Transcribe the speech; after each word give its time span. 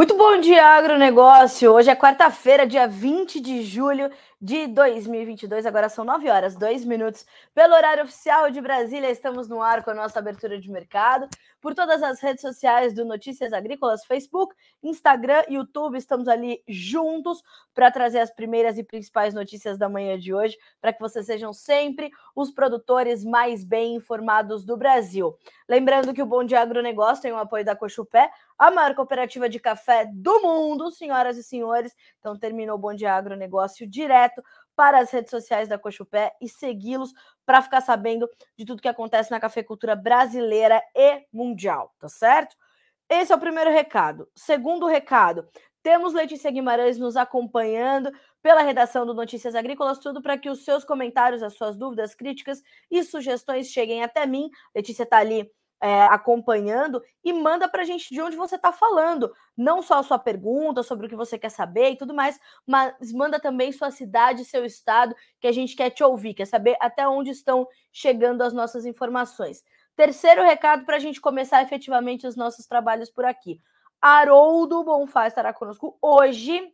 Muito 0.00 0.16
bom 0.20 0.38
dia, 0.38 0.66
agronegócio. 0.66 1.72
Hoje 1.72 1.88
é 1.88 1.96
quarta-feira, 1.96 2.66
dia 2.66 2.86
20 2.86 3.40
de 3.40 3.62
julho 3.62 4.10
de 4.40 4.66
2022. 4.66 5.66
Agora 5.66 5.88
são 5.88 6.04
9 6.04 6.30
horas, 6.30 6.56
2 6.56 6.84
minutos. 6.84 7.26
Pelo 7.54 7.74
horário 7.74 8.04
oficial 8.04 8.50
de 8.50 8.60
Brasília, 8.60 9.10
estamos 9.10 9.48
no 9.48 9.62
ar 9.62 9.82
com 9.82 9.90
a 9.90 9.94
nossa 9.94 10.18
abertura 10.18 10.58
de 10.58 10.70
mercado. 10.70 11.28
Por 11.60 11.74
todas 11.74 12.02
as 12.02 12.20
redes 12.20 12.40
sociais 12.40 12.94
do 12.94 13.04
Notícias 13.04 13.52
Agrícolas, 13.52 14.04
Facebook, 14.06 14.54
Instagram, 14.82 15.42
YouTube, 15.48 15.98
estamos 15.98 16.26
ali 16.26 16.62
juntos 16.66 17.42
para 17.74 17.90
trazer 17.90 18.20
as 18.20 18.30
primeiras 18.30 18.78
e 18.78 18.82
principais 18.82 19.34
notícias 19.34 19.76
da 19.76 19.88
manhã 19.88 20.18
de 20.18 20.32
hoje, 20.32 20.56
para 20.80 20.92
que 20.92 21.00
vocês 21.00 21.26
sejam 21.26 21.52
sempre 21.52 22.10
os 22.34 22.50
produtores 22.50 23.22
mais 23.22 23.62
bem 23.62 23.94
informados 23.94 24.64
do 24.64 24.74
Brasil. 24.74 25.36
Lembrando 25.68 26.14
que 26.14 26.22
o 26.22 26.26
Bom 26.26 26.44
Dia 26.44 26.62
Agronegócio 26.62 27.22
tem 27.22 27.32
o 27.32 27.36
apoio 27.36 27.64
da 27.64 27.76
Cochupé, 27.76 28.30
a 28.58 28.70
maior 28.70 28.94
cooperativa 28.94 29.46
de 29.46 29.60
café 29.60 30.09
do 30.12 30.42
mundo, 30.42 30.90
senhoras 30.90 31.36
e 31.36 31.42
senhores. 31.42 31.94
Então, 32.18 32.38
terminou 32.38 32.76
o 32.76 32.78
Bom 32.78 32.94
Dia 32.94 33.14
Agronegócio 33.14 33.88
direto 33.88 34.42
para 34.74 34.98
as 34.98 35.10
redes 35.10 35.30
sociais 35.30 35.68
da 35.68 35.78
Cochupé 35.78 36.32
e 36.40 36.48
segui-los 36.48 37.12
para 37.44 37.62
ficar 37.62 37.80
sabendo 37.80 38.28
de 38.56 38.64
tudo 38.64 38.82
que 38.82 38.88
acontece 38.88 39.30
na 39.30 39.40
cafeicultura 39.40 39.94
brasileira 39.94 40.82
e 40.94 41.26
mundial, 41.32 41.94
tá 41.98 42.08
certo? 42.08 42.56
Esse 43.08 43.32
é 43.32 43.36
o 43.36 43.40
primeiro 43.40 43.70
recado. 43.70 44.28
Segundo 44.34 44.86
recado, 44.86 45.48
temos 45.82 46.12
Letícia 46.12 46.50
Guimarães 46.50 46.98
nos 46.98 47.16
acompanhando 47.16 48.12
pela 48.42 48.62
redação 48.62 49.04
do 49.06 49.14
Notícias 49.14 49.54
Agrícolas, 49.54 49.98
tudo 49.98 50.22
para 50.22 50.38
que 50.38 50.48
os 50.48 50.64
seus 50.64 50.84
comentários, 50.84 51.42
as 51.42 51.54
suas 51.54 51.76
dúvidas, 51.76 52.14
críticas 52.14 52.62
e 52.90 53.02
sugestões 53.02 53.68
cheguem 53.68 54.02
até 54.02 54.26
mim. 54.26 54.50
Letícia 54.74 55.02
está 55.02 55.18
ali 55.18 55.50
é, 55.80 56.02
acompanhando 56.04 57.02
e 57.24 57.32
manda 57.32 57.68
para 57.68 57.82
a 57.82 57.84
gente 57.84 58.12
de 58.12 58.20
onde 58.20 58.36
você 58.36 58.56
está 58.56 58.72
falando. 58.72 59.32
Não 59.56 59.80
só 59.80 59.98
a 59.98 60.02
sua 60.02 60.18
pergunta 60.18 60.82
sobre 60.82 61.06
o 61.06 61.08
que 61.08 61.16
você 61.16 61.38
quer 61.38 61.48
saber 61.48 61.90
e 61.90 61.96
tudo 61.96 62.14
mais, 62.14 62.38
mas 62.66 63.12
manda 63.12 63.40
também 63.40 63.72
sua 63.72 63.90
cidade, 63.90 64.44
seu 64.44 64.64
estado, 64.64 65.14
que 65.40 65.46
a 65.46 65.52
gente 65.52 65.74
quer 65.74 65.90
te 65.90 66.04
ouvir, 66.04 66.34
quer 66.34 66.46
saber 66.46 66.76
até 66.80 67.08
onde 67.08 67.30
estão 67.30 67.66
chegando 67.90 68.42
as 68.42 68.52
nossas 68.52 68.84
informações. 68.84 69.64
Terceiro 69.96 70.42
recado 70.42 70.84
para 70.84 70.96
a 70.96 71.00
gente 71.00 71.20
começar 71.20 71.62
efetivamente 71.62 72.26
os 72.26 72.36
nossos 72.36 72.66
trabalhos 72.66 73.10
por 73.10 73.24
aqui. 73.24 73.60
Haroldo 74.00 74.82
Bonfá 74.84 75.26
estará 75.26 75.52
conosco 75.52 75.98
hoje 76.00 76.72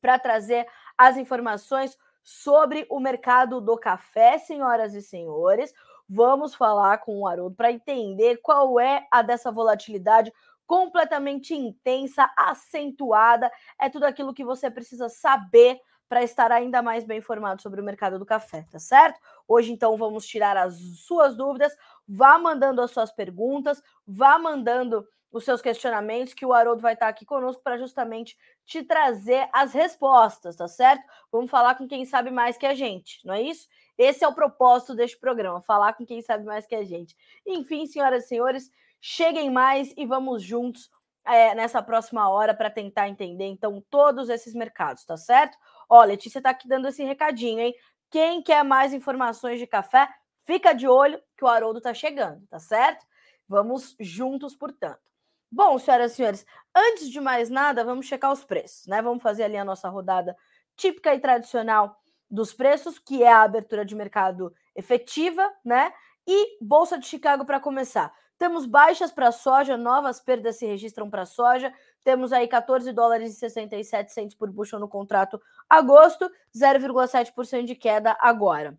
para 0.00 0.18
trazer 0.18 0.66
as 0.96 1.16
informações 1.16 1.96
sobre 2.22 2.86
o 2.90 3.00
mercado 3.00 3.58
do 3.58 3.78
café, 3.78 4.38
senhoras 4.38 4.94
e 4.94 5.00
senhores. 5.00 5.72
Vamos 6.08 6.54
falar 6.54 6.98
com 6.98 7.20
o 7.20 7.26
Haroldo 7.26 7.54
para 7.54 7.70
entender 7.70 8.38
qual 8.38 8.80
é 8.80 9.06
a 9.10 9.20
dessa 9.20 9.52
volatilidade 9.52 10.32
completamente 10.66 11.54
intensa, 11.54 12.30
acentuada. 12.36 13.50
É 13.80 13.88
tudo 13.88 14.04
aquilo 14.04 14.34
que 14.34 14.44
você 14.44 14.70
precisa 14.70 15.08
saber 15.08 15.78
para 16.08 16.22
estar 16.22 16.50
ainda 16.50 16.80
mais 16.80 17.04
bem 17.04 17.18
informado 17.18 17.60
sobre 17.60 17.80
o 17.80 17.84
mercado 17.84 18.18
do 18.18 18.24
café, 18.24 18.66
tá 18.70 18.78
certo? 18.78 19.20
Hoje, 19.46 19.70
então, 19.70 19.96
vamos 19.96 20.26
tirar 20.26 20.56
as 20.56 20.78
suas 21.00 21.36
dúvidas. 21.36 21.76
Vá 22.08 22.38
mandando 22.38 22.80
as 22.80 22.90
suas 22.90 23.12
perguntas, 23.12 23.82
vá 24.06 24.38
mandando 24.38 25.06
os 25.30 25.44
seus 25.44 25.60
questionamentos, 25.60 26.32
que 26.32 26.46
o 26.46 26.52
Haroldo 26.52 26.80
vai 26.80 26.94
estar 26.94 27.08
aqui 27.08 27.24
conosco 27.24 27.62
para 27.62 27.78
justamente 27.78 28.36
te 28.64 28.82
trazer 28.82 29.48
as 29.52 29.72
respostas, 29.72 30.56
tá 30.56 30.66
certo? 30.66 31.04
Vamos 31.30 31.50
falar 31.50 31.74
com 31.74 31.86
quem 31.86 32.04
sabe 32.04 32.30
mais 32.30 32.56
que 32.56 32.66
a 32.66 32.74
gente, 32.74 33.20
não 33.24 33.34
é 33.34 33.42
isso? 33.42 33.68
Esse 33.96 34.24
é 34.24 34.28
o 34.28 34.34
propósito 34.34 34.94
deste 34.94 35.18
programa, 35.18 35.60
falar 35.60 35.94
com 35.94 36.06
quem 36.06 36.22
sabe 36.22 36.44
mais 36.44 36.66
que 36.66 36.74
a 36.74 36.84
gente. 36.84 37.16
Enfim, 37.46 37.86
senhoras 37.86 38.24
e 38.24 38.28
senhores, 38.28 38.70
cheguem 39.00 39.50
mais 39.50 39.92
e 39.96 40.06
vamos 40.06 40.42
juntos 40.42 40.90
é, 41.24 41.54
nessa 41.54 41.82
próxima 41.82 42.28
hora 42.28 42.54
para 42.54 42.70
tentar 42.70 43.08
entender, 43.08 43.46
então, 43.46 43.84
todos 43.90 44.28
esses 44.28 44.54
mercados, 44.54 45.04
tá 45.04 45.16
certo? 45.16 45.58
Ó, 45.88 46.02
Letícia 46.02 46.40
tá 46.40 46.50
aqui 46.50 46.66
dando 46.66 46.88
esse 46.88 47.04
recadinho, 47.04 47.60
hein? 47.60 47.74
Quem 48.10 48.42
quer 48.42 48.64
mais 48.64 48.94
informações 48.94 49.58
de 49.58 49.66
café, 49.66 50.08
fica 50.46 50.72
de 50.72 50.88
olho 50.88 51.20
que 51.36 51.44
o 51.44 51.48
Haroldo 51.48 51.80
tá 51.80 51.92
chegando, 51.92 52.46
tá 52.46 52.58
certo? 52.58 53.04
Vamos 53.46 53.94
juntos, 54.00 54.54
portanto. 54.56 55.07
Bom, 55.50 55.78
senhoras 55.78 56.12
e 56.12 56.16
senhores, 56.16 56.46
antes 56.74 57.08
de 57.10 57.20
mais 57.20 57.48
nada, 57.48 57.82
vamos 57.82 58.06
checar 58.06 58.32
os 58.32 58.44
preços, 58.44 58.86
né? 58.86 59.00
Vamos 59.00 59.22
fazer 59.22 59.44
ali 59.44 59.56
a 59.56 59.64
nossa 59.64 59.88
rodada 59.88 60.36
típica 60.76 61.14
e 61.14 61.20
tradicional 61.20 61.96
dos 62.30 62.52
preços, 62.52 62.98
que 62.98 63.22
é 63.22 63.32
a 63.32 63.42
abertura 63.42 63.84
de 63.84 63.94
mercado 63.94 64.54
efetiva, 64.76 65.50
né? 65.64 65.92
E 66.26 66.58
Bolsa 66.60 66.98
de 66.98 67.06
Chicago 67.06 67.46
para 67.46 67.58
começar. 67.58 68.12
Temos 68.38 68.66
baixas 68.66 69.10
para 69.10 69.32
soja, 69.32 69.76
novas 69.76 70.20
perdas 70.20 70.56
se 70.56 70.66
registram 70.66 71.08
para 71.10 71.24
soja. 71.24 71.72
Temos 72.04 72.32
aí 72.32 72.46
14 72.46 72.92
dólares 72.92 73.32
e 73.32 73.36
67 73.36 74.12
centos 74.12 74.34
por 74.36 74.50
bushel 74.50 74.78
no 74.78 74.88
contrato 74.88 75.40
agosto, 75.68 76.30
0,7% 76.54 77.64
de 77.64 77.74
queda 77.74 78.16
agora. 78.20 78.78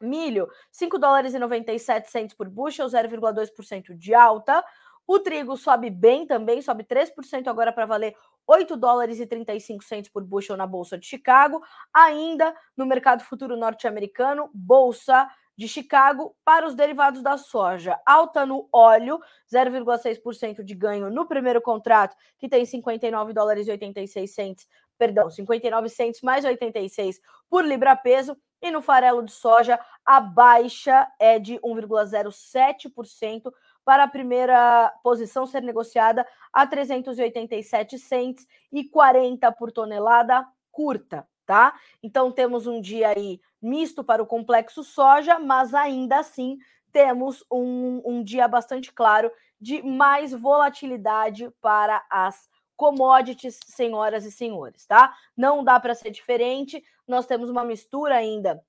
Milho, 0.00 0.48
5 0.70 0.98
dólares 0.98 1.34
e 1.34 1.38
97 1.38 2.10
centos 2.10 2.34
por 2.34 2.48
bushel, 2.48 2.86
0,2% 2.88 3.94
de 3.96 4.14
alta. 4.14 4.64
O 5.12 5.18
trigo 5.18 5.56
sobe 5.56 5.90
bem 5.90 6.24
também, 6.24 6.62
sobe 6.62 6.84
3% 6.84 7.48
agora 7.48 7.72
para 7.72 7.84
valer 7.84 8.14
8 8.46 8.76
dólares 8.76 9.18
e 9.18 9.26
35 9.26 9.82
centos 9.82 10.08
por 10.08 10.22
bushel 10.22 10.56
na 10.56 10.68
Bolsa 10.68 10.96
de 10.96 11.04
Chicago. 11.04 11.60
Ainda 11.92 12.54
no 12.76 12.86
mercado 12.86 13.24
futuro 13.24 13.56
norte-americano, 13.56 14.48
Bolsa 14.54 15.28
de 15.58 15.66
Chicago 15.66 16.36
para 16.44 16.64
os 16.64 16.76
derivados 16.76 17.24
da 17.24 17.36
soja. 17.36 17.98
Alta 18.06 18.46
no 18.46 18.68
óleo, 18.72 19.18
0,6% 19.52 20.62
de 20.62 20.74
ganho 20.76 21.10
no 21.10 21.26
primeiro 21.26 21.60
contrato, 21.60 22.14
que 22.38 22.48
tem 22.48 22.64
59 22.64 23.32
dólares 23.32 23.66
e 23.66 23.72
86 23.72 24.32
centos, 24.32 24.68
perdão, 24.96 25.28
59 25.28 25.88
centos 25.88 26.22
mais 26.22 26.44
86 26.44 27.20
por 27.48 27.64
libra 27.64 27.96
peso. 27.96 28.36
E 28.62 28.70
no 28.70 28.80
farelo 28.80 29.24
de 29.24 29.32
soja, 29.32 29.80
a 30.04 30.20
baixa 30.20 31.10
é 31.18 31.38
de 31.38 31.58
1,07% 31.60 33.50
para 33.90 34.04
a 34.04 34.08
primeira 34.08 34.88
posição 35.02 35.44
ser 35.44 35.62
negociada 35.62 36.24
a 36.52 36.64
387 36.64 37.98
cents 37.98 38.46
e 38.70 38.84
40 38.84 39.50
por 39.50 39.72
tonelada 39.72 40.46
curta, 40.70 41.26
tá? 41.44 41.74
Então 42.00 42.30
temos 42.30 42.68
um 42.68 42.80
dia 42.80 43.08
aí 43.08 43.40
misto 43.60 44.04
para 44.04 44.22
o 44.22 44.26
complexo 44.26 44.84
soja, 44.84 45.40
mas 45.40 45.74
ainda 45.74 46.20
assim 46.20 46.56
temos 46.92 47.44
um, 47.50 48.00
um 48.04 48.22
dia 48.22 48.46
bastante 48.46 48.92
claro 48.92 49.28
de 49.60 49.82
mais 49.82 50.30
volatilidade 50.30 51.50
para 51.60 52.00
as 52.08 52.48
commodities, 52.76 53.58
senhoras 53.66 54.24
e 54.24 54.30
senhores, 54.30 54.86
tá? 54.86 55.16
Não 55.36 55.64
dá 55.64 55.80
para 55.80 55.96
ser 55.96 56.12
diferente. 56.12 56.80
Nós 57.08 57.26
temos 57.26 57.50
uma 57.50 57.64
mistura 57.64 58.14
ainda 58.14 58.62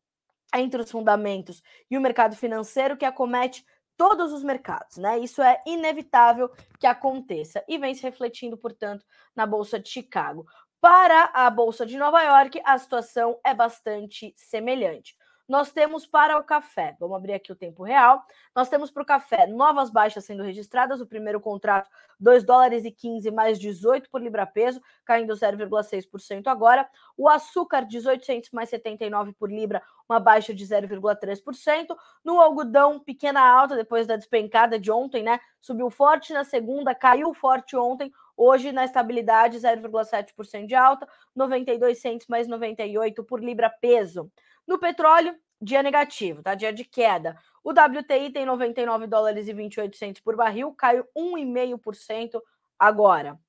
entre 0.56 0.82
os 0.82 0.90
fundamentos 0.90 1.62
e 1.92 1.96
o 1.96 2.02
mercado 2.02 2.36
financeiro 2.36 2.98
que 2.98 3.06
acomete 3.06 3.64
todos 4.02 4.34
os 4.34 4.44
mercados, 4.44 4.98
né? 4.98 5.20
Isso 5.20 5.44
é 5.44 5.62
inevitável 5.64 6.50
que 6.80 6.88
aconteça 6.88 7.64
e 7.68 7.78
vem 7.78 7.94
se 7.94 8.02
refletindo, 8.02 8.58
portanto, 8.58 9.06
na 9.36 9.46
Bolsa 9.46 9.80
de 9.80 9.88
Chicago. 9.88 10.44
Para 10.82 11.26
a 11.36 11.48
Bolsa 11.52 11.86
de 11.86 12.00
Nova 12.00 12.20
York, 12.24 12.60
a 12.66 12.76
situação 12.80 13.40
é 13.46 13.54
bastante 13.54 14.34
semelhante 14.36 15.16
nós 15.52 15.70
temos 15.70 16.06
para 16.06 16.40
o 16.40 16.44
café, 16.46 16.96
vamos 16.98 17.18
abrir 17.18 17.34
aqui 17.34 17.52
o 17.52 17.56
tempo 17.58 17.84
real, 17.84 18.26
nós 18.56 18.70
temos 18.70 18.90
para 18.90 19.04
o 19.04 19.06
café 19.06 19.46
novas 19.46 19.90
baixas 19.90 20.24
sendo 20.24 20.44
registradas, 20.44 21.02
o 21.02 21.06
primeiro 21.06 21.42
contrato 21.42 21.90
2 22.18 22.46
dólares 22.46 22.86
e 22.86 22.92
15 22.92 23.30
mais 23.32 23.60
18 23.60 24.10
por 24.10 24.22
libra 24.22 24.46
peso, 24.46 24.82
caindo 25.04 25.34
0,6% 25.34 26.48
agora, 26.48 26.88
o 27.18 27.28
açúcar 27.28 27.86
1800 27.86 28.50
mais 28.52 28.70
79 28.70 29.34
por 29.34 29.52
libra, 29.52 29.84
uma 30.08 30.22
baixa 30.22 30.54
de 30.54 30.66
0,3%, 30.66 31.98
no 32.24 32.40
algodão 32.40 32.98
pequena 32.98 33.42
alta 33.42 33.76
depois 33.76 34.08
da 34.08 34.16
despencada 34.16 34.80
de 34.80 34.90
ontem, 34.90 35.22
né, 35.22 35.38
subiu 35.60 35.90
forte 35.90 36.32
na 36.32 36.46
segunda, 36.46 36.96
caiu 36.96 37.34
forte 37.34 37.76
ontem, 37.76 38.10
Hoje, 38.44 38.72
na 38.72 38.86
estabilidade, 38.86 39.60
0,7% 39.60 40.66
de 40.66 40.74
alta, 40.74 41.08
92 41.36 42.00
centos 42.00 42.26
mais 42.28 42.48
98 42.48 43.24
por 43.24 43.40
libra 43.40 43.70
peso. 43.70 44.32
No 44.68 44.80
petróleo, 44.80 45.36
dia 45.62 45.84
negativo, 45.84 46.42
tá? 46.42 46.56
Dia 46.56 46.74
de 46.74 46.84
queda. 46.84 47.38
O 47.64 47.72
WTI 47.72 48.32
tem 48.32 48.46
99 48.46 49.08
dólares 49.08 49.48
e 49.48 49.54
28 49.54 49.96
centos 49.96 50.22
por 50.22 50.36
barril, 50.36 50.74
caiu 50.74 51.06
1,5% 51.16 52.42
agora. 52.80 53.40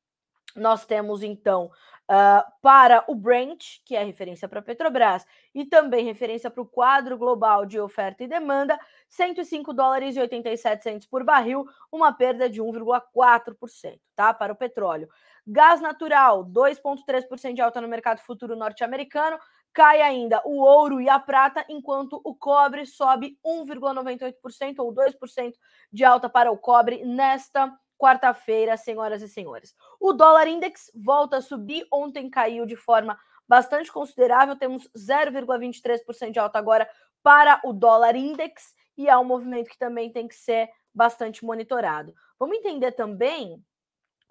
Nós 0.54 0.84
temos 0.84 1.22
então 1.22 1.70
uh, 2.10 2.52
para 2.60 3.04
o 3.08 3.14
Brent, 3.14 3.78
que 3.86 3.96
é 3.96 4.04
referência 4.04 4.46
para 4.46 4.60
a 4.60 4.62
Petrobras, 4.62 5.24
e 5.54 5.64
também 5.64 6.04
referência 6.04 6.50
para 6.50 6.62
o 6.62 6.66
quadro 6.66 7.16
global 7.16 7.64
de 7.64 7.80
oferta 7.80 8.22
e 8.22 8.28
demanda, 8.28 8.78
105 9.08 9.72
dólares 9.72 10.16
e 10.16 10.20
87 10.20 10.82
centos 10.82 11.06
por 11.06 11.24
barril, 11.24 11.66
uma 11.90 12.12
perda 12.12 12.50
de 12.50 12.60
1,4%, 12.60 13.98
tá? 14.14 14.34
Para 14.34 14.52
o 14.52 14.56
petróleo. 14.56 15.08
Gás 15.46 15.80
natural, 15.80 16.44
2,3% 16.44 17.54
de 17.54 17.62
alta 17.62 17.80
no 17.80 17.88
mercado 17.88 18.20
futuro 18.20 18.54
norte-americano, 18.54 19.38
cai 19.72 20.02
ainda 20.02 20.42
o 20.44 20.58
ouro 20.58 21.00
e 21.00 21.08
a 21.08 21.18
prata, 21.18 21.64
enquanto 21.68 22.20
o 22.24 22.34
cobre 22.34 22.84
sobe 22.86 23.38
1,98% 23.44 24.78
ou 24.78 24.92
2% 24.92 25.54
de 25.92 26.04
alta 26.04 26.28
para 26.28 26.52
o 26.52 26.58
cobre 26.58 27.04
nesta 27.04 27.72
quarta-feira, 27.98 28.76
senhoras 28.76 29.22
e 29.22 29.28
senhores. 29.28 29.74
O 30.00 30.12
dólar 30.12 30.48
index 30.48 30.90
volta 30.94 31.36
a 31.36 31.42
subir, 31.42 31.86
ontem 31.92 32.28
caiu 32.28 32.66
de 32.66 32.76
forma 32.76 33.18
bastante 33.48 33.92
considerável, 33.92 34.56
temos 34.56 34.88
0,23% 34.96 36.32
de 36.32 36.38
alta 36.38 36.58
agora 36.58 36.88
para 37.22 37.60
o 37.64 37.72
dólar 37.72 38.16
index 38.16 38.74
e 38.96 39.08
é 39.08 39.16
um 39.16 39.24
movimento 39.24 39.70
que 39.70 39.78
também 39.78 40.10
tem 40.10 40.26
que 40.26 40.34
ser 40.34 40.68
bastante 40.92 41.44
monitorado. 41.44 42.12
Vamos 42.38 42.56
entender 42.58 42.92
também 42.92 43.64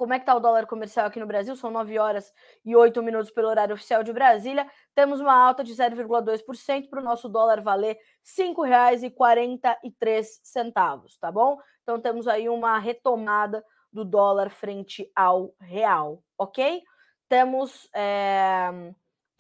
como 0.02 0.14
é 0.16 0.18
que 0.18 0.24
está 0.24 0.34
o 0.36 0.40
dólar 0.40 0.66
comercial 0.66 1.06
aqui 1.06 1.20
no 1.20 1.28
Brasil? 1.28 1.56
São 1.56 1.70
9 1.70 2.00
horas 2.00 2.34
e 2.66 2.76
8 2.76 3.04
minutos 3.04 3.30
pelo 3.30 3.48
horário 3.48 3.76
oficial 3.76 4.02
de 4.02 4.12
Brasília. 4.12 4.68
Temos 4.96 5.20
uma 5.20 5.32
alta 5.32 5.64
de 5.64 5.76
0,2% 5.76 6.90
para 6.90 7.00
o 7.00 7.04
nosso 7.04 7.30
dólar 7.30 7.62
valer 7.62 7.96
R$ 7.96 8.02
5,43, 8.26 11.20
tá 11.20 11.32
bom? 11.32 11.56
Então 11.84 12.02
temos 12.02 12.28
aí 12.28 12.50
uma 12.50 12.80
retomada 12.80 13.64
do 13.94 14.04
dólar 14.04 14.50
frente 14.50 15.08
ao 15.16 15.54
real, 15.60 16.24
ok? 16.36 16.82
Temos 17.30 17.88
é, 17.94 18.72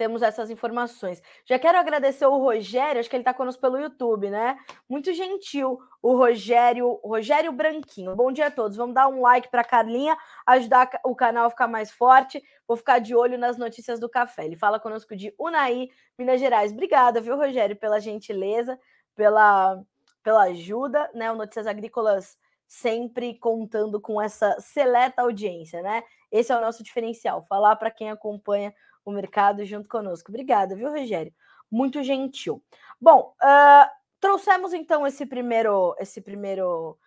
temos 0.02 0.24
essas 0.24 0.50
informações. 0.50 1.22
Já 1.46 1.60
quero 1.60 1.78
agradecer 1.78 2.26
o 2.26 2.36
Rogério, 2.36 3.00
acho 3.00 3.08
que 3.08 3.16
ele 3.16 3.22
está 3.22 3.36
conosco 3.36 3.62
pelo 3.62 3.78
YouTube, 3.78 4.32
né? 4.32 4.58
Muito 4.90 5.14
gentil, 5.14 5.80
o 6.02 6.16
Rogério, 6.16 7.00
Rogério 7.04 7.52
Branquinho. 7.52 8.16
Bom 8.16 8.32
dia 8.32 8.48
a 8.48 8.52
todos. 8.52 8.76
Vamos 8.76 8.96
dar 8.96 9.08
um 9.08 9.22
like 9.22 9.48
para 9.52 9.64
Carlinha, 9.64 10.18
ajudar 10.48 10.90
o 11.06 11.16
canal 11.16 11.46
a 11.46 11.50
ficar 11.52 11.68
mais 11.68 11.92
forte. 11.92 12.44
Vou 12.68 12.76
ficar 12.76 12.98
de 12.98 13.16
olho 13.16 13.38
nas 13.38 13.60
notícias 13.60 14.00
do 14.00 14.10
café. 14.10 14.44
Ele 14.44 14.56
fala 14.56 14.80
conosco 14.80 15.16
de 15.16 15.32
Unai, 15.38 15.90
Minas 16.18 16.40
Gerais. 16.40 16.72
Obrigada, 16.72 17.22
viu, 17.22 17.38
Rogério, 17.38 17.76
pela 17.76 18.00
gentileza, 18.00 18.80
pela, 19.16 19.80
pela 20.24 20.46
ajuda, 20.46 21.12
né? 21.14 21.32
O 21.32 21.36
Notícias 21.36 21.68
Agrícolas 21.68 22.40
sempre 22.68 23.38
contando 23.38 24.02
com 24.02 24.20
essa 24.20 24.60
seleta 24.60 25.22
audiência, 25.22 25.84
né? 25.84 26.02
Esse 26.32 26.52
é 26.52 26.58
o 26.58 26.62
nosso 26.62 26.82
diferencial, 26.82 27.46
falar 27.48 27.76
para 27.76 27.92
quem 27.92 28.10
acompanha 28.10 28.74
o 29.06 29.12
mercado 29.12 29.66
junto 29.66 29.90
conosco. 29.90 30.30
Obrigada, 30.30 30.76
viu, 30.76 30.90
Rogério? 30.90 31.34
Muito 31.70 32.04
gentil. 32.04 32.64
Bom, 33.00 33.34
uh, 33.42 33.90
trouxemos 34.20 34.74
então 34.74 35.06
esse 35.08 35.26
primeiro, 35.26 35.96
esse 36.00 36.22
primeiro, 36.22 36.98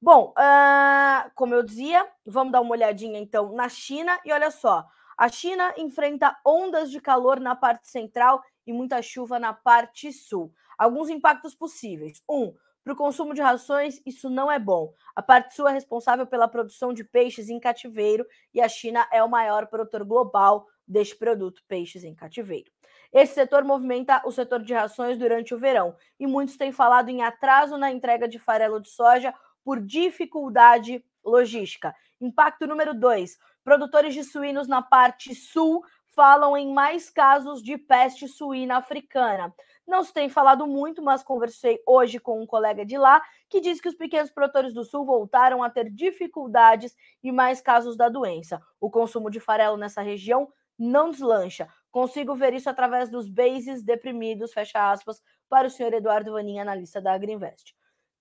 Bom, 0.00 0.32
uh, 0.38 1.30
como 1.34 1.54
eu 1.54 1.62
dizia, 1.62 2.08
vamos 2.24 2.52
dar 2.52 2.62
uma 2.62 2.72
olhadinha 2.72 3.18
então 3.18 3.52
na 3.52 3.68
China 3.68 4.18
e 4.24 4.32
olha 4.32 4.50
só. 4.50 4.86
A 5.16 5.28
China 5.28 5.74
enfrenta 5.76 6.34
ondas 6.46 6.90
de 6.90 7.00
calor 7.00 7.38
na 7.38 7.54
parte 7.54 7.88
central 7.88 8.42
e 8.66 8.72
muita 8.72 9.02
chuva 9.02 9.38
na 9.38 9.52
parte 9.52 10.10
sul. 10.12 10.50
Alguns 10.78 11.10
impactos 11.10 11.54
possíveis. 11.54 12.22
Um, 12.26 12.54
para 12.82 12.94
o 12.94 12.96
consumo 12.96 13.34
de 13.34 13.42
rações, 13.42 14.00
isso 14.06 14.30
não 14.30 14.50
é 14.50 14.58
bom. 14.58 14.94
A 15.14 15.20
parte 15.20 15.54
sul 15.54 15.68
é 15.68 15.72
responsável 15.72 16.26
pela 16.26 16.48
produção 16.48 16.94
de 16.94 17.04
peixes 17.04 17.50
em 17.50 17.60
cativeiro 17.60 18.26
e 18.54 18.60
a 18.62 18.68
China 18.68 19.06
é 19.12 19.22
o 19.22 19.28
maior 19.28 19.66
produtor 19.66 20.02
global 20.02 20.66
deste 20.90 21.16
produto, 21.16 21.62
peixes 21.68 22.02
em 22.02 22.14
cativeiro. 22.14 22.70
Esse 23.12 23.34
setor 23.34 23.64
movimenta 23.64 24.20
o 24.24 24.32
setor 24.32 24.62
de 24.62 24.74
rações 24.74 25.16
durante 25.16 25.54
o 25.54 25.58
verão 25.58 25.96
e 26.18 26.26
muitos 26.26 26.56
têm 26.56 26.72
falado 26.72 27.08
em 27.08 27.22
atraso 27.22 27.76
na 27.76 27.90
entrega 27.90 28.28
de 28.28 28.38
farelo 28.38 28.80
de 28.80 28.90
soja 28.90 29.32
por 29.64 29.80
dificuldade 29.80 31.04
logística. 31.24 31.94
Impacto 32.20 32.66
número 32.66 32.92
dois: 32.92 33.38
produtores 33.62 34.14
de 34.14 34.24
suínos 34.24 34.66
na 34.66 34.82
parte 34.82 35.34
sul 35.34 35.84
falam 36.08 36.56
em 36.56 36.72
mais 36.72 37.08
casos 37.08 37.62
de 37.62 37.78
peste 37.78 38.26
suína 38.26 38.78
africana. 38.78 39.54
Não 39.86 40.02
se 40.02 40.12
tem 40.12 40.28
falado 40.28 40.66
muito, 40.66 41.02
mas 41.02 41.22
conversei 41.22 41.80
hoje 41.86 42.18
com 42.18 42.40
um 42.40 42.46
colega 42.46 42.84
de 42.84 42.96
lá 42.96 43.22
que 43.48 43.60
diz 43.60 43.80
que 43.80 43.88
os 43.88 43.94
pequenos 43.94 44.30
produtores 44.30 44.72
do 44.72 44.84
sul 44.84 45.04
voltaram 45.04 45.62
a 45.62 45.70
ter 45.70 45.90
dificuldades 45.90 46.96
e 47.22 47.32
mais 47.32 47.60
casos 47.60 47.96
da 47.96 48.08
doença. 48.08 48.60
O 48.80 48.90
consumo 48.90 49.30
de 49.30 49.40
farelo 49.40 49.76
nessa 49.76 50.00
região 50.00 50.52
não 50.80 51.10
deslancha. 51.10 51.68
Consigo 51.90 52.34
ver 52.34 52.54
isso 52.54 52.70
através 52.70 53.10
dos 53.10 53.28
bases 53.28 53.82
deprimidos, 53.82 54.52
fecha 54.52 54.90
aspas, 54.90 55.20
para 55.48 55.66
o 55.66 55.70
senhor 55.70 55.92
Eduardo 55.92 56.32
Vaninha, 56.32 56.62
analista 56.62 57.00
da 57.00 57.12
Agriinvest. 57.12 57.74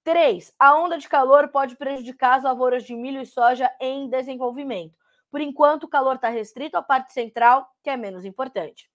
3. 0.04 0.54
A 0.60 0.76
onda 0.76 0.98
de 0.98 1.08
calor 1.08 1.50
pode 1.50 1.76
prejudicar 1.76 2.38
as 2.38 2.44
lavouras 2.44 2.84
de 2.84 2.96
milho 2.96 3.22
e 3.22 3.26
soja 3.26 3.72
em 3.80 4.10
desenvolvimento. 4.10 4.98
Por 5.32 5.40
enquanto, 5.40 5.84
o 5.84 5.88
calor 5.88 6.16
está 6.16 6.30
restrito 6.30 6.76
à 6.76 6.82
parte 6.82 7.14
central, 7.14 7.70
que 7.84 7.90
é 7.90 7.96
menos 7.96 8.26
importante. 8.26 8.90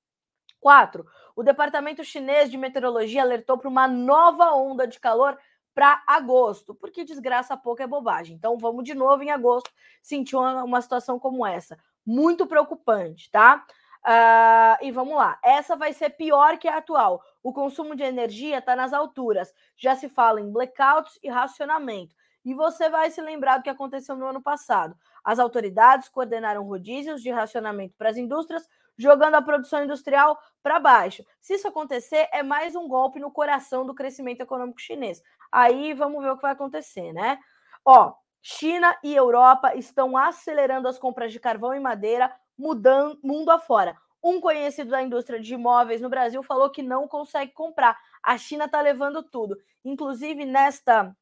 4. 0.60 1.06
O 1.36 1.42
Departamento 1.42 2.04
Chinês 2.04 2.50
de 2.50 2.58
Meteorologia 2.58 3.22
alertou 3.22 3.56
para 3.56 3.68
uma 3.68 3.86
nova 3.86 4.52
onda 4.54 4.86
de 4.86 4.98
calor 4.98 5.38
para 5.74 6.02
agosto, 6.06 6.74
porque 6.74 7.04
desgraça 7.04 7.56
pouco 7.56 7.82
é 7.82 7.86
bobagem. 7.86 8.36
Então, 8.36 8.58
vamos 8.58 8.84
de 8.84 8.94
novo 8.94 9.22
em 9.22 9.30
agosto 9.30 9.70
sentir 10.02 10.36
uma, 10.36 10.64
uma 10.64 10.80
situação 10.80 11.18
como 11.18 11.46
essa 11.46 11.78
muito 12.06 12.46
preocupante, 12.46 13.30
tá? 13.30 13.64
Uh, 14.04 14.84
e 14.84 14.92
vamos 14.92 15.16
lá, 15.16 15.38
essa 15.42 15.74
vai 15.76 15.94
ser 15.94 16.10
pior 16.10 16.58
que 16.58 16.68
a 16.68 16.76
atual. 16.76 17.22
O 17.42 17.52
consumo 17.52 17.96
de 17.96 18.02
energia 18.02 18.58
está 18.58 18.76
nas 18.76 18.92
alturas. 18.92 19.52
Já 19.76 19.96
se 19.96 20.08
fala 20.08 20.40
em 20.40 20.52
blackouts 20.52 21.18
e 21.22 21.28
racionamento. 21.30 22.14
E 22.44 22.52
você 22.52 22.90
vai 22.90 23.10
se 23.10 23.22
lembrar 23.22 23.56
do 23.56 23.62
que 23.62 23.70
aconteceu 23.70 24.14
no 24.14 24.26
ano 24.26 24.42
passado. 24.42 24.94
As 25.24 25.38
autoridades 25.38 26.10
coordenaram 26.10 26.64
rodízios 26.64 27.22
de 27.22 27.30
racionamento 27.30 27.94
para 27.96 28.10
as 28.10 28.18
indústrias, 28.18 28.68
jogando 28.98 29.36
a 29.36 29.42
produção 29.42 29.82
industrial 29.82 30.38
para 30.62 30.78
baixo. 30.78 31.24
Se 31.40 31.54
isso 31.54 31.66
acontecer, 31.66 32.28
é 32.30 32.42
mais 32.42 32.76
um 32.76 32.86
golpe 32.86 33.18
no 33.18 33.30
coração 33.30 33.86
do 33.86 33.94
crescimento 33.94 34.42
econômico 34.42 34.80
chinês. 34.80 35.22
Aí 35.50 35.94
vamos 35.94 36.22
ver 36.22 36.30
o 36.30 36.36
que 36.36 36.42
vai 36.42 36.52
acontecer, 36.52 37.12
né? 37.14 37.38
Ó, 37.82 38.12
China 38.46 38.94
e 39.02 39.16
Europa 39.16 39.74
estão 39.74 40.18
acelerando 40.18 40.86
as 40.86 40.98
compras 40.98 41.32
de 41.32 41.40
carvão 41.40 41.74
e 41.74 41.80
madeira, 41.80 42.30
mudando 42.58 43.18
mundo 43.22 43.50
afora. 43.50 43.96
Um 44.22 44.38
conhecido 44.38 44.90
da 44.90 45.02
indústria 45.02 45.40
de 45.40 45.54
imóveis 45.54 46.02
no 46.02 46.10
Brasil 46.10 46.42
falou 46.42 46.68
que 46.68 46.82
não 46.82 47.08
consegue 47.08 47.52
comprar. 47.52 47.98
A 48.22 48.36
China 48.36 48.66
está 48.66 48.82
levando 48.82 49.22
tudo. 49.22 49.56
Inclusive, 49.82 50.44
nesta, 50.44 51.16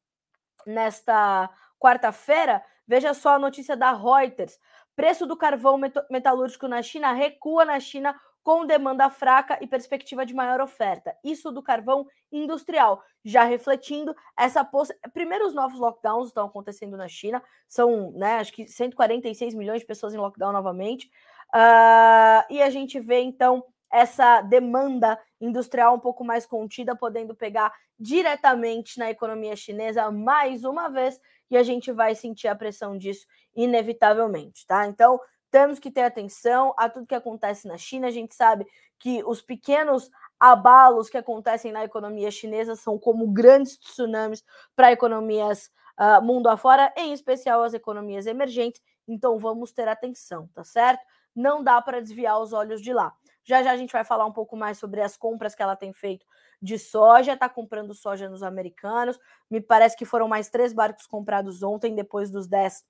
nesta 0.67 1.49
quarta-feira, 1.79 2.61
veja 2.85 3.13
só 3.13 3.35
a 3.35 3.39
notícia 3.39 3.77
da 3.77 3.93
Reuters. 3.93 4.59
Preço 4.93 5.25
do 5.25 5.37
carvão 5.37 5.79
metalúrgico 6.09 6.67
na 6.67 6.81
China 6.81 7.13
recua 7.13 7.63
na 7.63 7.79
China 7.79 8.13
com 8.43 8.65
demanda 8.65 9.09
fraca 9.09 9.57
e 9.61 9.67
perspectiva 9.67 10.25
de 10.25 10.33
maior 10.33 10.59
oferta. 10.59 11.15
Isso 11.23 11.51
do 11.51 11.63
carvão 11.63 12.05
industrial, 12.31 13.01
já 13.23 13.43
refletindo 13.43 14.13
essa 14.37 14.65
poss... 14.65 14.91
primeiro 15.13 15.47
os 15.47 15.53
novos 15.53 15.79
lockdowns 15.79 16.27
estão 16.27 16.45
acontecendo 16.45 16.97
na 16.97 17.07
China, 17.07 17.41
são, 17.67 18.11
né, 18.11 18.35
acho 18.35 18.51
que 18.51 18.67
146 18.67 19.55
milhões 19.55 19.79
de 19.79 19.87
pessoas 19.87 20.13
em 20.13 20.17
lockdown 20.17 20.51
novamente, 20.51 21.07
uh, 21.55 22.43
e 22.49 22.61
a 22.61 22.69
gente 22.69 22.99
vê 22.99 23.21
então 23.21 23.63
essa 23.91 24.41
demanda 24.41 25.19
industrial 25.39 25.95
um 25.95 25.99
pouco 25.99 26.25
mais 26.25 26.45
contida, 26.45 26.95
podendo 26.95 27.35
pegar 27.35 27.71
diretamente 27.97 28.97
na 28.97 29.09
economia 29.09 29.55
chinesa 29.55 30.11
mais 30.11 30.65
uma 30.65 30.89
vez, 30.89 31.19
e 31.49 31.55
a 31.55 31.63
gente 31.63 31.91
vai 31.91 32.15
sentir 32.15 32.47
a 32.47 32.55
pressão 32.55 32.97
disso 32.97 33.27
inevitavelmente, 33.55 34.65
tá? 34.65 34.87
Então, 34.87 35.19
temos 35.53 35.77
que 35.77 35.91
ter 35.91 36.01
atenção 36.01 36.73
a 36.75 36.89
tudo 36.89 37.05
que 37.05 37.13
acontece 37.13 37.67
na 37.67 37.77
China. 37.77 38.07
A 38.07 38.11
gente 38.11 38.33
sabe 38.33 38.65
que 38.97 39.23
os 39.23 39.39
pequenos 39.39 40.09
abalos 40.39 41.11
que 41.11 41.17
acontecem 41.17 41.71
na 41.71 41.83
economia 41.83 42.31
chinesa 42.31 42.75
são 42.75 42.97
como 42.97 43.27
grandes 43.27 43.77
tsunamis 43.77 44.43
para 44.75 44.91
economias 44.91 45.69
uh, 45.99 46.19
mundo 46.23 46.47
afora, 46.47 46.91
em 46.97 47.13
especial 47.13 47.61
as 47.61 47.75
economias 47.75 48.25
emergentes, 48.25 48.81
então 49.07 49.37
vamos 49.37 49.71
ter 49.71 49.87
atenção, 49.87 50.49
tá 50.55 50.63
certo? 50.63 51.05
Não 51.35 51.63
dá 51.63 51.79
para 51.79 52.01
desviar 52.01 52.41
os 52.41 52.51
olhos 52.51 52.81
de 52.81 52.91
lá. 52.91 53.13
Já 53.43 53.61
já 53.61 53.73
a 53.73 53.77
gente 53.77 53.93
vai 53.93 54.03
falar 54.03 54.25
um 54.25 54.31
pouco 54.31 54.57
mais 54.57 54.79
sobre 54.79 55.01
as 55.01 55.15
compras 55.15 55.53
que 55.53 55.61
ela 55.61 55.75
tem 55.75 55.93
feito 55.93 56.25
de 56.59 56.79
soja, 56.79 57.33
está 57.33 57.47
comprando 57.47 57.93
soja 57.93 58.27
nos 58.27 58.41
americanos. 58.41 59.19
Me 59.51 59.61
parece 59.61 59.95
que 59.95 60.05
foram 60.05 60.27
mais 60.27 60.49
três 60.49 60.73
barcos 60.73 61.05
comprados 61.05 61.61
ontem, 61.61 61.93
depois 61.93 62.31
dos 62.31 62.47
10 62.47 62.83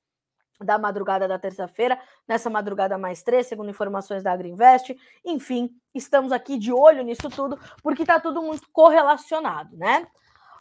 da 0.62 0.78
madrugada 0.78 1.28
da 1.28 1.40
terça-feira, 1.40 2.00
nessa 2.28 2.50
madrugada 2.50 2.98
mais 2.98 3.24
três, 3.24 3.48
segundo 3.48 3.70
informações 3.70 4.24
da 4.24 4.32
Agriinvest. 4.32 4.96
Enfim, 5.26 5.70
estamos 5.94 6.32
aqui 6.32 6.58
de 6.58 6.72
olho 6.72 7.04
nisso 7.04 7.30
tudo, 7.30 7.60
porque 7.82 8.04
está 8.04 8.20
tudo 8.20 8.42
muito 8.42 8.70
correlacionado, 8.72 9.76
né? 9.78 10.08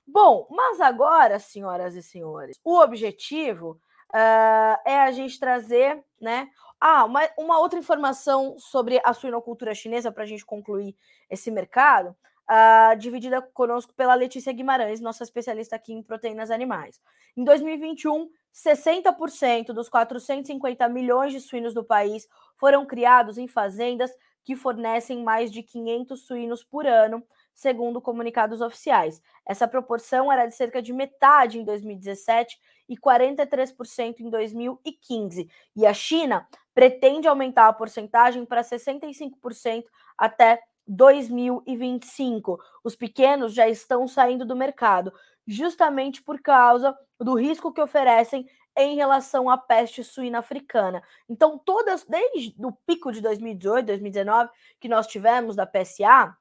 Bom, 0.06 0.46
mas 0.50 0.80
agora, 0.80 1.38
senhoras 1.38 1.94
e 1.94 2.02
senhores, 2.02 2.58
o 2.64 2.78
objetivo 2.78 3.80
uh, 4.12 4.76
é 4.84 5.00
a 5.00 5.10
gente 5.10 5.38
trazer, 5.38 6.02
né? 6.20 6.48
Ah, 6.80 7.04
uma, 7.04 7.20
uma 7.38 7.60
outra 7.60 7.78
informação 7.78 8.56
sobre 8.58 9.00
a 9.04 9.12
suinocultura 9.12 9.74
chinesa 9.74 10.10
para 10.10 10.24
a 10.24 10.26
gente 10.26 10.44
concluir 10.44 10.96
esse 11.30 11.50
mercado 11.50 12.16
uh, 12.50 12.96
dividida 12.98 13.40
conosco 13.40 13.94
pela 13.94 14.14
Letícia 14.14 14.52
Guimarães, 14.52 15.00
nossa 15.00 15.22
especialista 15.22 15.76
aqui 15.76 15.92
em 15.92 16.02
proteínas 16.02 16.50
animais. 16.50 17.00
Em 17.36 17.44
2021, 17.44 18.28
60% 18.52 19.72
dos 19.72 19.88
450 19.88 20.88
milhões 20.88 21.32
de 21.32 21.40
suínos 21.40 21.72
do 21.72 21.84
país 21.84 22.28
foram 22.56 22.84
criados 22.86 23.38
em 23.38 23.48
fazendas 23.48 24.10
que 24.44 24.56
fornecem 24.56 25.22
mais 25.22 25.50
de 25.50 25.62
500 25.62 26.20
suínos 26.26 26.64
por 26.64 26.86
ano, 26.86 27.22
segundo 27.54 28.00
comunicados 28.00 28.60
oficiais. 28.60 29.22
Essa 29.46 29.68
proporção 29.68 30.32
era 30.32 30.46
de 30.46 30.54
cerca 30.54 30.82
de 30.82 30.92
metade 30.92 31.58
em 31.58 31.64
2017 31.64 32.58
e 32.88 32.96
43% 32.96 34.20
em 34.20 34.28
2015. 34.28 35.48
E 35.76 35.86
a 35.86 35.94
China 35.94 36.46
pretende 36.74 37.28
aumentar 37.28 37.68
a 37.68 37.72
porcentagem 37.72 38.44
para 38.44 38.62
65% 38.62 39.84
até 40.16 40.60
2025. 40.86 42.58
Os 42.82 42.94
pequenos 42.96 43.54
já 43.54 43.68
estão 43.68 44.06
saindo 44.06 44.44
do 44.44 44.56
mercado, 44.56 45.12
justamente 45.46 46.22
por 46.22 46.40
causa 46.40 46.96
do 47.18 47.34
risco 47.34 47.72
que 47.72 47.80
oferecem 47.80 48.46
em 48.76 48.96
relação 48.96 49.50
à 49.50 49.58
peste 49.58 50.02
suína 50.02 50.38
africana. 50.38 51.02
Então, 51.28 51.58
todas, 51.58 52.04
desde 52.04 52.54
o 52.64 52.72
pico 52.86 53.12
de 53.12 53.20
2018, 53.20 53.86
2019, 53.86 54.50
que 54.80 54.88
nós 54.88 55.06
tivemos 55.06 55.54
da 55.54 55.66
PSA, 55.66 56.28
uh, 56.28 56.34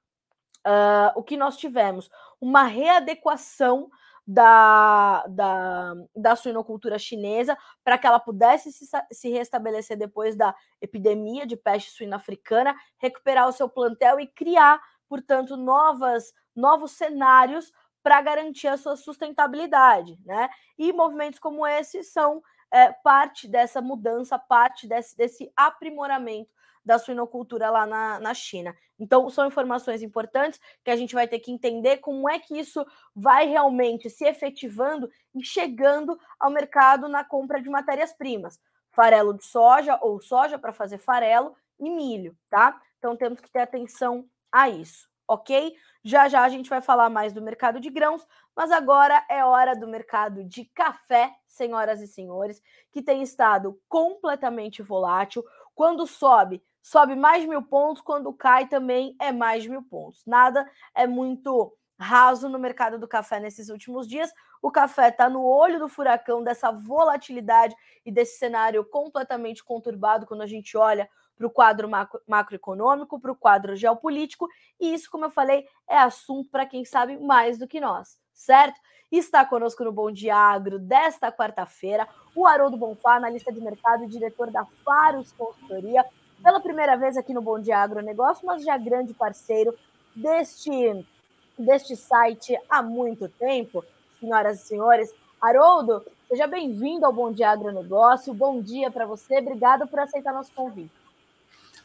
ah, 0.63 1.13
o 1.15 1.23
que 1.23 1.35
nós 1.35 1.57
tivemos? 1.57 2.09
Uma 2.39 2.63
readequação 2.63 3.89
da, 4.25 5.25
da, 5.27 5.93
da 6.15 6.35
suinocultura 6.35 6.97
chinesa 6.99 7.57
para 7.83 7.97
que 7.97 8.07
ela 8.07 8.19
pudesse 8.19 8.71
se, 8.71 8.85
se 9.11 9.29
restabelecer 9.29 9.97
depois 9.97 10.35
da 10.35 10.55
epidemia 10.79 11.45
de 11.45 11.57
peste 11.57 11.91
suína 11.91 12.17
africana, 12.17 12.75
recuperar 12.97 13.47
o 13.47 13.51
seu 13.51 13.67
plantel 13.67 14.19
e 14.19 14.27
criar, 14.27 14.81
portanto, 15.09 15.57
novas, 15.57 16.33
novos 16.55 16.91
cenários 16.91 17.71
para 18.03 18.21
garantir 18.21 18.67
a 18.67 18.77
sua 18.77 18.95
sustentabilidade. 18.95 20.17
Né? 20.25 20.49
E 20.77 20.93
movimentos 20.93 21.39
como 21.39 21.65
esse 21.65 22.03
são 22.03 22.41
é, 22.71 22.91
parte 22.91 23.47
dessa 23.47 23.81
mudança, 23.81 24.39
parte 24.39 24.87
desse, 24.87 25.15
desse 25.17 25.51
aprimoramento 25.55 26.49
da 26.83 26.97
suinocultura 26.97 27.69
lá 27.69 27.85
na, 27.85 28.19
na 28.19 28.33
China. 28.33 28.75
Então, 28.99 29.29
são 29.29 29.47
informações 29.47 30.01
importantes 30.01 30.59
que 30.83 30.91
a 30.91 30.95
gente 30.95 31.13
vai 31.13 31.27
ter 31.27 31.39
que 31.39 31.51
entender 31.51 31.97
como 31.97 32.29
é 32.29 32.39
que 32.39 32.57
isso 32.57 32.85
vai 33.15 33.47
realmente 33.47 34.09
se 34.09 34.25
efetivando 34.25 35.09
e 35.33 35.43
chegando 35.43 36.19
ao 36.39 36.51
mercado 36.51 37.07
na 37.07 37.23
compra 37.23 37.61
de 37.61 37.69
matérias-primas. 37.69 38.59
Farelo 38.91 39.33
de 39.33 39.45
soja 39.45 39.97
ou 40.01 40.21
soja 40.21 40.59
para 40.59 40.73
fazer 40.73 40.97
farelo 40.97 41.55
e 41.79 41.89
milho, 41.89 42.37
tá? 42.49 42.79
Então, 42.99 43.15
temos 43.15 43.39
que 43.39 43.49
ter 43.49 43.59
atenção 43.59 44.25
a 44.51 44.69
isso, 44.69 45.09
ok? 45.27 45.75
Já 46.03 46.27
já 46.27 46.43
a 46.43 46.49
gente 46.49 46.69
vai 46.69 46.81
falar 46.81 47.09
mais 47.09 47.31
do 47.31 47.41
mercado 47.41 47.79
de 47.79 47.89
grãos, 47.89 48.27
mas 48.55 48.71
agora 48.71 49.23
é 49.29 49.45
hora 49.45 49.75
do 49.75 49.87
mercado 49.87 50.43
de 50.43 50.65
café, 50.65 51.33
senhoras 51.47 52.01
e 52.01 52.07
senhores, 52.07 52.61
que 52.91 53.01
tem 53.01 53.21
estado 53.21 53.79
completamente 53.87 54.81
volátil. 54.81 55.43
Quando 55.73 56.05
sobe, 56.05 56.61
sobe 56.81 57.15
mais 57.15 57.45
mil 57.45 57.61
pontos, 57.61 58.01
quando 58.01 58.33
cai 58.33 58.67
também 58.67 59.15
é 59.19 59.31
mais 59.31 59.65
mil 59.67 59.83
pontos. 59.83 60.23
Nada 60.25 60.69
é 60.95 61.05
muito 61.05 61.73
raso 61.99 62.49
no 62.49 62.57
mercado 62.57 62.97
do 62.97 63.07
café 63.07 63.39
nesses 63.39 63.69
últimos 63.69 64.07
dias. 64.07 64.33
O 64.61 64.71
café 64.71 65.09
está 65.09 65.29
no 65.29 65.43
olho 65.43 65.79
do 65.79 65.87
furacão 65.87 66.43
dessa 66.43 66.71
volatilidade 66.71 67.75
e 68.05 68.11
desse 68.11 68.37
cenário 68.37 68.83
completamente 68.83 69.63
conturbado 69.63 70.25
quando 70.25 70.41
a 70.41 70.47
gente 70.47 70.75
olha 70.75 71.09
para 71.35 71.47
o 71.47 71.49
quadro 71.49 71.89
macro, 71.89 72.21
macroeconômico, 72.27 73.19
para 73.19 73.31
o 73.31 73.35
quadro 73.35 73.75
geopolítico, 73.75 74.47
e 74.79 74.93
isso, 74.93 75.09
como 75.09 75.25
eu 75.25 75.31
falei, 75.31 75.65
é 75.89 75.97
assunto 75.97 76.49
para 76.51 76.67
quem 76.67 76.85
sabe 76.85 77.17
mais 77.17 77.57
do 77.57 77.67
que 77.67 77.79
nós, 77.79 78.19
certo? 78.31 78.79
Está 79.11 79.43
conosco 79.43 79.83
no 79.83 79.91
Bom 79.91 80.11
Dia 80.11 80.35
Agro 80.35 80.77
desta 80.79 81.31
quarta-feira 81.31 82.07
o 82.35 82.47
Haroldo 82.47 82.77
Bonfá, 82.77 83.15
analista 83.15 83.51
de 83.51 83.59
mercado 83.59 84.03
e 84.03 84.07
diretor 84.07 84.51
da 84.51 84.65
Faros 84.85 85.31
Consultoria 85.33 86.05
pela 86.43 86.59
primeira 86.59 86.95
vez 86.95 87.15
aqui 87.17 87.33
no 87.33 87.41
Bom 87.41 87.59
Dia 87.59 87.79
Agronegócio, 87.79 88.45
mas 88.45 88.63
já 88.63 88.77
grande 88.77 89.13
parceiro 89.13 89.73
deste, 90.15 91.05
deste 91.57 91.95
site 91.95 92.57
há 92.69 92.81
muito 92.81 93.27
tempo, 93.29 93.83
senhoras 94.19 94.61
e 94.61 94.67
senhores. 94.67 95.13
Haroldo, 95.39 96.03
seja 96.27 96.47
bem-vindo 96.47 97.05
ao 97.05 97.13
Bom 97.13 97.31
Dia 97.31 97.51
Agronegócio. 97.51 98.33
Bom 98.33 98.61
dia 98.61 98.91
para 98.91 99.05
você, 99.05 99.37
obrigado 99.37 99.87
por 99.87 99.99
aceitar 99.99 100.33
nosso 100.33 100.51
convite. 100.53 100.91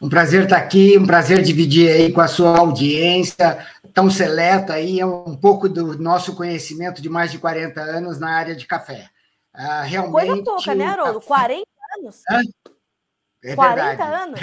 Um 0.01 0.11
prazer 0.11 0.45
estar 0.45 0.59
aqui, 0.59 0.99
um 0.99 1.07
prazer 1.07 1.43
dividir 1.43 1.91
aí 1.91 2.13
com 2.13 2.21
a 2.21 2.29
sua 2.29 2.59
audiência 2.59 3.67
tão 3.95 4.11
seleta 4.11 4.75
aí, 4.75 5.01
é 5.01 5.07
um 5.07 5.35
pouco 5.35 5.71
do 5.71 5.99
nosso 5.99 6.37
conhecimento 6.37 7.01
de 7.01 7.09
mais 7.09 7.33
de 7.33 7.39
40 7.39 7.81
anos 7.81 8.19
na 8.19 8.31
área 8.31 8.55
de 8.55 8.67
café. 8.67 9.09
Uh, 9.55 9.85
realmente. 9.85 10.13
Coisa 10.13 10.45
pouca, 10.45 10.75
né, 10.75 10.85
Haroldo? 10.85 11.21
Café... 11.21 11.27
40 11.27 11.67
anos? 11.99 12.23
Hã? 12.31 12.43
É 13.47 13.55
40 13.55 13.87
verdade. 13.87 14.23
anos. 14.23 14.41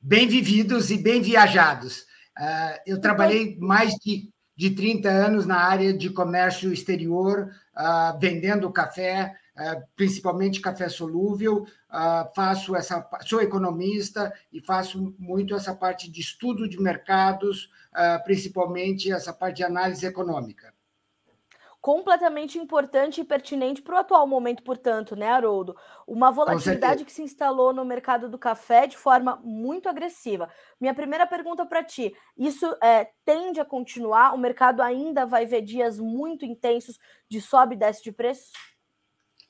Bem 0.00 0.26
vividos 0.26 0.90
e 0.90 0.98
bem 0.98 1.22
viajados. 1.22 2.00
Uh, 2.36 2.80
eu 2.84 3.00
trabalhei 3.00 3.56
mais 3.60 3.92
de, 4.04 4.28
de 4.56 4.70
30 4.70 5.08
anos 5.08 5.46
na 5.46 5.58
área 5.58 5.92
de 5.92 6.10
comércio 6.10 6.72
exterior, 6.72 7.50
uh, 7.76 8.18
vendendo 8.18 8.72
café, 8.72 9.36
uh, 9.56 9.80
principalmente 9.94 10.60
café 10.60 10.88
solúvel. 10.88 11.64
faço 12.34 12.74
essa, 12.74 13.08
sou 13.24 13.40
economista 13.40 14.32
e 14.52 14.60
faço 14.60 15.14
muito 15.16 15.54
essa 15.54 15.74
parte 15.74 16.10
de 16.10 16.20
estudo 16.20 16.68
de 16.68 16.80
mercados, 16.80 17.70
principalmente 18.24 19.12
essa 19.12 19.32
parte 19.32 19.58
de 19.58 19.64
análise 19.64 20.06
econômica 20.06 20.72
completamente 21.80 22.58
importante 22.58 23.20
e 23.20 23.24
pertinente 23.24 23.80
para 23.80 23.94
o 23.94 23.98
atual 23.98 24.26
momento, 24.26 24.62
portanto, 24.62 25.16
né, 25.16 25.28
Haroldo? 25.28 25.74
Uma 26.06 26.30
volatilidade 26.30 27.04
que 27.04 27.12
se 27.12 27.22
instalou 27.22 27.72
no 27.72 27.84
mercado 27.84 28.28
do 28.28 28.38
café 28.38 28.86
de 28.86 28.96
forma 28.96 29.40
muito 29.42 29.88
agressiva. 29.88 30.48
Minha 30.80 30.94
primeira 30.94 31.26
pergunta 31.26 31.64
para 31.64 31.82
ti: 31.82 32.14
isso 32.36 32.66
é, 32.82 33.08
tende 33.24 33.60
a 33.60 33.64
continuar? 33.64 34.34
O 34.34 34.38
mercado 34.38 34.82
ainda 34.82 35.24
vai 35.24 35.46
ver 35.46 35.62
dias 35.62 35.98
muito 35.98 36.44
intensos 36.44 36.98
de 37.28 37.40
sobe 37.40 37.74
e 37.74 37.78
desce 37.78 38.02
de 38.02 38.12
preço? 38.12 38.50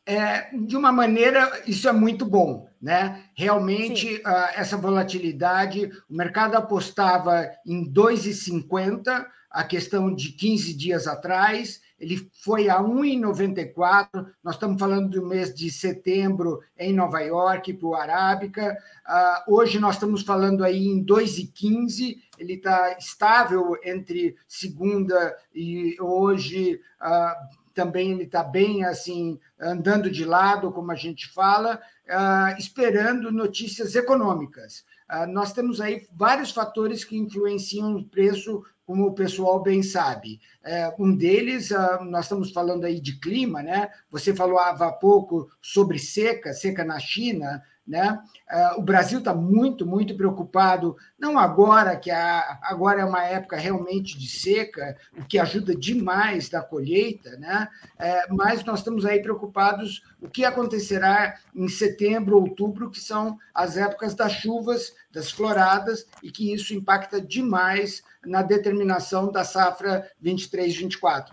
É, 0.07 0.51
de 0.57 0.77
uma 0.77 0.91
maneira, 0.91 1.63
isso 1.67 1.89
é 1.89 1.93
muito 1.93 2.25
bom, 2.25 2.69
né? 2.81 3.25
Realmente, 3.35 4.17
uh, 4.17 4.51
essa 4.55 4.77
volatilidade, 4.77 5.91
o 6.09 6.17
mercado 6.17 6.57
apostava 6.57 7.49
em 7.67 7.85
2,50, 7.93 9.27
a 9.51 9.65
questão 9.65 10.13
de 10.15 10.33
15 10.33 10.75
dias 10.75 11.07
atrás, 11.07 11.81
ele 12.01 12.31
foi 12.43 12.71
a 12.71 12.81
1,94. 12.81 14.27
Nós 14.43 14.55
estamos 14.55 14.81
falando 14.81 15.11
do 15.11 15.27
mês 15.27 15.55
de 15.55 15.71
setembro 15.71 16.61
em 16.79 16.95
Nova 16.95 17.21
York, 17.21 17.75
para 17.75 17.87
o 17.87 17.95
Arábica. 17.95 18.77
Uh, 19.07 19.55
hoje 19.55 19.79
nós 19.79 19.97
estamos 19.97 20.23
falando 20.23 20.65
aí 20.65 20.87
em 20.87 21.05
2,15. 21.05 22.17
Ele 22.39 22.55
está 22.55 22.97
estável 22.99 23.77
entre 23.85 24.35
segunda 24.49 25.37
e 25.55 25.95
hoje. 26.01 26.81
Uh, 27.03 27.61
também 27.75 28.13
ele 28.13 28.25
está 28.25 28.43
bem 28.43 28.85
assim 28.85 29.39
andando 29.61 30.11
de 30.11 30.25
lado, 30.25 30.73
como 30.73 30.91
a 30.91 30.97
gente 30.97 31.29
fala, 31.29 31.81
uh, 32.09 32.59
esperando 32.59 33.31
notícias 33.31 33.95
econômicas. 33.95 34.85
Uh, 35.11 35.27
nós 35.27 35.53
temos 35.53 35.81
aí 35.81 36.07
vários 36.13 36.51
fatores 36.51 37.05
que 37.05 37.17
influenciam 37.17 37.95
o 37.95 38.05
preço 38.05 38.63
como 38.91 39.07
o 39.07 39.15
pessoal 39.15 39.63
bem 39.63 39.85
sabe. 39.85 40.41
É, 40.65 40.93
um 40.99 41.15
deles, 41.15 41.71
ah, 41.71 42.01
nós 42.03 42.25
estamos 42.25 42.51
falando 42.51 42.85
aí 42.85 43.01
de 43.01 43.21
clima, 43.21 43.63
né? 43.63 43.89
Você 44.11 44.35
falou 44.35 44.59
há 44.59 44.91
pouco 44.91 45.49
sobre 45.63 45.97
seca, 45.97 46.53
seca 46.53 46.85
na 46.85 46.99
China. 46.99 47.63
Né? 47.91 48.23
Uh, 48.49 48.79
o 48.79 48.83
Brasil 48.83 49.19
está 49.19 49.35
muito, 49.35 49.85
muito 49.85 50.17
preocupado, 50.17 50.97
não 51.19 51.37
agora, 51.37 51.97
que 51.97 52.09
a, 52.09 52.61
agora 52.63 53.01
é 53.01 53.05
uma 53.05 53.25
época 53.25 53.57
realmente 53.57 54.17
de 54.17 54.29
seca, 54.29 54.97
o 55.19 55.25
que 55.25 55.41
ajuda 55.41 55.75
demais 55.75 56.49
na 56.53 56.63
colheita, 56.63 57.37
né? 57.37 57.67
Uh, 57.97 58.37
mas 58.37 58.65
nós 58.65 58.79
estamos 58.79 59.05
aí 59.05 59.21
preocupados 59.21 60.05
o 60.23 60.29
que 60.29 60.45
acontecerá 60.45 61.35
em 61.53 61.67
setembro, 61.69 62.37
outubro, 62.37 62.93
que 62.93 63.01
são 63.01 63.37
as 63.53 63.77
épocas 63.77 64.15
das 64.15 64.35
chuvas, 64.35 64.95
das 65.11 65.33
floradas, 65.33 66.07
e 66.23 66.31
que 66.31 66.55
isso 66.55 66.73
impacta 66.73 67.21
demais 67.21 68.05
na 68.25 68.41
determinação 68.41 69.33
da 69.33 69.43
safra 69.43 70.09
23-24. 70.23 71.33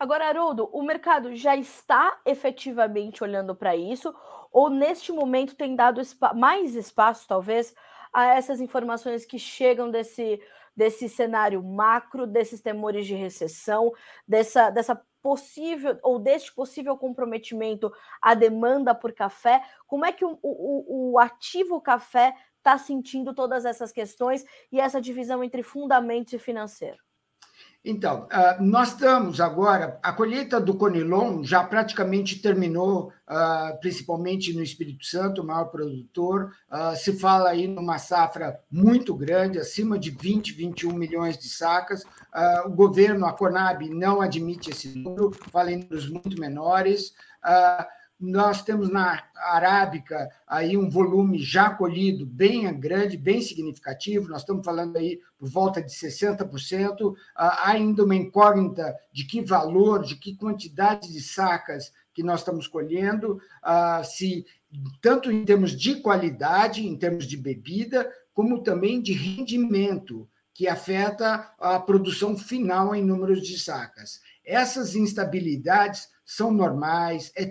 Agora, 0.00 0.28
Haroldo, 0.28 0.68
o 0.72 0.80
mercado 0.80 1.34
já 1.34 1.56
está 1.56 2.20
efetivamente 2.24 3.24
olhando 3.24 3.52
para 3.52 3.74
isso, 3.74 4.14
ou 4.52 4.70
neste 4.70 5.12
momento 5.12 5.54
tem 5.54 5.74
dado 5.74 6.00
mais 6.34 6.74
espaço, 6.74 7.26
talvez, 7.26 7.74
a 8.12 8.26
essas 8.34 8.60
informações 8.60 9.24
que 9.24 9.38
chegam 9.38 9.90
desse, 9.90 10.40
desse 10.74 11.08
cenário 11.08 11.62
macro, 11.62 12.26
desses 12.26 12.60
temores 12.60 13.06
de 13.06 13.14
recessão, 13.14 13.92
dessa, 14.26 14.70
dessa 14.70 15.00
possível 15.20 15.98
ou 16.02 16.18
deste 16.18 16.54
possível 16.54 16.96
comprometimento 16.96 17.92
à 18.22 18.34
demanda 18.34 18.94
por 18.94 19.12
café? 19.12 19.62
Como 19.86 20.04
é 20.04 20.12
que 20.12 20.24
o, 20.24 20.38
o, 20.42 21.12
o 21.12 21.18
ativo 21.18 21.80
café 21.80 22.34
está 22.56 22.78
sentindo 22.78 23.34
todas 23.34 23.64
essas 23.64 23.92
questões 23.92 24.44
e 24.70 24.80
essa 24.80 25.00
divisão 25.00 25.42
entre 25.42 25.62
fundamentos 25.62 26.32
e 26.32 26.38
financeiro? 26.38 27.07
Então, 27.84 28.26
ah, 28.30 28.56
nós 28.60 28.88
estamos 28.88 29.40
agora, 29.40 29.98
a 30.02 30.12
colheita 30.12 30.60
do 30.60 30.74
Conilon 30.74 31.44
já 31.44 31.62
praticamente 31.62 32.42
terminou, 32.42 33.12
ah, 33.26 33.76
principalmente 33.80 34.52
no 34.52 34.62
Espírito 34.62 35.06
Santo, 35.06 35.40
o 35.40 35.46
maior 35.46 35.66
produtor. 35.66 36.52
Ah, 36.68 36.96
se 36.96 37.18
fala 37.18 37.50
aí 37.50 37.68
numa 37.68 37.98
safra 37.98 38.60
muito 38.70 39.14
grande, 39.14 39.58
acima 39.58 39.96
de 39.98 40.10
20, 40.10 40.52
21 40.52 40.92
milhões 40.92 41.38
de 41.38 41.48
sacas. 41.48 42.04
O 42.66 42.70
governo, 42.70 43.26
a 43.26 43.32
Conab, 43.32 43.88
não 43.88 44.20
admite 44.20 44.70
esse 44.70 44.98
número, 44.98 45.30
fala 45.50 45.72
em 45.72 45.78
números 45.78 46.08
muito 46.08 46.38
menores. 46.38 47.14
Nós 48.20 48.62
temos 48.62 48.90
na 48.90 49.22
arábica 49.36 50.28
aí 50.46 50.76
um 50.76 50.90
volume 50.90 51.38
já 51.38 51.70
colhido 51.70 52.26
bem 52.26 52.72
grande, 52.78 53.16
bem 53.16 53.40
significativo. 53.40 54.28
Nós 54.28 54.40
estamos 54.40 54.64
falando 54.64 54.96
aí 54.96 55.20
por 55.38 55.48
volta 55.48 55.80
de 55.80 55.90
60%. 55.90 57.14
Há 57.36 57.70
ainda 57.70 58.04
uma 58.04 58.16
incógnita 58.16 58.92
de 59.12 59.24
que 59.24 59.40
valor, 59.40 60.02
de 60.02 60.16
que 60.16 60.36
quantidade 60.36 61.12
de 61.12 61.20
sacas 61.20 61.92
que 62.12 62.24
nós 62.24 62.40
estamos 62.40 62.66
colhendo, 62.66 63.40
se 64.02 64.44
tanto 65.00 65.30
em 65.30 65.44
termos 65.44 65.70
de 65.70 66.00
qualidade, 66.00 66.84
em 66.84 66.96
termos 66.96 67.24
de 67.24 67.36
bebida, 67.36 68.12
como 68.34 68.64
também 68.64 69.00
de 69.00 69.12
rendimento, 69.12 70.28
que 70.52 70.66
afeta 70.66 71.52
a 71.56 71.78
produção 71.78 72.36
final 72.36 72.92
em 72.92 73.04
números 73.04 73.46
de 73.46 73.56
sacas. 73.56 74.20
Essas 74.44 74.96
instabilidades 74.96 76.08
são 76.24 76.50
normais, 76.50 77.30
é 77.36 77.44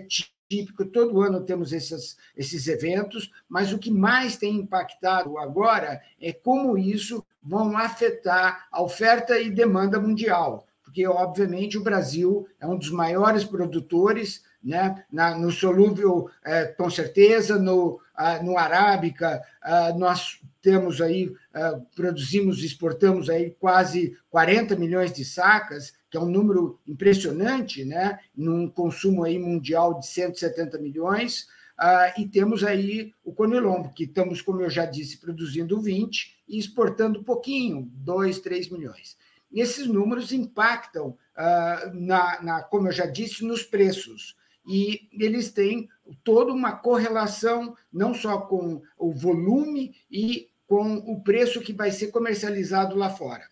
típico 0.48 0.84
todo 0.84 1.20
ano 1.20 1.44
temos 1.44 1.72
esses, 1.72 2.16
esses 2.36 2.66
eventos, 2.66 3.30
mas 3.48 3.72
o 3.72 3.78
que 3.78 3.90
mais 3.90 4.36
tem 4.36 4.56
impactado 4.56 5.38
agora 5.38 6.00
é 6.20 6.32
como 6.32 6.78
isso 6.78 7.24
vão 7.42 7.76
afetar 7.76 8.66
a 8.70 8.82
oferta 8.82 9.38
e 9.38 9.50
demanda 9.50 10.00
mundial, 10.00 10.66
porque, 10.82 11.06
obviamente, 11.06 11.76
o 11.76 11.82
Brasil 11.82 12.48
é 12.58 12.66
um 12.66 12.76
dos 12.76 12.90
maiores 12.90 13.44
produtores, 13.44 14.42
né? 14.64 15.04
Na, 15.12 15.36
no 15.36 15.50
solúvel, 15.52 16.28
é, 16.44 16.64
com 16.64 16.90
certeza, 16.90 17.58
no, 17.58 18.00
ah, 18.14 18.42
no 18.42 18.58
arábica, 18.58 19.42
ah, 19.62 19.92
nós 19.96 20.40
temos 20.68 21.00
aí, 21.00 21.32
ah, 21.54 21.80
produzimos, 21.96 22.62
exportamos 22.62 23.30
aí 23.30 23.56
quase 23.58 24.14
40 24.28 24.76
milhões 24.76 25.10
de 25.10 25.24
sacas, 25.24 25.94
que 26.10 26.18
é 26.18 26.20
um 26.20 26.28
número 26.28 26.78
impressionante, 26.86 27.86
né? 27.86 28.18
num 28.36 28.68
consumo 28.68 29.24
aí 29.24 29.38
mundial 29.38 29.98
de 29.98 30.06
170 30.06 30.76
milhões, 30.78 31.48
uh, 31.80 32.20
e 32.20 32.28
temos 32.28 32.62
aí 32.62 33.14
o 33.24 33.32
Conilombo, 33.32 33.94
que 33.94 34.04
estamos, 34.04 34.42
como 34.42 34.60
eu 34.60 34.68
já 34.68 34.84
disse, 34.84 35.16
produzindo 35.16 35.80
20 35.80 36.36
e 36.46 36.58
exportando 36.58 37.24
pouquinho, 37.24 37.90
2, 37.94 38.38
3 38.40 38.68
milhões. 38.68 39.16
E 39.50 39.62
esses 39.62 39.86
números 39.86 40.32
impactam, 40.32 41.16
uh, 41.34 41.94
na, 41.94 42.42
na, 42.42 42.62
como 42.62 42.88
eu 42.88 42.92
já 42.92 43.06
disse, 43.06 43.42
nos 43.42 43.62
preços. 43.62 44.36
E 44.66 45.08
eles 45.12 45.50
têm 45.50 45.88
toda 46.22 46.52
uma 46.52 46.72
correlação, 46.72 47.74
não 47.90 48.12
só 48.12 48.38
com 48.38 48.82
o 48.98 49.12
volume 49.14 49.94
e 50.10 50.50
com 50.68 50.98
o 50.98 51.20
preço 51.22 51.62
que 51.62 51.72
vai 51.72 51.90
ser 51.90 52.08
comercializado 52.08 52.94
lá 52.94 53.08
fora. 53.08 53.48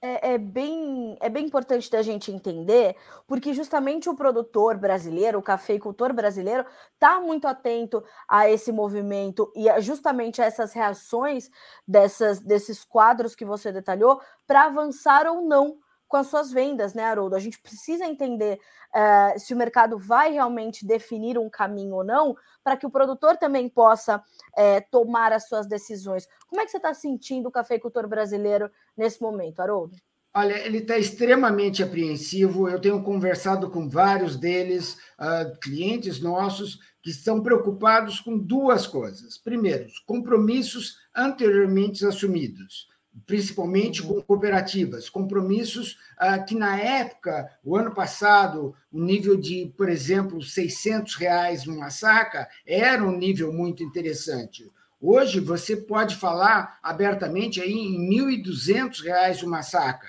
É, 0.00 0.34
é, 0.34 0.38
bem, 0.38 1.16
é 1.20 1.28
bem 1.28 1.46
importante 1.46 1.90
da 1.90 2.00
gente 2.00 2.30
entender, 2.30 2.94
porque 3.26 3.52
justamente 3.52 4.08
o 4.08 4.14
produtor 4.14 4.76
brasileiro, 4.76 5.38
o 5.38 5.42
cafeicultor 5.42 6.12
brasileiro, 6.12 6.64
está 6.94 7.18
muito 7.18 7.48
atento 7.48 8.04
a 8.28 8.48
esse 8.48 8.70
movimento 8.70 9.50
e 9.56 9.68
a, 9.68 9.80
justamente 9.80 10.40
a 10.40 10.44
essas 10.44 10.72
reações 10.72 11.50
dessas, 11.88 12.38
desses 12.38 12.84
quadros 12.84 13.34
que 13.34 13.44
você 13.44 13.72
detalhou 13.72 14.20
para 14.46 14.66
avançar 14.66 15.26
ou 15.26 15.42
não 15.42 15.78
com 16.08 16.16
as 16.16 16.28
suas 16.28 16.50
vendas, 16.50 16.94
né, 16.94 17.04
Haroldo? 17.04 17.36
A 17.36 17.40
gente 17.40 17.58
precisa 17.58 18.04
entender 18.04 18.58
uh, 18.94 19.38
se 19.38 19.54
o 19.54 19.56
mercado 19.56 19.98
vai 19.98 20.32
realmente 20.32 20.86
definir 20.86 21.38
um 21.38 21.50
caminho 21.50 21.96
ou 21.96 22.04
não, 22.04 22.36
para 22.62 22.76
que 22.76 22.86
o 22.86 22.90
produtor 22.90 23.36
também 23.36 23.68
possa 23.68 24.16
uh, 24.18 24.84
tomar 24.90 25.32
as 25.32 25.48
suas 25.48 25.66
decisões. 25.66 26.28
Como 26.48 26.60
é 26.60 26.64
que 26.64 26.70
você 26.70 26.76
está 26.76 26.94
sentindo 26.94 27.48
o 27.48 27.52
cafeicultor 27.52 28.06
brasileiro 28.08 28.70
nesse 28.96 29.20
momento, 29.20 29.60
Haroldo? 29.60 29.96
Olha, 30.34 30.54
ele 30.66 30.78
está 30.78 30.98
extremamente 30.98 31.82
apreensivo. 31.82 32.68
Eu 32.68 32.78
tenho 32.78 33.02
conversado 33.02 33.70
com 33.70 33.88
vários 33.88 34.36
deles, 34.36 34.98
uh, 35.18 35.58
clientes 35.60 36.20
nossos, 36.20 36.78
que 37.02 37.10
estão 37.10 37.42
preocupados 37.42 38.20
com 38.20 38.36
duas 38.36 38.86
coisas. 38.86 39.38
Primeiro, 39.38 39.86
compromissos 40.04 40.98
anteriormente 41.14 42.04
assumidos 42.04 42.88
principalmente 43.24 44.02
com 44.02 44.20
cooperativas, 44.20 45.08
compromissos 45.08 45.98
ah, 46.18 46.38
que 46.38 46.54
na 46.54 46.78
época, 46.78 47.50
o 47.64 47.76
ano 47.76 47.94
passado, 47.94 48.74
o 48.92 49.00
nível 49.00 49.36
de, 49.36 49.72
por 49.76 49.88
exemplo, 49.88 50.42
600 50.42 51.14
reais 51.14 51.64
numa 51.64 51.90
saca 51.90 52.48
era 52.66 53.02
um 53.02 53.16
nível 53.16 53.52
muito 53.52 53.82
interessante. 53.82 54.70
Hoje 55.00 55.40
você 55.40 55.76
pode 55.76 56.16
falar 56.16 56.78
abertamente 56.82 57.60
aí 57.60 57.72
em 57.72 58.08
1.200 58.10 59.02
reais 59.02 59.42
uma 59.42 59.62
saca. 59.62 60.08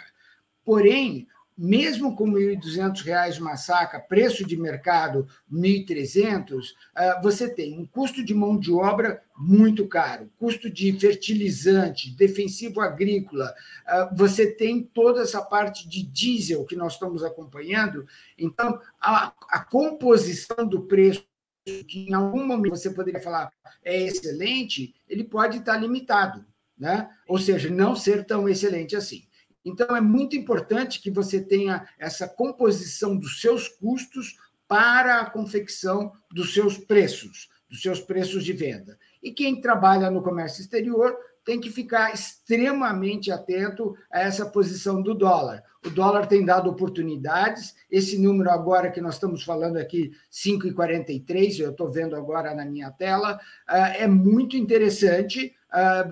Porém, 0.66 1.28
mesmo 1.58 2.16
com 2.16 2.32
R$ 2.32 2.56
1.200 2.56 3.40
uma 3.40 3.58
saca, 3.58 4.00
preço 4.00 4.46
de 4.46 4.56
mercado 4.56 5.28
R$ 5.52 5.58
1.300, 5.60 6.74
ah, 6.96 7.20
você 7.24 7.50
tem 7.50 7.80
um 7.80 7.86
custo 7.86 8.24
de 8.24 8.34
mão 8.34 8.60
de 8.60 8.72
obra 8.72 9.24
muito 9.36 9.88
caro, 9.88 10.30
custo 10.38 10.70
de 10.70 10.92
fertilizante, 11.00 12.16
defensivo 12.16 12.80
agrícola, 12.80 13.54
ah, 13.88 14.14
você 14.16 14.52
tem 14.52 14.84
toda 14.84 15.22
essa 15.22 15.42
parte 15.42 15.88
de 15.90 16.04
diesel 16.04 16.66
que 16.66 16.76
nós 16.76 16.94
estamos 16.94 17.24
acompanhando. 17.24 18.06
Então, 18.38 18.80
a, 19.02 19.34
a 19.50 19.60
composição 19.64 20.68
do 20.68 20.82
preço 20.82 21.26
que 21.66 22.08
em 22.10 22.14
algum 22.14 22.46
momento 22.46 22.78
você 22.78 22.90
poderia 22.90 23.20
falar 23.20 23.52
é 23.84 24.04
excelente, 24.04 24.96
ele 25.08 25.24
pode 25.24 25.58
estar 25.58 25.78
limitado, 25.78 26.46
né? 26.78 27.10
Ou 27.28 27.38
seja, 27.38 27.70
não 27.70 27.96
ser 27.96 28.26
tão 28.26 28.48
excelente 28.48 28.96
assim. 28.96 29.27
Então, 29.68 29.96
é 29.96 30.02
muito 30.02 30.36
importante 30.36 31.02
que 31.02 31.12
você 31.12 31.42
tenha 31.42 31.88
essa 32.00 32.28
composição 32.28 33.18
dos 33.18 33.42
seus 33.42 33.68
custos 33.68 34.38
para 34.68 35.20
a 35.20 35.30
confecção 35.30 36.12
dos 36.32 36.54
seus 36.54 36.78
preços, 36.78 37.50
dos 37.70 37.82
seus 37.82 38.00
preços 38.00 38.46
de 38.46 38.54
venda. 38.54 38.98
E 39.22 39.32
quem 39.32 39.60
trabalha 39.60 40.10
no 40.10 40.24
comércio 40.24 40.62
exterior 40.62 41.18
tem 41.44 41.60
que 41.60 41.70
ficar 41.70 42.14
extremamente 42.14 43.32
atento 43.32 43.96
a 44.12 44.20
essa 44.20 44.46
posição 44.46 45.02
do 45.02 45.14
dólar. 45.14 45.64
O 45.86 45.90
dólar 45.90 46.28
tem 46.28 46.44
dado 46.44 46.70
oportunidades. 46.70 47.74
Esse 47.90 48.18
número 48.18 48.50
agora 48.50 48.92
que 48.92 49.00
nós 49.00 49.16
estamos 49.16 49.44
falando 49.44 49.78
aqui, 49.78 50.12
5,43, 50.32 51.60
eu 51.60 51.72
estou 51.72 51.90
vendo 51.90 52.16
agora 52.16 52.54
na 52.54 52.66
minha 52.66 52.92
tela, 52.92 53.40
ah, 53.66 53.90
é 53.90 54.08
muito 54.08 54.58
interessante 54.58 55.56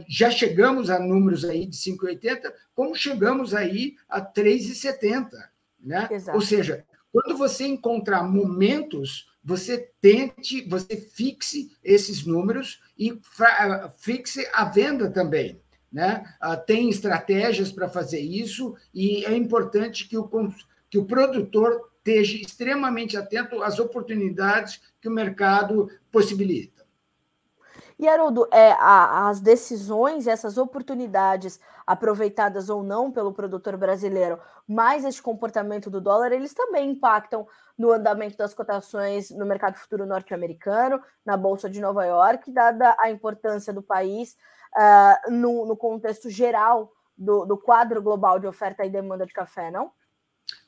já 0.07 0.29
chegamos 0.29 0.89
a 0.89 0.99
números 0.99 1.45
aí 1.45 1.65
de 1.65 1.77
5,80, 1.77 2.51
como 2.73 2.95
chegamos 2.95 3.53
aí 3.53 3.95
a 4.09 4.21
3,70. 4.21 5.29
Né? 5.79 6.09
Ou 6.33 6.41
seja, 6.41 6.83
quando 7.11 7.37
você 7.37 7.65
encontrar 7.65 8.23
momentos, 8.23 9.29
você 9.43 9.89
tente, 10.01 10.67
você 10.67 10.97
fixe 10.97 11.71
esses 11.83 12.25
números 12.25 12.81
e 12.97 13.17
fixe 13.97 14.47
a 14.53 14.65
venda 14.65 15.09
também. 15.09 15.61
Né? 15.91 16.25
Uh, 16.43 16.57
tem 16.65 16.89
estratégias 16.89 17.71
para 17.71 17.87
fazer 17.87 18.19
isso 18.19 18.75
e 18.93 19.23
é 19.23 19.33
importante 19.33 20.09
que 20.09 20.17
o, 20.17 20.29
que 20.89 20.97
o 20.97 21.05
produtor 21.05 21.89
esteja 21.99 22.37
extremamente 22.37 23.15
atento 23.15 23.63
às 23.63 23.79
oportunidades 23.79 24.81
que 24.99 25.07
o 25.07 25.11
mercado 25.11 25.89
possibilita. 26.11 26.74
E, 27.97 28.07
Haroldo, 28.07 28.47
é, 28.51 28.71
a, 28.73 29.29
as 29.29 29.39
decisões, 29.39 30.27
essas 30.27 30.57
oportunidades 30.57 31.59
aproveitadas 31.87 32.69
ou 32.69 32.83
não 32.83 33.11
pelo 33.11 33.31
produtor 33.31 33.77
brasileiro, 33.77 34.39
mais 34.67 35.05
este 35.05 35.21
comportamento 35.21 35.89
do 35.89 36.01
dólar, 36.01 36.31
eles 36.31 36.53
também 36.53 36.91
impactam 36.91 37.47
no 37.77 37.91
andamento 37.91 38.37
das 38.37 38.53
cotações 38.53 39.29
no 39.29 39.45
mercado 39.45 39.77
futuro 39.77 40.05
norte-americano, 40.05 41.01
na 41.25 41.37
Bolsa 41.37 41.69
de 41.69 41.79
Nova 41.79 42.05
York, 42.05 42.51
dada 42.51 42.95
a 42.99 43.09
importância 43.09 43.71
do 43.71 43.81
país 43.81 44.35
uh, 44.75 45.31
no, 45.31 45.65
no, 45.65 45.77
contexto 45.77 46.29
geral 46.29 46.91
do, 47.17 47.45
do 47.45 47.57
quadro 47.57 48.01
global 48.01 48.39
de 48.39 48.47
oferta 48.47 48.85
e 48.85 48.89
demanda 48.89 49.25
de 49.25 49.33
café, 49.33 49.71
não? 49.71 49.91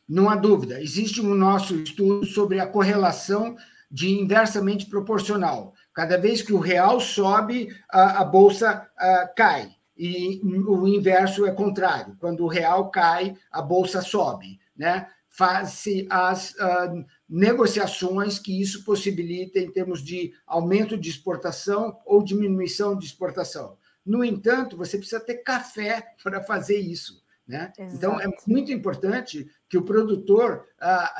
Não 0.07 0.29
há 0.29 0.35
dúvida. 0.35 0.81
Existe 0.81 1.21
um 1.21 1.33
nosso 1.33 1.75
estudo 1.75 2.25
sobre 2.25 2.59
a 2.59 2.67
correlação 2.67 3.57
de 3.91 4.19
inversamente 4.19 4.85
proporcional. 4.85 5.73
Cada 5.97 6.15
vez 6.15 6.43
que 6.43 6.53
o 6.53 6.59
real 6.59 6.99
sobe, 6.99 7.75
a, 7.89 8.21
a 8.21 8.23
bolsa 8.23 8.87
a, 8.95 9.27
cai. 9.35 9.71
E 9.97 10.39
o 10.43 10.87
inverso 10.87 11.43
é 11.47 11.51
contrário. 11.51 12.15
Quando 12.19 12.43
o 12.43 12.47
real 12.47 12.91
cai, 12.91 13.35
a 13.51 13.63
bolsa 13.63 13.99
sobe. 14.03 14.59
Né? 14.77 15.07
Faz-se 15.27 16.05
as 16.07 16.51
uh, 16.51 17.03
negociações 17.27 18.37
que 18.37 18.61
isso 18.61 18.85
possibilita 18.85 19.57
em 19.57 19.71
termos 19.71 20.03
de 20.03 20.35
aumento 20.45 20.95
de 20.95 21.09
exportação 21.09 21.97
ou 22.05 22.21
diminuição 22.21 22.95
de 22.95 23.07
exportação. 23.07 23.75
No 24.05 24.23
entanto, 24.23 24.77
você 24.77 24.99
precisa 24.99 25.19
ter 25.19 25.37
café 25.37 26.13
para 26.23 26.43
fazer 26.43 26.77
isso. 26.77 27.23
Né? 27.47 27.73
Então, 27.79 28.21
é 28.21 28.27
muito 28.45 28.71
importante 28.71 29.49
que 29.67 29.79
o 29.79 29.83
produtor 29.83 30.67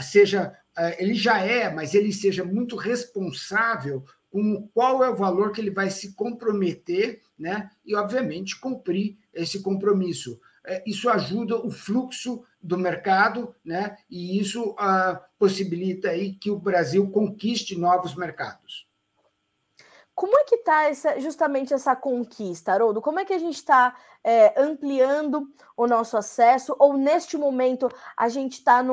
seja, 0.02 0.54
ele 1.00 1.16
já 1.16 1.40
é, 1.40 1.74
mas 1.74 1.96
ele 1.96 2.14
seja 2.14 2.44
muito 2.44 2.76
responsável 2.76 4.06
com 4.32 4.68
qual 4.74 5.04
é 5.04 5.10
o 5.10 5.16
valor 5.16 5.52
que 5.52 5.62
ele 5.62 5.72
vai 5.72 5.90
se 5.90 6.14
comprometer, 6.14 7.22
né? 7.38 7.70
E, 7.86 7.96
obviamente, 7.96 8.60
cumprir 8.60 9.18
esse 9.34 9.62
compromisso. 9.62 10.40
É, 10.66 10.84
isso 10.86 11.10
ajuda 11.10 11.56
o 11.56 11.70
fluxo 11.70 12.44
do 12.62 12.78
mercado, 12.78 13.56
né? 13.64 13.98
E 14.10 14.40
isso 14.40 14.72
uh, 14.72 15.18
possibilita 15.40 16.10
aí 16.10 16.34
que 16.34 16.52
o 16.52 16.60
Brasil 16.60 17.10
conquiste 17.10 17.78
novos 17.78 18.16
mercados. 18.16 18.87
Como 20.18 20.36
é 20.36 20.46
que 20.46 20.56
está 20.56 20.92
justamente 21.20 21.76
essa 21.76 21.96
conquista, 21.96 22.74
Haroldo? 22.74 23.00
Como 23.04 23.20
é 23.20 23.24
que 23.24 23.34
a 23.34 23.38
gente 23.38 23.58
está 23.58 23.96
é, 24.24 24.60
ampliando 24.60 25.48
o 25.78 25.86
nosso 25.86 26.18
acesso? 26.18 26.76
Ou 26.80 26.98
neste 26.98 27.38
momento 27.38 27.88
a 28.18 28.28
gente 28.28 28.54
está 28.54 28.84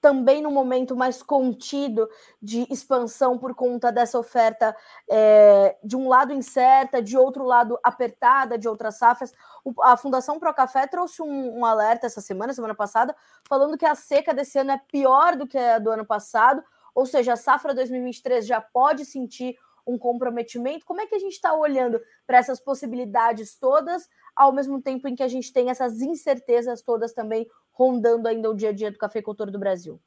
também 0.00 0.40
num 0.40 0.52
momento 0.52 0.94
mais 0.94 1.20
contido 1.20 2.08
de 2.40 2.64
expansão 2.70 3.36
por 3.36 3.56
conta 3.56 3.90
dessa 3.90 4.16
oferta 4.16 4.72
é, 5.10 5.76
de 5.82 5.96
um 5.96 6.08
lado 6.08 6.32
incerta, 6.32 7.02
de 7.02 7.18
outro 7.18 7.42
lado 7.42 7.76
apertada, 7.82 8.56
de 8.56 8.68
outras 8.68 8.94
safras? 8.98 9.32
O, 9.64 9.74
a 9.82 9.96
Fundação 9.96 10.38
Pro 10.38 10.54
Café 10.54 10.86
trouxe 10.86 11.22
um, 11.22 11.58
um 11.58 11.66
alerta 11.66 12.06
essa 12.06 12.20
semana, 12.20 12.54
semana 12.54 12.74
passada, 12.74 13.16
falando 13.48 13.76
que 13.76 13.84
a 13.84 13.96
seca 13.96 14.32
desse 14.32 14.60
ano 14.60 14.70
é 14.70 14.80
pior 14.86 15.34
do 15.34 15.44
que 15.44 15.58
a 15.58 15.80
do 15.80 15.90
ano 15.90 16.06
passado, 16.06 16.62
ou 16.94 17.04
seja, 17.04 17.32
a 17.32 17.36
safra 17.36 17.74
2023 17.74 18.46
já 18.46 18.60
pode 18.60 19.04
sentir 19.04 19.58
um 19.86 19.98
comprometimento? 19.98 20.84
Como 20.84 21.00
é 21.00 21.06
que 21.06 21.14
a 21.14 21.18
gente 21.18 21.32
está 21.32 21.54
olhando 21.54 22.00
para 22.26 22.38
essas 22.38 22.60
possibilidades 22.60 23.56
todas, 23.58 24.08
ao 24.34 24.52
mesmo 24.52 24.80
tempo 24.80 25.08
em 25.08 25.14
que 25.14 25.22
a 25.22 25.28
gente 25.28 25.52
tem 25.52 25.70
essas 25.70 26.00
incertezas 26.00 26.82
todas 26.82 27.12
também 27.12 27.46
rondando 27.72 28.28
ainda 28.28 28.50
o 28.50 28.54
dia 28.54 28.70
a 28.70 28.72
dia 28.72 28.90
do 28.90 28.98
cafeicultor 28.98 29.50
do 29.50 29.58
Brasil? 29.58 30.00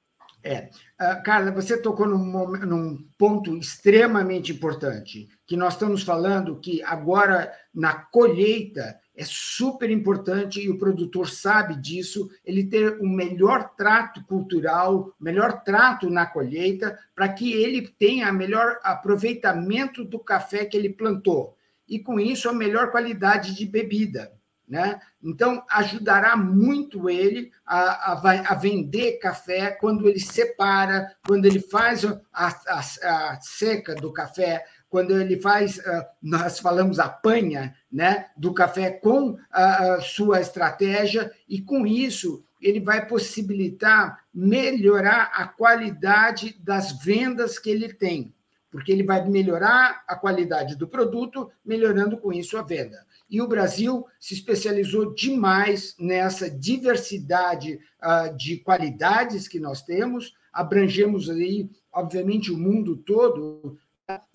É, 0.43 0.69
uh, 1.01 1.23
Carla, 1.23 1.51
você 1.51 1.75
tocou 1.75 2.07
num, 2.07 2.47
num, 2.65 3.09
ponto 3.17 3.57
extremamente 3.57 4.51
importante, 4.51 5.27
que 5.47 5.57
nós 5.57 5.73
estamos 5.73 6.03
falando 6.03 6.59
que 6.59 6.83
agora 6.83 7.51
na 7.73 7.95
colheita 7.95 8.95
é 9.15 9.23
super 9.23 9.89
importante 9.89 10.59
e 10.59 10.69
o 10.69 10.77
produtor 10.77 11.29
sabe 11.29 11.75
disso, 11.75 12.29
ele 12.43 12.65
ter 12.65 12.99
o 12.99 13.07
melhor 13.07 13.71
trato 13.77 14.23
cultural, 14.25 15.13
melhor 15.19 15.63
trato 15.63 16.09
na 16.09 16.25
colheita, 16.25 16.99
para 17.15 17.29
que 17.29 17.53
ele 17.53 17.87
tenha 17.97 18.31
melhor 18.33 18.79
aproveitamento 18.83 20.03
do 20.03 20.19
café 20.19 20.65
que 20.65 20.75
ele 20.75 20.89
plantou. 20.89 21.55
E 21.87 21.99
com 21.99 22.19
isso, 22.19 22.49
a 22.49 22.53
melhor 22.53 22.91
qualidade 22.91 23.55
de 23.55 23.65
bebida. 23.65 24.33
Né? 24.67 24.99
Então, 25.23 25.63
ajudará 25.69 26.35
muito 26.35 27.07
ele 27.07 27.51
a, 27.63 28.13
a, 28.13 28.51
a, 28.51 28.55
vender 28.55 29.19
café 29.19 29.69
quando 29.69 30.07
ele 30.09 30.19
separa, 30.19 31.15
quando 31.23 31.45
ele 31.45 31.59
faz 31.59 32.03
a, 32.03 32.19
a, 32.33 32.79
a 32.79 33.39
seca 33.41 33.93
do 33.93 34.11
café, 34.11 34.65
quando 34.89 35.19
ele 35.19 35.39
faz, 35.39 35.79
ah, 35.79 36.07
nós 36.21 36.59
falamos 36.59 36.99
apanha, 36.99 37.75
né, 37.91 38.27
do 38.37 38.53
café 38.53 38.91
com 38.91 39.37
a 39.51 39.99
sua 40.01 40.41
estratégia, 40.41 41.31
e 41.47 41.61
com 41.61 41.85
isso 41.85 42.43
ele 42.61 42.79
vai 42.79 43.05
possibilitar 43.05 44.25
melhorar 44.33 45.31
a 45.33 45.47
qualidade 45.47 46.57
das 46.59 46.91
vendas 47.03 47.59
que 47.59 47.69
ele 47.69 47.93
tem, 47.93 48.33
porque 48.71 48.91
ele 48.91 49.03
vai 49.03 49.27
melhorar 49.29 50.03
a 50.07 50.15
qualidade 50.15 50.75
do 50.75 50.87
produto, 50.87 51.49
melhorando 51.63 52.17
com 52.17 52.33
isso 52.33 52.57
a 52.57 52.61
venda. 52.61 53.05
E 53.29 53.41
o 53.41 53.47
Brasil 53.47 54.05
se 54.19 54.33
especializou 54.33 55.13
demais 55.13 55.95
nessa 55.99 56.49
diversidade 56.49 57.79
uh, 58.01 58.35
de 58.35 58.57
qualidades 58.57 59.47
que 59.47 59.59
nós 59.59 59.81
temos, 59.81 60.33
abrangemos 60.51 61.29
aí, 61.29 61.69
obviamente, 61.91 62.51
o 62.51 62.57
mundo 62.57 62.97
todo, 62.97 63.77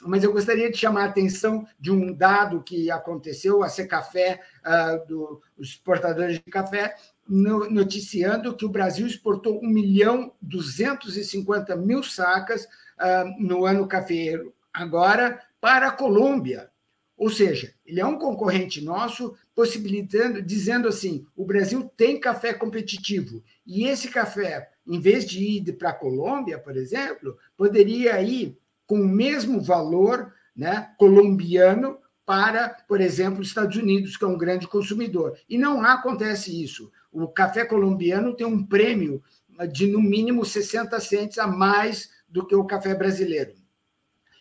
mas 0.03 0.25
eu 0.25 0.33
gostaria 0.33 0.71
de 0.71 0.77
chamar 0.77 1.03
a 1.03 1.09
atenção 1.09 1.67
de 1.79 1.91
um 1.93 2.13
dado 2.13 2.63
que 2.63 2.91
aconteceu, 2.91 3.63
a 3.63 3.69
Secafé, 3.69 4.41
uh, 4.65 5.07
dos 5.07 5.69
exportadores 5.69 6.37
de 6.37 6.51
café, 6.51 6.97
no, 7.29 7.71
noticiando 7.71 8.57
que 8.57 8.65
o 8.65 8.71
Brasil 8.71 9.07
exportou 9.07 9.61
1 9.63 9.69
milhão 9.69 10.33
250 10.43 11.77
mil 11.77 12.03
sacas 12.03 12.65
uh, 12.65 13.25
no 13.39 13.65
ano 13.65 13.87
cafeiro, 13.87 14.53
agora 14.73 15.41
para 15.61 15.89
a 15.89 15.93
Colômbia. 15.93 16.69
Ou 17.17 17.31
seja, 17.31 17.73
ele 17.85 18.01
é 18.01 18.07
um 18.07 18.19
concorrente 18.19 18.83
nosso, 18.83 19.37
possibilitando, 19.55 20.43
dizendo 20.43 20.89
assim: 20.89 21.27
o 21.37 21.45
Brasil 21.45 21.89
tem 21.97 22.19
café 22.19 22.55
competitivo, 22.55 23.45
e 23.67 23.87
esse 23.87 24.09
café, 24.09 24.71
em 24.87 24.99
vez 24.99 25.27
de 25.27 25.39
ir 25.39 25.73
para 25.75 25.91
a 25.91 25.95
Colômbia, 25.95 26.59
por 26.59 26.77
exemplo, 26.77 27.37
poderia 27.57 28.21
ir 28.23 28.59
com 28.91 29.01
o 29.01 29.09
mesmo 29.09 29.61
valor 29.61 30.33
né, 30.55 30.91
colombiano 30.99 31.99
para, 32.27 32.71
por 32.89 33.01
exemplo, 33.01 33.41
os 33.41 33.47
Estados 33.47 33.77
Unidos, 33.77 34.17
que 34.17 34.25
é 34.25 34.27
um 34.27 34.37
grande 34.37 34.67
consumidor. 34.67 35.39
E 35.49 35.57
não 35.57 35.81
acontece 35.85 36.61
isso. 36.61 36.91
O 37.13 37.29
café 37.29 37.65
colombiano 37.65 38.35
tem 38.35 38.45
um 38.45 38.67
prêmio 38.67 39.23
de, 39.71 39.87
no 39.87 40.03
mínimo, 40.03 40.45
60 40.45 40.99
centes 40.99 41.39
a 41.39 41.47
mais 41.47 42.11
do 42.29 42.45
que 42.45 42.57
o 42.57 42.65
café 42.65 42.93
brasileiro 42.93 43.60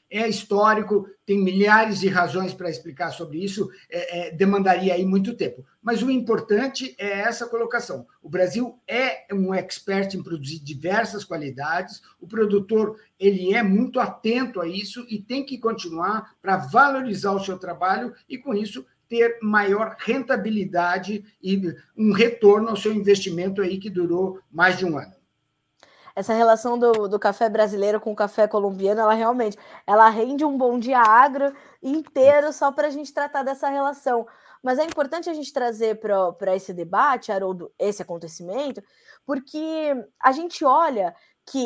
é 0.10 0.28
histórico, 0.28 1.08
tem 1.26 1.38
milhares 1.38 2.00
de 2.00 2.08
razões 2.08 2.54
para 2.54 2.70
explicar 2.70 3.12
sobre 3.12 3.44
isso, 3.44 3.70
é, 3.90 4.28
é, 4.28 4.32
demandaria 4.32 4.94
aí 4.94 5.06
muito 5.06 5.36
tempo. 5.36 5.64
Mas 5.82 6.02
o 6.02 6.10
importante 6.10 6.96
é 6.98 7.20
essa 7.22 7.48
colocação. 7.48 8.08
O 8.22 8.30
Brasil 8.30 8.80
é 8.88 9.26
um 9.32 9.54
expert 9.54 10.16
em 10.16 10.24
produzir 10.24 10.60
diversas 10.60 11.24
qualidades, 11.24 12.02
o 12.20 12.28
produtor 12.28 13.00
ele 13.20 13.54
é 13.54 13.62
muito 13.62 14.00
atento 14.00 14.60
a 14.60 14.68
isso 14.68 15.06
e 15.10 15.22
tem 15.22 15.46
que 15.46 15.58
continuar 15.58 16.36
para 16.42 16.58
valorizar 16.58 17.32
o 17.32 17.44
seu 17.44 17.58
trabalho 17.58 18.14
e, 18.28 18.38
com 18.38 18.54
isso, 18.54 18.86
ter 19.08 19.40
maior 19.42 19.96
rentabilidade 20.00 21.26
e 21.42 21.62
um 21.98 22.12
retorno 22.12 22.70
ao 22.70 22.78
seu 22.78 22.94
investimento 22.94 23.62
aí 23.62 23.80
que 23.80 23.90
durou 23.90 24.40
mais 24.52 24.78
de 24.78 24.86
um 24.86 24.98
ano 24.98 25.19
essa 26.16 26.34
relação 26.34 26.78
do, 26.78 27.08
do 27.08 27.20
café 27.20 27.50
brasileiro 27.50 28.00
com 28.00 28.12
o 28.12 28.16
café 28.16 28.48
colombiano, 28.48 29.02
ela 29.02 29.14
realmente 29.14 29.58
ela 29.86 30.10
rende 30.10 30.44
um 30.46 30.58
bom 30.58 30.80
dia 30.80 31.00
agro 31.00 31.54
inteiro 31.82 32.52
só 32.52 32.72
para 32.72 32.88
a 32.88 32.92
gente 32.92 33.14
tratar 33.14 33.44
dessa 33.44 33.70
relação. 33.70 34.28
Mas 34.62 34.78
é 34.78 34.84
importante 34.84 35.30
a 35.30 35.34
gente 35.34 35.54
trazer 35.54 36.00
para 36.00 36.56
esse 36.56 36.74
debate, 36.74 37.32
Haroldo, 37.32 37.72
esse 37.80 38.02
acontecimento, 38.02 38.84
porque 39.26 39.96
a 40.22 40.32
gente 40.32 40.66
olha 40.66 41.16
que 41.46 41.66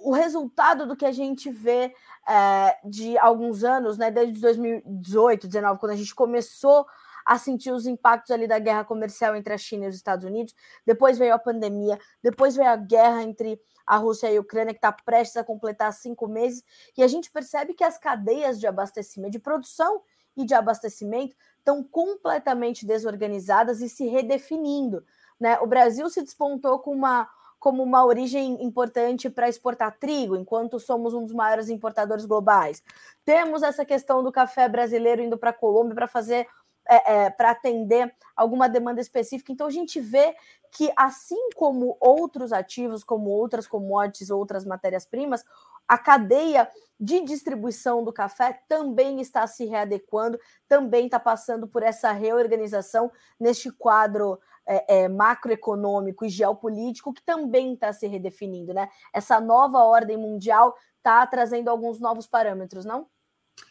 o 0.00 0.12
resultado 0.12 0.86
do 0.86 0.96
que 0.96 1.04
a 1.04 1.12
gente 1.12 1.50
vê 1.50 1.94
é, 2.26 2.78
de 2.84 3.18
alguns 3.18 3.64
anos, 3.64 3.98
né, 3.98 4.10
desde 4.10 4.40
2018, 4.40 5.42
2019, 5.42 5.80
quando 5.80 5.92
a 5.92 5.96
gente 5.96 6.14
começou 6.14 6.86
a 7.28 7.36
sentir 7.36 7.70
os 7.70 7.86
impactos 7.86 8.30
ali 8.30 8.46
da 8.46 8.58
guerra 8.58 8.86
comercial 8.86 9.36
entre 9.36 9.52
a 9.52 9.58
China 9.58 9.84
e 9.84 9.88
os 9.88 9.94
Estados 9.94 10.24
Unidos. 10.24 10.54
Depois 10.86 11.18
veio 11.18 11.34
a 11.34 11.38
pandemia, 11.38 11.98
depois 12.22 12.56
veio 12.56 12.70
a 12.70 12.76
guerra 12.76 13.22
entre 13.22 13.60
a 13.86 13.98
Rússia 13.98 14.32
e 14.32 14.38
a 14.38 14.40
Ucrânia, 14.40 14.72
que 14.72 14.78
está 14.78 14.90
prestes 14.90 15.36
a 15.36 15.44
completar 15.44 15.92
cinco 15.92 16.26
meses, 16.26 16.64
e 16.96 17.02
a 17.02 17.06
gente 17.06 17.30
percebe 17.30 17.74
que 17.74 17.84
as 17.84 17.98
cadeias 17.98 18.58
de 18.58 18.66
abastecimento, 18.66 19.32
de 19.32 19.38
produção 19.38 20.00
e 20.34 20.46
de 20.46 20.54
abastecimento, 20.54 21.36
estão 21.58 21.84
completamente 21.84 22.86
desorganizadas 22.86 23.82
e 23.82 23.90
se 23.90 24.06
redefinindo. 24.06 25.04
Né? 25.38 25.58
O 25.60 25.66
Brasil 25.66 26.08
se 26.08 26.22
despontou 26.22 26.78
com 26.78 26.92
uma 26.92 27.28
como 27.58 27.82
uma 27.82 28.04
origem 28.04 28.64
importante 28.64 29.28
para 29.28 29.48
exportar 29.48 29.98
trigo, 29.98 30.36
enquanto 30.36 30.78
somos 30.78 31.12
um 31.12 31.24
dos 31.24 31.32
maiores 31.32 31.68
importadores 31.68 32.24
globais. 32.24 32.80
Temos 33.24 33.64
essa 33.64 33.84
questão 33.84 34.22
do 34.22 34.30
café 34.30 34.68
brasileiro 34.68 35.22
indo 35.22 35.36
para 35.36 35.50
a 35.50 35.52
Colômbia 35.52 35.96
para 35.96 36.06
fazer 36.06 36.46
é, 36.88 37.26
é, 37.26 37.30
para 37.30 37.50
atender 37.50 38.12
alguma 38.34 38.68
demanda 38.68 39.00
específica. 39.00 39.52
Então 39.52 39.66
a 39.66 39.70
gente 39.70 40.00
vê 40.00 40.34
que, 40.70 40.92
assim 40.96 41.50
como 41.54 41.96
outros 42.00 42.52
ativos, 42.52 43.04
como 43.04 43.30
outras 43.30 43.66
commodities, 43.66 44.30
outras 44.30 44.64
matérias-primas, 44.64 45.44
a 45.86 45.96
cadeia 45.96 46.68
de 47.00 47.20
distribuição 47.22 48.04
do 48.04 48.12
café 48.12 48.60
também 48.68 49.20
está 49.20 49.46
se 49.46 49.64
readequando, 49.64 50.38
também 50.68 51.06
está 51.06 51.18
passando 51.18 51.66
por 51.66 51.82
essa 51.82 52.12
reorganização 52.12 53.10
neste 53.38 53.70
quadro 53.70 54.38
é, 54.66 55.02
é, 55.02 55.08
macroeconômico 55.08 56.26
e 56.26 56.28
geopolítico 56.28 57.14
que 57.14 57.22
também 57.22 57.72
está 57.72 57.92
se 57.92 58.06
redefinindo, 58.06 58.74
né? 58.74 58.90
Essa 59.14 59.40
nova 59.40 59.78
ordem 59.78 60.16
mundial 60.16 60.76
está 60.98 61.26
trazendo 61.26 61.68
alguns 61.70 61.98
novos 61.98 62.26
parâmetros, 62.26 62.84
não? 62.84 63.06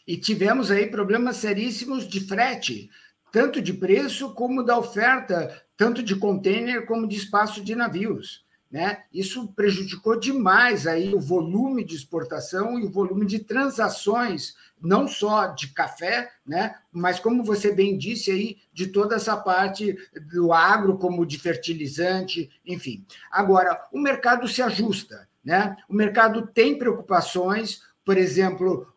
E 0.07 0.17
tivemos 0.17 0.71
aí 0.71 0.89
problemas 0.89 1.37
seríssimos 1.37 2.07
de 2.07 2.19
frete, 2.21 2.89
tanto 3.31 3.61
de 3.61 3.73
preço 3.73 4.33
como 4.33 4.63
da 4.63 4.77
oferta, 4.77 5.63
tanto 5.75 6.01
de 6.01 6.15
container 6.15 6.85
como 6.85 7.07
de 7.07 7.15
espaço 7.15 7.63
de 7.63 7.75
navios. 7.75 8.45
Né? 8.69 9.03
Isso 9.13 9.47
prejudicou 9.53 10.19
demais 10.19 10.85
aí 10.85 11.13
o 11.13 11.19
volume 11.19 11.85
de 11.85 11.95
exportação 11.95 12.77
e 12.77 12.85
o 12.85 12.91
volume 12.91 13.25
de 13.25 13.39
transações, 13.39 14.55
não 14.81 15.07
só 15.07 15.47
de 15.47 15.67
café, 15.69 16.29
né? 16.45 16.75
mas 16.91 17.17
como 17.17 17.45
você 17.45 17.73
bem 17.73 17.97
disse 17.97 18.29
aí, 18.29 18.57
de 18.73 18.87
toda 18.87 19.15
essa 19.15 19.37
parte 19.37 19.97
do 20.29 20.51
agro, 20.51 20.97
como 20.97 21.25
de 21.25 21.39
fertilizante, 21.39 22.49
enfim. 22.65 23.05
Agora, 23.31 23.87
o 23.91 23.99
mercado 23.99 24.47
se 24.49 24.61
ajusta, 24.61 25.27
né? 25.47 25.77
O 25.87 25.95
mercado 25.95 26.47
tem 26.47 26.77
preocupações, 26.77 27.81
por 28.07 28.17
exemplo, 28.17 28.87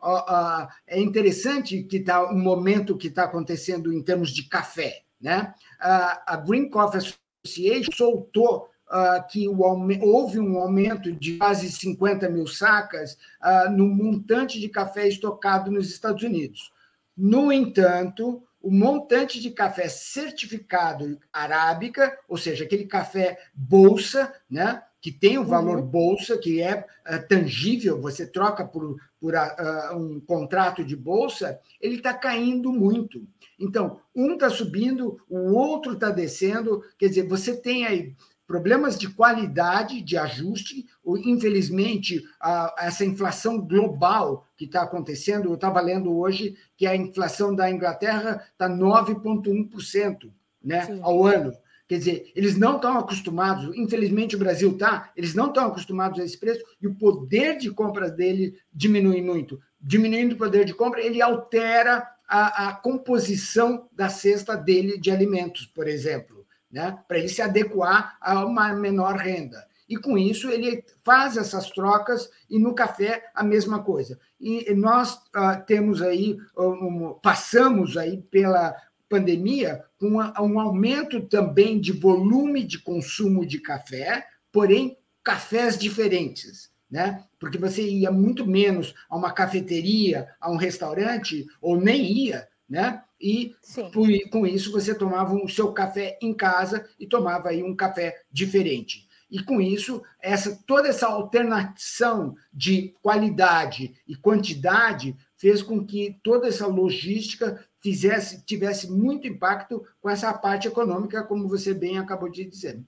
é 0.87 0.97
interessante 0.97 1.83
que 1.83 1.97
está 1.97 2.31
o 2.31 2.33
momento 2.33 2.95
que 2.95 3.07
está 3.07 3.25
acontecendo 3.25 3.91
em 3.91 4.01
termos 4.01 4.31
de 4.31 4.43
café, 4.43 5.01
né? 5.19 5.53
A 5.81 6.37
Green 6.37 6.69
Coffee 6.69 7.01
Association 7.43 7.91
soltou 7.93 8.69
uh, 8.87 9.27
que 9.29 9.49
o, 9.49 9.59
houve 9.59 10.39
um 10.39 10.57
aumento 10.57 11.11
de 11.11 11.37
quase 11.37 11.69
50 11.69 12.29
mil 12.29 12.47
sacas 12.47 13.17
uh, 13.43 13.69
no 13.69 13.85
montante 13.85 14.61
de 14.61 14.69
café 14.69 15.09
estocado 15.09 15.69
nos 15.69 15.89
Estados 15.89 16.23
Unidos. 16.23 16.71
No 17.17 17.51
entanto, 17.51 18.41
o 18.61 18.71
montante 18.71 19.41
de 19.41 19.51
café 19.51 19.89
certificado 19.89 21.19
arábica, 21.33 22.17
ou 22.29 22.37
seja, 22.37 22.63
aquele 22.63 22.85
café 22.85 23.37
bolsa, 23.53 24.33
né, 24.49 24.81
que 25.01 25.11
tem 25.11 25.37
o 25.37 25.41
um 25.41 25.45
valor 25.45 25.79
uhum. 25.79 25.87
bolsa, 25.87 26.37
que 26.37 26.61
é 26.61 26.85
uh, 27.09 27.27
tangível, 27.27 27.99
você 27.99 28.25
troca 28.25 28.63
por, 28.63 28.95
por 29.19 29.33
uh, 29.33 29.97
um 29.97 30.19
contrato 30.19 30.85
de 30.85 30.95
bolsa, 30.95 31.59
ele 31.81 31.95
está 31.95 32.13
caindo 32.13 32.71
muito. 32.71 33.27
Então, 33.59 33.99
um 34.15 34.33
está 34.33 34.49
subindo, 34.49 35.17
o 35.27 35.53
outro 35.53 35.93
está 35.93 36.09
descendo, 36.09 36.83
quer 36.97 37.09
dizer, 37.09 37.27
você 37.27 37.57
tem 37.57 37.85
aí 37.85 38.15
problemas 38.51 38.97
de 38.97 39.07
qualidade, 39.07 40.01
de 40.01 40.17
ajuste. 40.17 40.85
Infelizmente, 41.05 42.21
a, 42.37 42.75
essa 42.79 43.05
inflação 43.05 43.61
global 43.61 44.45
que 44.57 44.65
está 44.65 44.81
acontecendo, 44.81 45.47
eu 45.47 45.55
estava 45.55 45.79
lendo 45.79 46.15
hoje 46.17 46.55
que 46.75 46.85
a 46.85 46.93
inflação 46.93 47.55
da 47.55 47.71
Inglaterra 47.71 48.45
está 48.51 48.69
9,1% 48.69 50.29
né, 50.61 50.99
ao 51.01 51.25
ano. 51.25 51.53
Quer 51.91 51.97
dizer, 51.97 52.31
eles 52.33 52.55
não 52.55 52.77
estão 52.77 52.97
acostumados, 52.97 53.75
infelizmente 53.75 54.37
o 54.37 54.39
Brasil 54.39 54.71
está, 54.71 55.11
eles 55.13 55.35
não 55.35 55.47
estão 55.47 55.65
acostumados 55.65 56.21
a 56.21 56.23
esse 56.23 56.37
preço 56.37 56.63
e 56.81 56.87
o 56.87 56.95
poder 56.95 57.57
de 57.57 57.69
compras 57.69 58.13
dele 58.13 58.57
diminui 58.73 59.21
muito. 59.21 59.59
Diminuindo 59.77 60.35
o 60.35 60.37
poder 60.37 60.63
de 60.63 60.73
compra, 60.73 61.01
ele 61.01 61.21
altera 61.21 62.07
a, 62.25 62.69
a 62.69 62.73
composição 62.75 63.89
da 63.91 64.07
cesta 64.07 64.55
dele 64.55 64.97
de 64.97 65.11
alimentos, 65.11 65.65
por 65.65 65.85
exemplo 65.85 66.41
né? 66.71 66.97
para 67.07 67.17
ele 67.17 67.27
se 67.27 67.41
adequar 67.41 68.17
a 68.21 68.45
uma 68.45 68.73
menor 68.73 69.15
renda. 69.15 69.67
E 69.89 69.97
com 69.97 70.17
isso 70.17 70.49
ele 70.49 70.85
faz 71.03 71.35
essas 71.35 71.69
trocas 71.69 72.29
e 72.49 72.57
no 72.57 72.73
café 72.73 73.29
a 73.35 73.43
mesma 73.43 73.83
coisa. 73.83 74.17
E 74.39 74.73
nós 74.73 75.15
uh, 75.15 75.61
temos 75.67 76.01
aí, 76.01 76.37
um, 76.57 77.19
passamos 77.21 77.97
aí 77.97 78.21
pela 78.31 78.73
pandemia 79.11 79.83
com 79.99 80.15
um 80.15 80.59
aumento 80.59 81.19
também 81.19 81.79
de 81.79 81.91
volume 81.91 82.63
de 82.63 82.79
consumo 82.79 83.45
de 83.45 83.59
café, 83.59 84.25
porém 84.51 84.97
cafés 85.21 85.77
diferentes. 85.77 86.71
Né? 86.89 87.23
Porque 87.37 87.57
você 87.57 87.83
ia 87.83 88.11
muito 88.11 88.47
menos 88.47 88.93
a 89.09 89.17
uma 89.17 89.31
cafeteria, 89.31 90.27
a 90.39 90.49
um 90.49 90.55
restaurante, 90.55 91.45
ou 91.61 91.79
nem 91.79 92.25
ia, 92.25 92.47
né? 92.69 93.03
e 93.21 93.55
por, 93.93 94.07
com 94.29 94.47
isso 94.47 94.71
você 94.71 94.95
tomava 94.95 95.35
o 95.35 95.47
seu 95.47 95.71
café 95.71 96.17
em 96.21 96.33
casa 96.33 96.87
e 96.99 97.05
tomava 97.05 97.49
aí 97.49 97.61
um 97.61 97.75
café 97.75 98.21
diferente. 98.31 99.07
E 99.29 99.41
com 99.41 99.61
isso, 99.61 100.03
essa 100.21 100.59
toda 100.67 100.89
essa 100.89 101.07
alternação 101.07 102.35
de 102.51 102.93
qualidade 103.01 103.93
e 104.05 104.13
quantidade 104.13 105.15
fez 105.37 105.61
com 105.61 105.85
que 105.85 106.19
toda 106.21 106.49
essa 106.49 106.67
logística 106.67 107.63
fizesse 107.81 108.43
tivesse 108.43 108.89
muito 108.89 109.27
impacto 109.27 109.83
com 109.99 110.09
essa 110.09 110.31
parte 110.33 110.67
econômica, 110.67 111.23
como 111.23 111.47
você 111.47 111.73
bem 111.73 111.97
acabou 111.97 112.29
de 112.29 112.45
dizer. 112.45 112.81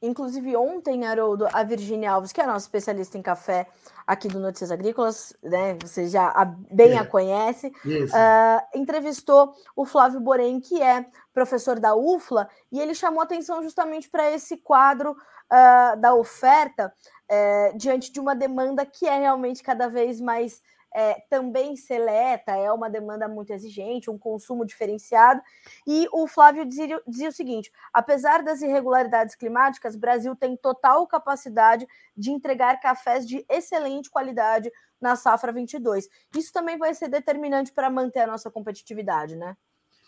Inclusive, 0.00 0.56
ontem, 0.56 1.06
Haroldo, 1.06 1.46
a 1.52 1.62
Virginia 1.62 2.10
Alves, 2.10 2.32
que 2.32 2.40
é 2.40 2.44
a 2.44 2.48
nossa 2.48 2.66
especialista 2.66 3.16
em 3.16 3.22
café 3.22 3.68
aqui 4.04 4.26
do 4.26 4.40
Notícias 4.40 4.72
Agrícolas, 4.72 5.32
né? 5.40 5.78
Você 5.80 6.08
já 6.08 6.26
a, 6.30 6.44
bem 6.44 6.94
é. 6.94 6.98
a 6.98 7.06
conhece, 7.06 7.68
uh, 7.68 8.78
entrevistou 8.78 9.54
o 9.76 9.84
Flávio 9.84 10.18
Borém, 10.18 10.58
que 10.60 10.82
é 10.82 11.06
professor 11.32 11.78
da 11.78 11.94
UFLA, 11.94 12.48
e 12.72 12.80
ele 12.80 12.96
chamou 12.96 13.22
atenção 13.22 13.62
justamente 13.62 14.10
para 14.10 14.28
esse 14.32 14.56
quadro 14.56 15.12
uh, 15.12 16.00
da 16.00 16.12
oferta 16.16 16.92
uh, 17.30 17.78
diante 17.78 18.12
de 18.12 18.18
uma 18.18 18.34
demanda 18.34 18.84
que 18.84 19.06
é 19.06 19.20
realmente 19.20 19.62
cada 19.62 19.88
vez 19.88 20.20
mais 20.20 20.60
é, 20.94 21.22
também 21.28 21.76
seleta, 21.76 22.52
é 22.52 22.72
uma 22.72 22.88
demanda 22.88 23.28
muito 23.28 23.52
exigente, 23.52 24.10
um 24.10 24.18
consumo 24.18 24.64
diferenciado. 24.64 25.40
E 25.86 26.08
o 26.12 26.26
Flávio 26.26 26.64
dizia, 26.64 27.00
dizia 27.06 27.28
o 27.28 27.32
seguinte: 27.32 27.72
apesar 27.92 28.42
das 28.42 28.62
irregularidades 28.62 29.34
climáticas, 29.34 29.96
Brasil 29.96 30.34
tem 30.36 30.56
total 30.56 31.06
capacidade 31.06 31.86
de 32.16 32.30
entregar 32.30 32.80
cafés 32.80 33.26
de 33.26 33.44
excelente 33.48 34.10
qualidade 34.10 34.70
na 35.00 35.16
safra 35.16 35.52
22. 35.52 36.08
Isso 36.36 36.52
também 36.52 36.78
vai 36.78 36.94
ser 36.94 37.08
determinante 37.08 37.72
para 37.72 37.90
manter 37.90 38.20
a 38.20 38.26
nossa 38.26 38.50
competitividade, 38.50 39.34
né? 39.36 39.56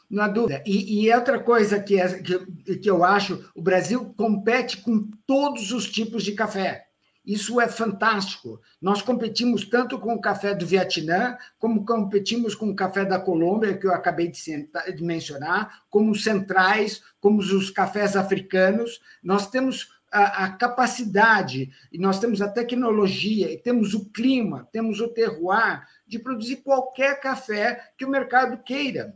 Na 0.09 0.29
dúvida. 0.29 0.63
E, 0.67 1.07
e 1.07 1.15
outra 1.15 1.43
coisa 1.43 1.83
que, 1.83 2.01
é, 2.01 2.23
que, 2.23 2.77
que 2.77 2.91
eu 2.91 3.03
acho: 3.03 3.51
o 3.55 3.63
Brasil 3.63 4.15
compete 4.17 4.83
com 4.83 5.11
todos 5.27 5.73
os 5.73 5.91
tipos 5.91 6.23
de 6.23 6.33
café. 6.33 6.87
Isso 7.25 7.59
é 7.59 7.67
fantástico. 7.67 8.61
Nós 8.81 9.01
competimos 9.01 9.65
tanto 9.65 9.99
com 9.99 10.15
o 10.15 10.21
café 10.21 10.55
do 10.55 10.67
Vietnã, 10.67 11.39
como 11.59 11.85
competimos 11.85 12.55
com 12.55 12.69
o 12.69 12.77
café 12.77 13.05
da 13.05 13.19
Colômbia, 13.19 13.79
que 13.79 13.87
eu 13.87 13.95
acabei 13.95 14.31
de 14.31 15.03
mencionar, 15.03 15.85
como 15.89 16.11
os 16.11 16.23
centrais, 16.23 17.03
como 17.21 17.39
os 17.39 17.71
cafés 17.71 18.15
africanos. 18.15 19.01
Nós 19.23 19.49
temos 19.49 19.89
a, 20.13 20.45
a, 20.45 20.51
capacidade, 20.51 21.71
e 21.91 21.99
nós 21.99 22.21
temos 22.21 22.43
a 22.43 22.49
tecnologia, 22.49 23.51
e 23.51 23.57
temos 23.57 23.95
o 23.95 24.09
clima, 24.11 24.69
temos 24.71 25.01
o 25.01 25.09
terroir 25.09 25.83
de 26.07 26.19
produzir 26.19 26.57
qualquer 26.57 27.21
café 27.21 27.91
que 27.97 28.05
o 28.05 28.11
mercado 28.11 28.63
queira. 28.63 29.15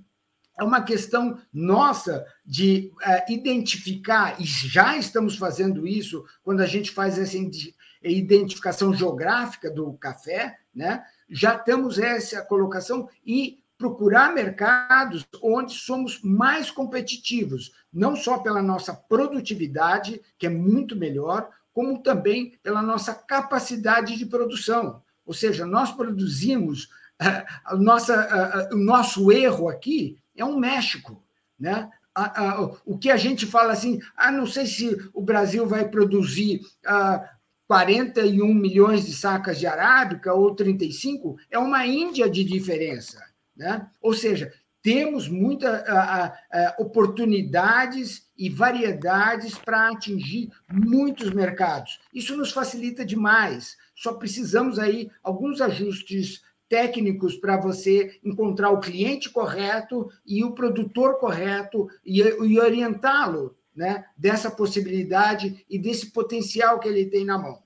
É 0.59 0.65
uma 0.65 0.83
questão 0.83 1.39
nossa 1.53 2.27
de 2.45 2.91
uh, 2.97 3.33
identificar, 3.33 4.41
e 4.41 4.45
já 4.45 4.97
estamos 4.97 5.37
fazendo 5.37 5.87
isso 5.87 6.25
quando 6.43 6.63
a 6.63 6.67
gente 6.67 6.91
faz 6.91 7.17
essa 7.17 7.37
identificação 8.03 8.95
geográfica 8.95 9.71
do 9.71 9.93
café, 9.95 10.59
né? 10.75 11.05
já 11.29 11.59
temos 11.59 11.99
essa 11.99 12.43
colocação 12.43 13.09
e 13.25 13.59
procurar 13.77 14.35
mercados 14.35 15.27
onde 15.41 15.73
somos 15.75 16.21
mais 16.23 16.71
competitivos, 16.71 17.73
não 17.93 18.17
só 18.17 18.39
pela 18.39 18.61
nossa 18.61 18.93
produtividade, 18.93 20.21
que 20.37 20.47
é 20.47 20.51
muito 20.51 20.97
melhor, 20.97 21.49
como 21.73 22.03
também 22.03 22.59
pela 22.63 22.83
nossa 22.83 23.15
capacidade 23.15 24.17
de 24.17 24.27
produção. 24.27 25.01
Ou 25.25 25.33
seja, 25.33 25.65
nós 25.65 25.93
produzimos, 25.93 26.89
a 27.65 27.77
nossa, 27.77 28.69
o 28.73 28.77
nosso 28.77 29.31
erro 29.31 29.69
aqui 29.69 30.19
é 30.37 30.45
um 30.45 30.59
México. 30.59 31.23
Né? 31.59 31.89
o 32.85 32.99
que 32.99 33.11
a 33.11 33.17
gente 33.17 33.47
fala 33.47 33.73
assim, 33.73 34.01
ah, 34.17 34.33
não 34.33 34.47
sei 34.47 34.67
se 34.67 35.11
o 35.15 35.23
Brasil 35.23 35.67
vai 35.67 35.89
produzir 35.89 36.63
ah, 36.85 37.29
41 37.69 38.55
milhões 38.55 39.05
de 39.05 39.13
sacas 39.13 39.59
de 39.59 39.67
arábica 39.67 40.33
ou 40.33 40.55
35, 40.55 41.37
é 41.51 41.59
uma 41.59 41.87
Índia 41.87 42.29
de 42.29 42.43
diferença. 42.43 43.23
Né? 43.55 43.87
Ou 44.01 44.15
seja, 44.15 44.51
temos 44.83 45.29
muitas 45.29 45.83
oportunidades 46.79 48.27
e 48.39 48.49
variedades 48.49 49.59
para 49.59 49.91
atingir 49.91 50.49
muitos 50.73 51.31
mercados. 51.31 52.01
Isso 52.15 52.35
nos 52.35 52.53
facilita 52.53 53.05
demais. 53.05 53.77
Só 53.95 54.15
precisamos 54.15 54.79
aí 54.79 55.11
alguns 55.23 55.61
ajustes 55.61 56.41
técnicos 56.71 57.37
para 57.37 57.59
você 57.59 58.19
encontrar 58.25 58.71
o 58.71 58.81
cliente 58.81 59.29
correto 59.29 60.11
e 60.25 60.43
o 60.43 60.53
produtor 60.53 61.19
correto 61.19 61.89
e, 62.05 62.21
e 62.21 62.59
orientá-lo 62.59 63.58
né, 63.79 64.05
dessa 64.17 64.51
possibilidade 64.51 65.65
e 65.71 65.79
desse 65.79 66.11
potencial 66.11 66.81
que 66.81 66.89
ele 66.89 67.07
tem 67.07 67.25
na 67.25 67.39
mão. 67.39 67.63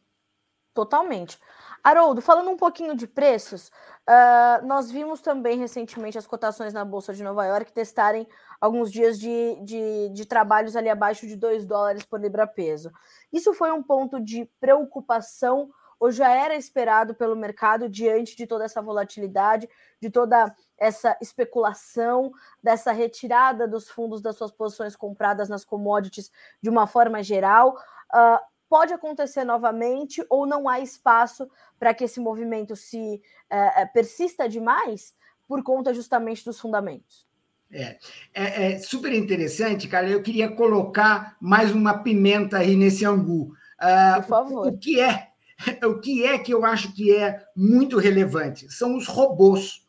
Totalmente. 0.75 1.39
Haroldo, 1.83 2.21
falando 2.21 2.51
um 2.51 2.57
pouquinho 2.57 2.95
de 2.95 3.07
preços, 3.07 3.69
uh, 3.69 4.65
nós 4.67 4.91
vimos 4.91 5.23
também 5.23 5.59
recentemente 5.59 6.19
as 6.19 6.27
cotações 6.27 6.75
na 6.75 6.85
Bolsa 6.85 7.15
de 7.15 7.23
Nova 7.23 7.47
York 7.47 7.73
testarem 7.73 8.29
alguns 8.61 8.93
dias 8.93 9.19
de, 9.19 9.59
de, 9.65 10.11
de 10.11 10.27
trabalhos 10.27 10.77
ali 10.77 10.91
abaixo 10.91 11.27
de 11.27 11.35
2 11.35 11.67
dólares 11.67 12.05
por 12.05 12.21
libra-peso. 12.21 12.93
Isso 13.33 13.55
foi 13.55 13.73
um 13.73 13.83
ponto 13.83 14.21
de 14.21 14.45
preocupação 14.61 15.71
ou 15.99 16.11
já 16.11 16.31
era 16.31 16.55
esperado 16.55 17.15
pelo 17.15 17.35
mercado 17.35 17.89
diante 17.89 18.37
de 18.37 18.47
toda 18.47 18.65
essa 18.65 18.83
volatilidade, 18.83 19.69
de 20.01 20.11
toda 20.11 20.55
essa 20.83 21.17
especulação, 21.21 22.33
dessa 22.63 22.91
retirada 22.91 23.69
dos 23.69 23.89
fundos 23.89 24.21
das 24.21 24.37
suas 24.37 24.51
posições 24.51 24.97
compradas 24.97 25.49
nas 25.49 25.65
commodities 25.65 26.31
de 26.61 26.69
uma 26.69 26.87
forma 26.87 27.23
geral? 27.23 27.77
Uh, 28.13 28.39
pode 28.69 28.93
acontecer 28.93 29.45
novamente 29.45 30.25
ou 30.29 30.45
não 30.45 30.69
há 30.69 30.81
espaço 30.81 31.49
para 31.79 31.95
que 31.95 32.05
esse 32.05 32.19
movimento 32.19 32.75
se 32.75 33.23
uh, 33.53 33.93
persista 33.93 34.49
demais 34.49 35.15
por 35.47 35.63
conta 35.63 35.95
justamente 35.95 36.45
dos 36.45 36.59
fundamentos? 36.59 37.27
É, 37.71 37.99
é, 38.35 38.73
é, 38.73 38.79
super 38.79 39.13
interessante, 39.13 39.89
cara. 39.89 40.09
Eu 40.09 40.23
queria 40.23 40.51
colocar 40.51 41.37
mais 41.41 41.73
uma 41.73 41.99
pimenta 41.99 42.59
aí 42.59 42.77
nesse 42.77 43.05
angu. 43.05 43.55
Uh, 43.81 44.17
Por 44.17 44.29
favor. 44.29 44.67
O 44.67 44.79
que 44.79 45.01
é 45.01 45.29
o 45.87 46.01
que 46.01 46.25
é 46.25 46.39
que 46.39 46.53
eu 46.53 46.65
acho 46.65 46.93
que 46.93 47.15
é 47.15 47.41
muito 47.57 47.99
relevante? 47.99 48.71
São 48.73 48.97
os 48.97 49.07
robôs. 49.07 49.82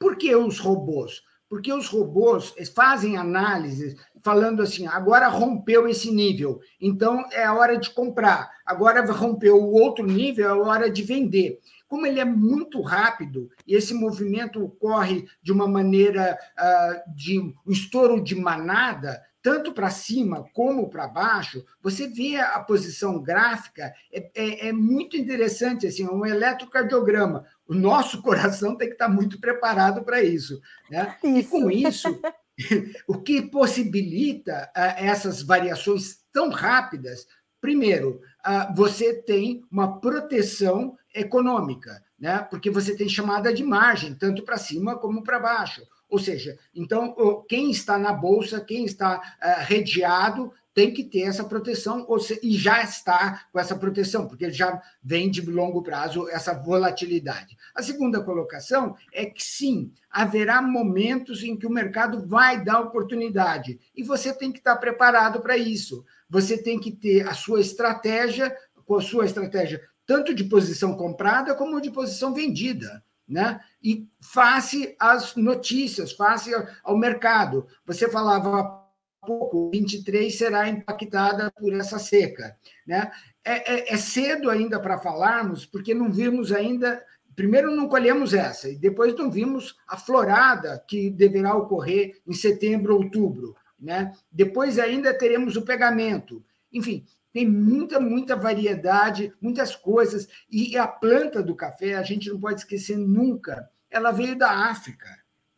Por 0.00 0.16
que 0.16 0.34
os 0.34 0.58
robôs? 0.58 1.22
Porque 1.46 1.70
os 1.70 1.88
robôs 1.88 2.54
fazem 2.74 3.18
análises 3.18 3.94
falando 4.22 4.62
assim: 4.62 4.86
agora 4.86 5.28
rompeu 5.28 5.86
esse 5.86 6.10
nível, 6.10 6.58
então 6.80 7.22
é 7.30 7.44
a 7.44 7.52
hora 7.52 7.76
de 7.76 7.90
comprar. 7.90 8.50
Agora 8.64 9.04
rompeu 9.12 9.56
o 9.56 9.72
outro 9.72 10.06
nível, 10.06 10.46
é 10.46 10.48
a 10.48 10.56
hora 10.56 10.90
de 10.90 11.02
vender. 11.02 11.60
Como 11.86 12.06
ele 12.06 12.18
é 12.18 12.24
muito 12.24 12.80
rápido 12.80 13.50
e 13.66 13.74
esse 13.74 13.92
movimento 13.92 14.64
ocorre 14.64 15.26
de 15.42 15.52
uma 15.52 15.68
maneira 15.68 16.38
uh, 16.58 17.14
de 17.14 17.38
um 17.38 17.52
estouro 17.66 18.22
de 18.22 18.34
manada, 18.34 19.20
tanto 19.42 19.72
para 19.72 19.90
cima 19.90 20.44
como 20.52 20.88
para 20.88 21.08
baixo, 21.08 21.64
você 21.82 22.06
vê 22.06 22.36
a 22.36 22.60
posição 22.60 23.20
gráfica, 23.20 23.92
é, 24.12 24.30
é, 24.34 24.68
é, 24.68 24.72
muito 24.72 25.16
interessante, 25.16 25.86
assim, 25.86 26.04
é 26.04 26.10
um 26.10 26.26
eletrocardiograma. 26.26 27.44
O 27.70 27.74
nosso 27.74 28.20
coração 28.20 28.76
tem 28.76 28.88
que 28.88 28.94
estar 28.94 29.08
muito 29.08 29.40
preparado 29.40 30.02
para 30.02 30.22
isso. 30.22 30.60
Né? 30.90 31.16
Isso. 31.22 31.38
E 31.38 31.44
com 31.44 31.70
isso, 31.70 32.20
o 33.06 33.18
que 33.18 33.42
possibilita 33.42 34.70
uh, 34.76 34.80
essas 34.96 35.40
variações 35.40 36.18
tão 36.32 36.50
rápidas, 36.50 37.26
primeiro, 37.60 38.20
uh, 38.44 38.74
você 38.74 39.14
tem 39.14 39.62
uma 39.70 40.00
proteção 40.00 40.98
econômica, 41.14 42.02
né? 42.18 42.38
porque 42.50 42.70
você 42.70 42.96
tem 42.96 43.08
chamada 43.08 43.54
de 43.54 43.62
margem, 43.62 44.14
tanto 44.14 44.42
para 44.42 44.58
cima 44.58 44.98
como 44.98 45.22
para 45.22 45.38
baixo. 45.38 45.82
Ou 46.08 46.18
seja, 46.18 46.58
então, 46.74 47.14
quem 47.48 47.70
está 47.70 47.96
na 47.96 48.12
bolsa, 48.12 48.60
quem 48.60 48.84
está 48.84 49.18
uh, 49.18 49.64
redeado, 49.64 50.52
tem 50.72 50.92
que 50.92 51.04
ter 51.04 51.22
essa 51.22 51.44
proteção, 51.44 52.06
e 52.42 52.56
já 52.56 52.82
está 52.82 53.46
com 53.52 53.58
essa 53.58 53.76
proteção, 53.76 54.26
porque 54.26 54.50
já 54.50 54.80
vem 55.02 55.30
de 55.30 55.40
longo 55.42 55.82
prazo 55.82 56.28
essa 56.28 56.54
volatilidade. 56.54 57.56
A 57.74 57.82
segunda 57.82 58.22
colocação 58.22 58.96
é 59.12 59.26
que 59.26 59.42
sim, 59.42 59.92
haverá 60.10 60.62
momentos 60.62 61.42
em 61.42 61.56
que 61.56 61.66
o 61.66 61.70
mercado 61.70 62.26
vai 62.26 62.62
dar 62.62 62.80
oportunidade, 62.80 63.78
e 63.94 64.02
você 64.02 64.32
tem 64.32 64.52
que 64.52 64.58
estar 64.58 64.76
preparado 64.76 65.40
para 65.40 65.56
isso. 65.56 66.04
Você 66.28 66.56
tem 66.56 66.78
que 66.78 66.92
ter 66.92 67.26
a 67.26 67.34
sua 67.34 67.60
estratégia, 67.60 68.54
com 68.84 68.96
a 68.96 69.02
sua 69.02 69.24
estratégia 69.24 69.80
tanto 70.06 70.34
de 70.34 70.42
posição 70.42 70.96
comprada 70.96 71.54
como 71.54 71.80
de 71.80 71.88
posição 71.88 72.34
vendida 72.34 73.04
né? 73.30 73.60
E 73.80 74.08
face 74.20 74.96
às 74.98 75.36
notícias, 75.36 76.12
face 76.12 76.50
ao 76.82 76.98
mercado. 76.98 77.66
Você 77.86 78.10
falava 78.10 78.79
pouco, 79.20 79.70
23 79.70 80.34
será 80.34 80.68
impactada 80.68 81.50
por 81.52 81.72
essa 81.74 81.98
seca, 81.98 82.56
né? 82.86 83.10
É, 83.44 83.74
é, 83.74 83.94
é 83.94 83.96
cedo 83.96 84.50
ainda 84.50 84.80
para 84.80 84.98
falarmos, 84.98 85.64
porque 85.64 85.94
não 85.94 86.12
vimos 86.12 86.52
ainda. 86.52 87.02
Primeiro, 87.34 87.74
não 87.74 87.88
colhemos 87.88 88.34
essa, 88.34 88.68
e 88.68 88.76
depois 88.76 89.14
não 89.14 89.30
vimos 89.30 89.76
a 89.88 89.96
florada 89.96 90.82
que 90.86 91.10
deverá 91.10 91.54
ocorrer 91.54 92.20
em 92.26 92.34
setembro, 92.34 92.96
outubro. 92.96 93.56
Né? 93.78 94.14
Depois, 94.30 94.78
ainda 94.78 95.16
teremos 95.16 95.56
o 95.56 95.62
pegamento. 95.62 96.44
Enfim, 96.70 97.06
tem 97.32 97.48
muita, 97.48 97.98
muita 97.98 98.36
variedade, 98.36 99.32
muitas 99.40 99.74
coisas. 99.74 100.28
E 100.50 100.76
a 100.76 100.86
planta 100.86 101.42
do 101.42 101.54
café, 101.54 101.94
a 101.94 102.02
gente 102.02 102.28
não 102.28 102.38
pode 102.38 102.60
esquecer 102.60 102.96
nunca, 102.96 103.70
ela 103.90 104.10
veio 104.10 104.36
da 104.36 104.68
África. 104.70 105.08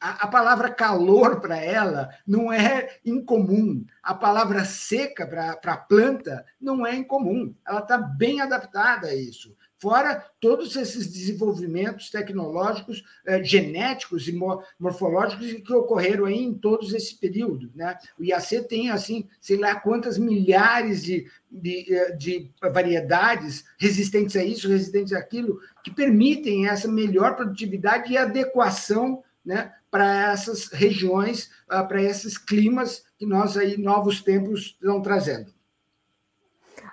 A, 0.02 0.24
a 0.24 0.26
palavra 0.26 0.68
calor 0.68 1.40
para 1.40 1.56
ela 1.56 2.10
não 2.26 2.52
é 2.52 2.98
incomum. 3.04 3.84
A 4.02 4.14
palavra 4.14 4.64
seca 4.64 5.26
para 5.26 5.72
a 5.72 5.76
planta 5.76 6.44
não 6.60 6.84
é 6.84 6.96
incomum. 6.96 7.54
Ela 7.64 7.80
está 7.80 7.96
bem 7.96 8.40
adaptada 8.40 9.06
a 9.06 9.14
isso 9.14 9.56
fora 9.82 10.24
todos 10.40 10.76
esses 10.76 11.08
desenvolvimentos 11.08 12.08
tecnológicos, 12.08 13.02
eh, 13.26 13.42
genéticos 13.42 14.28
e 14.28 14.40
morfológicos 14.78 15.52
que 15.54 15.72
ocorreram 15.72 16.26
aí 16.26 16.40
em 16.40 16.54
todos 16.54 16.94
esse 16.94 17.16
período. 17.16 17.68
Né? 17.74 17.98
O 18.16 18.22
IAC 18.22 18.62
tem, 18.68 18.90
assim, 18.90 19.28
sei 19.40 19.56
lá 19.56 19.74
quantas 19.74 20.16
milhares 20.18 21.02
de, 21.02 21.26
de, 21.50 21.92
eh, 21.92 22.12
de 22.12 22.48
variedades 22.72 23.64
resistentes 23.76 24.36
a 24.36 24.44
isso, 24.44 24.68
resistentes 24.68 25.12
àquilo, 25.12 25.58
que 25.82 25.90
permitem 25.90 26.68
essa 26.68 26.86
melhor 26.86 27.34
produtividade 27.34 28.12
e 28.12 28.16
adequação 28.16 29.24
né, 29.44 29.74
para 29.90 30.33
essas 30.33 30.68
regiões, 30.68 31.50
uh, 31.70 31.87
para 31.87 32.00
esses 32.00 32.38
climas 32.38 33.05
que 33.18 33.26
nós 33.26 33.57
aí, 33.57 33.76
novos 33.76 34.22
tempos, 34.22 34.76
estão 34.81 35.02
trazendo. 35.02 35.52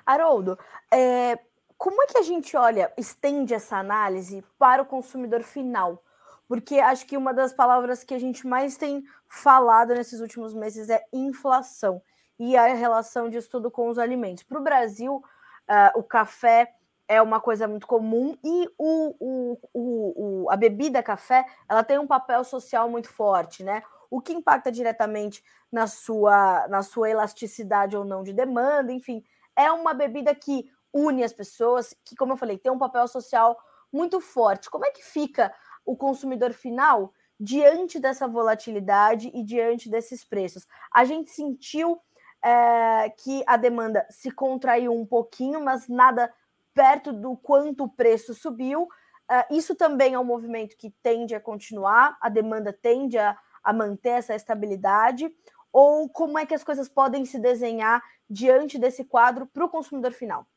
Haroldo, 0.05 0.57
é, 0.91 1.37
como 1.77 2.01
é 2.03 2.07
que 2.07 2.17
a 2.17 2.23
gente 2.23 2.57
olha, 2.57 2.91
estende 2.97 3.53
essa 3.53 3.77
análise 3.77 4.43
para 4.57 4.81
o 4.81 4.85
consumidor 4.85 5.43
final? 5.43 6.03
Porque 6.47 6.79
acho 6.79 7.05
que 7.05 7.15
uma 7.15 7.33
das 7.33 7.53
palavras 7.53 8.03
que 8.03 8.13
a 8.13 8.19
gente 8.19 8.47
mais 8.47 8.75
tem 8.75 9.05
falado 9.27 9.93
nesses 9.93 10.19
últimos 10.19 10.53
meses 10.53 10.89
é 10.89 11.05
inflação 11.13 12.01
e 12.39 12.57
a 12.57 12.73
relação 12.73 13.29
disso 13.29 13.49
tudo 13.51 13.69
com 13.69 13.87
os 13.87 13.99
alimentos. 13.99 14.43
Para 14.43 14.59
o 14.59 14.63
Brasil, 14.63 15.15
uh, 15.15 15.99
o 15.99 16.03
café 16.03 16.73
é 17.09 17.19
uma 17.19 17.41
coisa 17.41 17.67
muito 17.67 17.87
comum 17.87 18.37
e 18.43 18.69
o, 18.77 19.15
o, 19.19 19.59
o, 19.73 20.43
o, 20.43 20.51
a 20.51 20.55
bebida 20.55 21.01
café 21.01 21.43
ela 21.67 21.83
tem 21.83 21.97
um 21.97 22.05
papel 22.05 22.43
social 22.43 22.87
muito 22.87 23.09
forte, 23.09 23.63
né? 23.63 23.81
O 24.11 24.21
que 24.21 24.31
impacta 24.31 24.71
diretamente 24.71 25.43
na 25.71 25.87
sua, 25.87 26.67
na 26.67 26.83
sua 26.83 27.09
elasticidade 27.09 27.97
ou 27.97 28.05
não 28.05 28.21
de 28.21 28.31
demanda, 28.31 28.93
enfim, 28.93 29.23
é 29.55 29.71
uma 29.71 29.91
bebida 29.91 30.35
que 30.35 30.71
une 30.93 31.23
as 31.23 31.33
pessoas, 31.33 31.95
que, 32.05 32.15
como 32.15 32.33
eu 32.33 32.37
falei, 32.37 32.59
tem 32.59 32.71
um 32.71 32.77
papel 32.77 33.07
social 33.07 33.57
muito 33.91 34.21
forte. 34.21 34.69
Como 34.69 34.85
é 34.85 34.91
que 34.91 35.03
fica 35.03 35.51
o 35.83 35.97
consumidor 35.97 36.53
final 36.53 37.11
diante 37.39 37.99
dessa 37.99 38.27
volatilidade 38.27 39.31
e 39.33 39.43
diante 39.43 39.89
desses 39.89 40.23
preços? 40.23 40.67
A 40.93 41.03
gente 41.05 41.31
sentiu 41.31 41.99
é, 42.43 43.09
que 43.09 43.43
a 43.47 43.57
demanda 43.57 44.05
se 44.11 44.29
contraiu 44.29 44.93
um 44.93 45.05
pouquinho, 45.05 45.63
mas 45.63 45.87
nada 45.87 46.31
perto 46.73 47.11
do 47.11 47.35
quanto 47.35 47.83
o 47.83 47.89
preço 47.89 48.33
subiu. 48.33 48.87
É, 49.29 49.55
isso 49.55 49.75
também 49.75 50.13
é 50.13 50.19
um 50.19 50.23
movimento 50.23 50.75
que 50.77 50.93
tende 51.03 51.35
a 51.35 51.39
continuar, 51.39 52.17
a 52.21 52.29
demanda 52.29 52.73
tende 52.73 53.17
a, 53.17 53.37
a 53.63 53.71
manter 53.71 54.09
essa 54.09 54.35
estabilidade. 54.35 55.29
Ou 55.71 56.09
como 56.09 56.37
é 56.37 56.45
que 56.45 56.55
as 56.55 56.63
coisas 56.63 56.89
podem 56.89 57.25
se 57.25 57.39
desenhar 57.39 58.01
diante 58.29 58.79
desse 58.79 59.03
quadro 59.03 59.45
para 59.45 59.65
o 59.65 59.69
consumidor 59.69 60.11
final? 60.11 60.47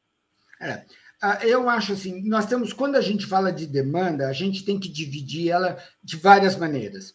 É, 0.61 0.85
eu 1.43 1.69
acho 1.69 1.93
assim, 1.93 2.27
nós 2.29 2.47
temos, 2.47 2.73
quando 2.73 2.97
a 2.97 3.01
gente 3.01 3.27
fala 3.27 3.53
de 3.53 3.67
demanda, 3.67 4.29
a 4.29 4.33
gente 4.33 4.65
tem 4.65 4.79
que 4.79 4.89
dividir 4.89 5.51
ela 5.51 5.77
de 6.03 6.17
várias 6.17 6.57
maneiras. 6.57 7.15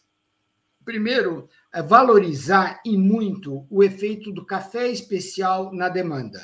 Primeiro, 0.84 1.48
é 1.72 1.82
valorizar 1.82 2.80
e 2.84 2.96
muito 2.96 3.66
o 3.68 3.82
efeito 3.82 4.32
do 4.32 4.46
café 4.46 4.88
especial 4.88 5.72
na 5.72 5.88
demanda. 5.88 6.40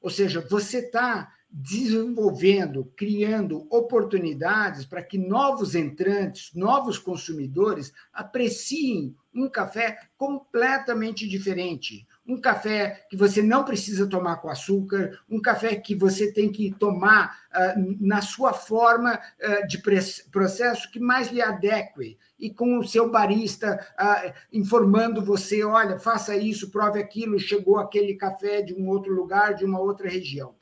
Ou 0.00 0.08
seja, 0.08 0.40
você 0.40 0.78
está 0.78 1.30
desenvolvendo, 1.52 2.90
criando 2.96 3.66
oportunidades 3.68 4.86
para 4.86 5.02
que 5.02 5.18
novos 5.18 5.74
entrantes, 5.74 6.50
novos 6.54 6.98
consumidores 6.98 7.92
apreciem 8.10 9.14
um 9.34 9.50
café 9.50 9.98
completamente 10.16 11.28
diferente. 11.28 12.06
Um 12.26 12.40
café 12.40 13.06
que 13.10 13.16
você 13.16 13.42
não 13.42 13.64
precisa 13.64 14.08
tomar 14.08 14.36
com 14.36 14.48
açúcar, 14.48 15.18
um 15.28 15.40
café 15.40 15.76
que 15.76 15.94
você 15.94 16.32
tem 16.32 16.50
que 16.50 16.72
tomar 16.78 17.36
uh, 17.50 17.96
na 18.00 18.22
sua 18.22 18.54
forma 18.54 19.14
uh, 19.14 19.66
de 19.66 19.82
processo 20.30 20.90
que 20.90 21.00
mais 21.00 21.28
lhe 21.28 21.42
adeque, 21.42 22.16
e 22.38 22.50
com 22.50 22.78
o 22.78 22.86
seu 22.86 23.10
barista 23.10 23.86
uh, 23.98 24.32
informando 24.52 25.24
você: 25.24 25.64
olha, 25.64 25.98
faça 25.98 26.36
isso, 26.36 26.70
prove 26.70 27.00
aquilo, 27.00 27.38
chegou 27.38 27.78
aquele 27.78 28.14
café 28.14 28.62
de 28.62 28.72
um 28.74 28.88
outro 28.88 29.12
lugar, 29.12 29.54
de 29.54 29.64
uma 29.64 29.80
outra 29.80 30.08
região. 30.08 30.54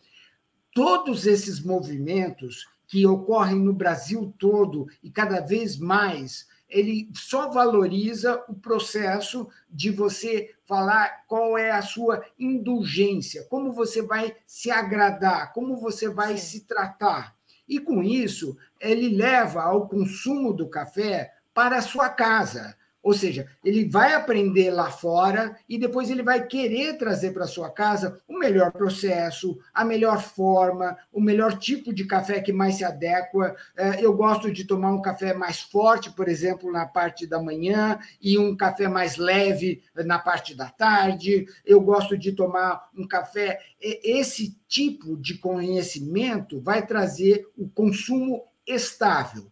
Todos 0.73 1.27
esses 1.27 1.61
movimentos 1.61 2.69
que 2.87 3.07
ocorrem 3.07 3.59
no 3.59 3.73
Brasil 3.73 4.35
todo 4.39 4.87
e 5.03 5.11
cada 5.11 5.41
vez 5.41 5.79
mais 5.79 6.49
ele 6.71 7.11
só 7.13 7.51
valoriza 7.51 8.45
o 8.49 8.55
processo 8.55 9.49
de 9.69 9.91
você 9.91 10.55
falar 10.65 11.25
qual 11.27 11.59
é 11.59 11.73
a 11.73 11.83
sua 11.83 12.25
indulgência, 12.39 13.45
como 13.51 13.73
você 13.73 14.01
vai 14.03 14.37
se 14.47 14.71
agradar, 14.71 15.53
como 15.53 15.77
você 15.77 16.09
vai 16.09 16.37
Sim. 16.39 16.47
se 16.47 16.61
tratar. 16.67 17.35
E 17.69 17.79
com 17.79 18.03
isso, 18.03 18.57
ele 18.81 19.09
leva 19.17 19.63
ao 19.63 19.89
consumo 19.89 20.53
do 20.53 20.69
café 20.69 21.33
para 21.53 21.79
a 21.79 21.83
sua 21.83 22.09
casa. 22.09 22.77
Ou 23.03 23.15
seja, 23.15 23.49
ele 23.65 23.89
vai 23.89 24.13
aprender 24.13 24.71
lá 24.71 24.91
fora 24.91 25.57
e 25.67 25.79
depois 25.79 26.11
ele 26.11 26.23
vai 26.23 26.47
querer 26.47 26.99
trazer 26.99 27.33
para 27.33 27.47
sua 27.47 27.71
casa 27.71 28.21
o 28.29 28.39
melhor 28.39 28.73
processo, 28.73 29.59
a 29.73 29.85
melhor 29.85 30.23
forma, 30.23 30.97
o 31.11 31.21
melhor 31.21 31.59
tipo 31.59 31.95
de 31.95 32.05
café 32.05 32.41
que 32.41 32.53
mais 32.53 32.75
se 32.75 32.85
adequa. 32.85 33.57
É, 33.75 34.05
eu 34.05 34.13
gosto 34.13 34.53
de 34.53 34.65
tomar 34.65 34.93
um 34.93 35.01
café 35.01 35.33
mais 35.33 35.61
forte, 35.61 36.13
por 36.13 36.29
exemplo, 36.29 36.71
na 36.71 36.85
parte 36.85 37.27
da 37.27 37.43
manhã, 37.43 37.99
e 38.21 38.39
um 38.39 38.55
café 38.55 38.87
mais 38.87 39.17
leve 39.17 39.83
na 39.95 40.19
parte 40.19 40.55
da 40.55 40.69
tarde. 40.69 41.47
Eu 41.65 41.81
gosto 41.81 42.19
de 42.19 42.33
tomar 42.33 42.91
um 42.95 43.09
café. 43.09 43.59
Esse 43.81 44.59
tipo 44.69 45.17
de 45.17 45.39
conhecimento 45.39 46.61
vai 46.61 46.87
trazer 46.87 47.49
o 47.57 47.67
consumo 47.67 48.45
estável. 48.67 49.51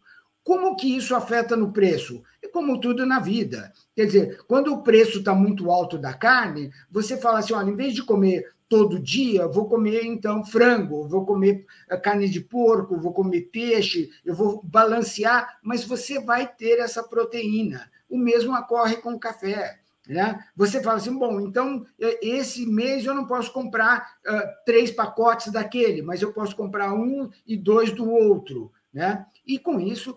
Como 0.49 0.77
que 0.77 0.97
isso 0.97 1.15
afeta 1.15 1.55
no 1.55 1.75
preço? 1.75 2.23
É 2.43 2.49
como 2.49 2.81
tudo 2.81 3.05
na 3.05 3.21
vida. 3.21 3.71
Quer 3.95 4.07
dizer, 4.07 4.39
quando 4.49 4.73
o 4.73 4.83
preço 4.83 5.19
está 5.19 5.35
muito 5.35 5.71
alto 5.71 5.99
da 5.99 6.15
carne, 6.15 6.71
você 6.91 7.19
fala 7.19 7.41
assim: 7.41 7.53
olha, 7.53 7.69
em 7.69 7.77
vez 7.77 7.93
de 7.93 8.03
comer 8.03 8.51
todo 8.67 8.99
dia, 8.99 9.47
vou 9.47 9.69
comer 9.69 10.07
então 10.07 10.43
frango, 10.43 11.07
vou 11.07 11.27
comer 11.27 11.67
eh, 11.91 11.97
carne 11.99 12.31
de 12.31 12.41
porco, 12.41 12.99
vou 12.99 13.13
comer 13.13 13.51
peixe, 13.53 14.09
eu 14.25 14.35
vou 14.35 14.63
balancear, 14.65 15.59
mas 15.63 15.85
você 15.85 16.19
vai 16.19 16.47
ter 16.47 16.79
essa 16.79 17.03
proteína. 17.03 17.91
O 18.09 18.17
mesmo 18.17 18.57
ocorre 18.57 18.97
com 18.97 19.13
o 19.13 19.21
café. 19.21 19.81
Né? 20.09 20.43
Você 20.57 20.83
fala 20.83 20.97
assim, 20.97 21.15
bom, 21.15 21.43
então 21.43 21.85
esse 21.99 22.65
mês 22.65 23.05
eu 23.05 23.13
não 23.13 23.27
posso 23.27 23.53
comprar 23.53 24.15
uh, 24.27 24.65
três 24.65 24.91
pacotes 24.91 25.53
daquele, 25.53 26.01
mas 26.01 26.23
eu 26.23 26.33
posso 26.33 26.57
comprar 26.57 26.95
um 26.95 27.29
e 27.47 27.55
dois 27.55 27.93
do 27.93 28.11
outro. 28.11 28.73
Né? 28.91 29.27
E 29.47 29.59
com 29.59 29.79
isso 29.79 30.17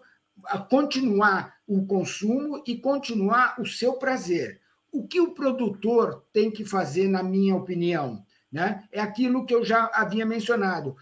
continuar 0.70 1.56
o 1.68 1.86
consumo 1.86 2.64
e 2.66 2.78
continuar 2.78 3.56
o 3.60 3.66
seu 3.66 3.94
prazer. 3.94 4.60
O 4.92 5.08
que 5.08 5.22
o 5.22 5.34
produtor 5.34 6.26
tem 6.34 6.52
que 6.52 6.66
fazer, 6.66 7.08
na 7.08 7.24
minha 7.24 7.56
opinião, 7.56 8.26
né? 8.52 8.84
é 8.92 9.00
aquilo 9.00 9.46
que 9.46 9.54
eu 9.54 9.64
já 9.64 9.89
havia 9.94 10.26
mencionado. 10.26 10.96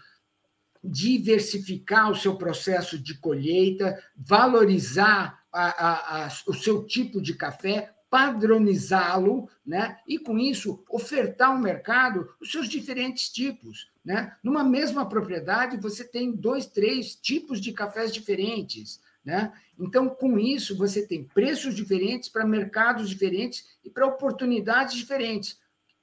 Diversificar 0.82 2.10
o 2.10 2.14
seu 2.14 2.36
processo 2.36 2.98
de 2.98 3.18
colheita, 3.18 4.00
valorizar 4.16 5.40
a, 5.52 5.64
a, 5.64 6.24
a, 6.26 6.28
o 6.46 6.54
seu 6.54 6.84
tipo 6.86 7.20
de 7.20 7.34
café, 7.34 7.92
padronizá-lo, 8.08 9.48
né? 9.66 9.98
e 10.06 10.18
com 10.18 10.38
isso 10.38 10.84
ofertar 10.88 11.50
ao 11.50 11.58
mercado 11.58 12.28
os 12.40 12.50
seus 12.50 12.68
diferentes 12.68 13.28
tipos. 13.28 13.90
Né? 14.04 14.34
Numa 14.42 14.64
mesma 14.64 15.08
propriedade, 15.08 15.76
você 15.76 16.04
tem 16.04 16.32
dois, 16.32 16.66
três 16.66 17.14
tipos 17.14 17.60
de 17.60 17.72
cafés 17.72 18.12
diferentes. 18.12 19.00
Né? 19.24 19.52
Então, 19.78 20.08
com 20.08 20.38
isso, 20.38 20.76
você 20.76 21.06
tem 21.06 21.24
preços 21.24 21.74
diferentes 21.74 22.28
para 22.28 22.46
mercados 22.46 23.08
diferentes 23.08 23.64
e 23.84 23.90
para 23.90 24.06
oportunidades 24.06 24.94
diferentes. 24.94 25.58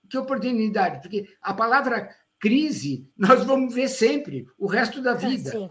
Que 0.09 0.18
oportunidade? 0.18 1.01
Porque 1.01 1.28
a 1.41 1.53
palavra 1.53 2.09
crise 2.39 3.09
nós 3.18 3.43
vamos 3.43 3.74
ver 3.74 3.88
sempre, 3.88 4.47
o 4.57 4.68
resto 4.68 5.01
da 5.01 5.13
vida. 5.13 5.51
Sim. 5.51 5.70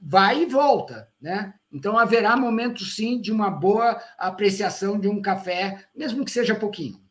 Vai 0.00 0.42
e 0.42 0.46
volta. 0.46 1.08
Né? 1.20 1.54
Então, 1.72 1.96
haverá 1.96 2.36
momentos, 2.36 2.94
sim, 2.94 3.20
de 3.20 3.32
uma 3.32 3.50
boa 3.50 4.00
apreciação 4.18 4.98
de 4.98 5.08
um 5.08 5.22
café, 5.22 5.86
mesmo 5.94 6.24
que 6.24 6.30
seja 6.30 6.54
pouquinho. 6.54 7.03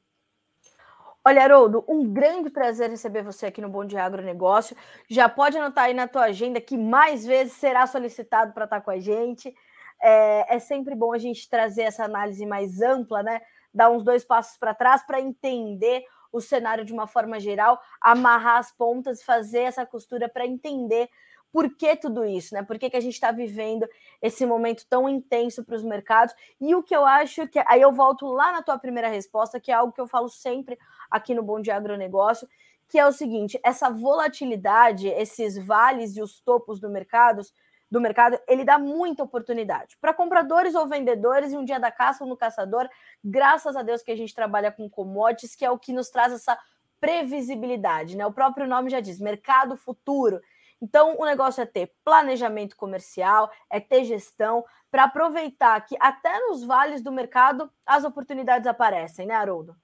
Olha, 1.26 1.42
Haroldo, 1.42 1.86
um 1.88 2.12
grande 2.12 2.50
prazer 2.50 2.90
receber 2.90 3.24
você 3.24 3.46
aqui 3.46 3.62
no 3.62 3.70
Bom 3.70 3.86
Dia 3.86 4.04
Agronegócio. 4.04 4.76
Já 5.10 5.30
pode 5.30 5.58
anotar 5.58 5.86
aí 5.86 5.94
na 5.94 6.06
tua 6.06 6.24
agenda 6.24 6.60
que 6.60 6.76
mais 6.76 7.26
vezes 7.26 7.54
será 7.54 7.88
solicitado 7.88 8.52
para 8.52 8.66
estar 8.66 8.82
com 8.82 8.92
a 8.92 9.00
gente. 9.00 9.56
É, 10.02 10.58
é, 10.58 10.60
sempre 10.60 10.94
bom 10.94 11.14
a 11.14 11.18
gente 11.18 11.50
trazer 11.50 11.84
essa 11.84 12.04
análise 12.04 12.46
mais 12.46 12.82
ampla, 12.82 13.24
né? 13.24 13.42
Dar 13.74 13.90
uns 13.90 14.04
dois 14.04 14.26
passos 14.26 14.58
para 14.58 14.74
trás 14.74 15.02
para 15.02 15.22
entender 15.22 16.04
o 16.30 16.42
cenário 16.42 16.84
de 16.84 16.92
uma 16.92 17.08
forma 17.08 17.40
geral, 17.40 17.80
amarrar 18.02 18.58
as 18.58 18.74
pontas 18.74 19.22
e 19.22 19.26
fazer 19.26 19.62
essa 19.62 19.86
costura 19.86 20.28
para 20.28 20.46
entender 20.46 21.10
por 21.54 21.70
que 21.76 21.95
tudo 21.95 22.26
isso, 22.26 22.56
né? 22.56 22.64
Por 22.64 22.80
que, 22.80 22.89
que 22.89 22.97
a 22.97 22.99
gente 22.99 23.14
está 23.14 23.32
vivendo 23.32 23.88
esse 24.20 24.43
momento 24.43 24.88
tão 24.89 25.08
intenso 25.08 25.64
para 25.64 25.76
os 25.76 25.84
mercados? 25.84 26.34
E 26.60 26.74
o 26.74 26.82
que 26.82 26.95
eu 26.95 27.06
acho 27.06 27.47
que. 27.47 27.64
Aí 27.68 27.80
eu 27.80 27.93
volto 27.93 28.26
lá 28.26 28.51
na 28.51 28.64
tua 28.64 28.80
primeira 28.80 29.08
resposta, 29.08 29.60
que 29.60 29.72
é 29.72 29.76
algo 29.76 29.93
que 29.93 30.01
eu 30.01 30.08
falo 30.08 30.28
sempre 30.28 30.80
aqui 31.12 31.36
no 31.36 31.43
Bom 31.43 31.62
Dia 31.62 31.76
Agronegócio, 31.76 32.49
que 32.89 32.97
é 32.97 33.06
o 33.06 33.12
seguinte: 33.12 33.60
essa 33.64 33.91
volatilidade, 33.91 35.08
esses 35.08 35.56
vales 35.56 36.18
e 36.18 36.24
os 36.24 36.41
topos 36.41 36.80
do 36.80 36.89
mercado, 36.89 37.43
do 37.89 38.01
mercado, 38.01 38.39
ele 38.47 38.66
dá 38.66 38.80
muita 38.80 39.22
oportunidade 39.22 39.95
para 40.01 40.12
compradores 40.12 40.74
ou 40.74 40.88
vendedores 40.88 41.54
e 41.54 41.56
um 41.56 41.64
dia 41.64 41.80
da 41.80 41.91
caça 41.91 42.24
ou 42.24 42.30
no 42.32 42.36
caçador. 42.36 42.89
Graças 43.24 43.76
a 43.76 43.84
Deus 43.84 44.01
que 44.01 44.12
a 44.12 44.18
gente 44.18 44.34
trabalha 44.34 44.72
com 44.72 44.89
commodities, 44.89 45.56
que 45.56 45.64
é 45.64 45.70
o 45.70 45.78
que 45.78 45.93
nos 45.93 46.10
traz 46.10 46.34
essa 46.34 46.58
previsibilidade, 46.99 48.18
né? 48.18 48.26
O 48.26 48.34
próprio 48.34 48.66
nome 48.66 48.89
já 48.89 48.99
diz, 48.99 49.20
mercado 49.20 49.78
futuro. 49.78 50.41
Então, 50.84 51.16
o 51.18 51.24
negócio 51.24 51.62
é 51.62 51.66
ter 51.66 51.94
planejamento 52.04 52.76
comercial, 52.76 53.50
é 53.70 53.80
ter 53.80 54.04
gestão, 54.04 54.66
para 54.92 55.06
aproveitar 55.06 55.80
que 55.86 55.96
até 55.98 56.38
nos 56.42 56.66
vales 56.66 57.02
do 57.02 57.10
mercado 57.10 57.72
as 57.86 58.04
oportunidades 58.04 58.68
aparecem, 58.68 59.26
né, 59.26 59.34
Haroldo? 59.34 59.78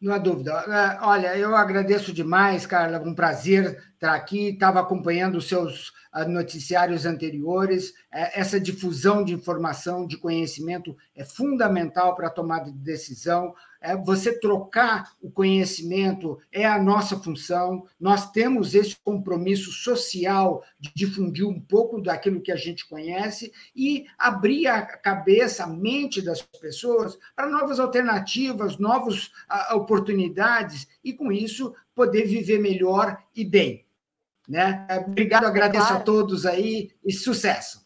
Não 0.00 0.12
há 0.12 0.18
dúvida. 0.18 0.52
É, 0.52 1.04
olha, 1.04 1.36
eu 1.36 1.56
agradeço 1.56 2.12
demais, 2.12 2.66
Carla, 2.66 3.00
um 3.00 3.14
prazer 3.14 3.82
estar 3.94 4.14
aqui. 4.14 4.50
Estava 4.50 4.78
acompanhando 4.78 5.38
os 5.38 5.48
seus 5.48 5.92
ah, 6.12 6.24
noticiários 6.24 7.04
anteriores. 7.04 7.92
É, 8.12 8.38
essa 8.38 8.60
difusão 8.60 9.24
de 9.24 9.34
informação, 9.34 10.06
de 10.06 10.16
conhecimento 10.16 10.96
é 11.16 11.24
fundamental 11.24 12.14
para 12.14 12.28
a 12.28 12.30
tomada 12.30 12.70
de 12.70 12.78
decisão 12.78 13.54
é 13.84 13.94
você 13.94 14.32
trocar 14.40 15.12
o 15.20 15.30
conhecimento 15.30 16.38
é 16.50 16.64
a 16.64 16.82
nossa 16.82 17.18
função. 17.20 17.86
Nós 18.00 18.30
temos 18.32 18.74
esse 18.74 18.96
compromisso 19.04 19.70
social 19.70 20.64
de 20.80 20.90
difundir 20.94 21.46
um 21.46 21.60
pouco 21.60 22.00
daquilo 22.00 22.40
que 22.40 22.50
a 22.50 22.56
gente 22.56 22.88
conhece 22.88 23.52
e 23.76 24.06
abrir 24.18 24.68
a 24.68 24.80
cabeça, 24.82 25.64
a 25.64 25.66
mente 25.66 26.22
das 26.22 26.40
pessoas 26.40 27.18
para 27.36 27.46
novas 27.46 27.78
alternativas, 27.78 28.78
novas 28.78 29.26
uh, 29.50 29.76
oportunidades 29.76 30.88
e, 31.04 31.12
com 31.12 31.30
isso, 31.30 31.74
poder 31.94 32.24
viver 32.26 32.58
melhor 32.58 33.22
e 33.36 33.44
bem. 33.44 33.84
Né? 34.48 34.86
Obrigado, 35.06 35.46
agradeço 35.46 35.86
claro. 35.86 36.00
a 36.00 36.04
todos 36.04 36.46
aí 36.46 36.90
e 37.04 37.12
sucesso. 37.12 37.83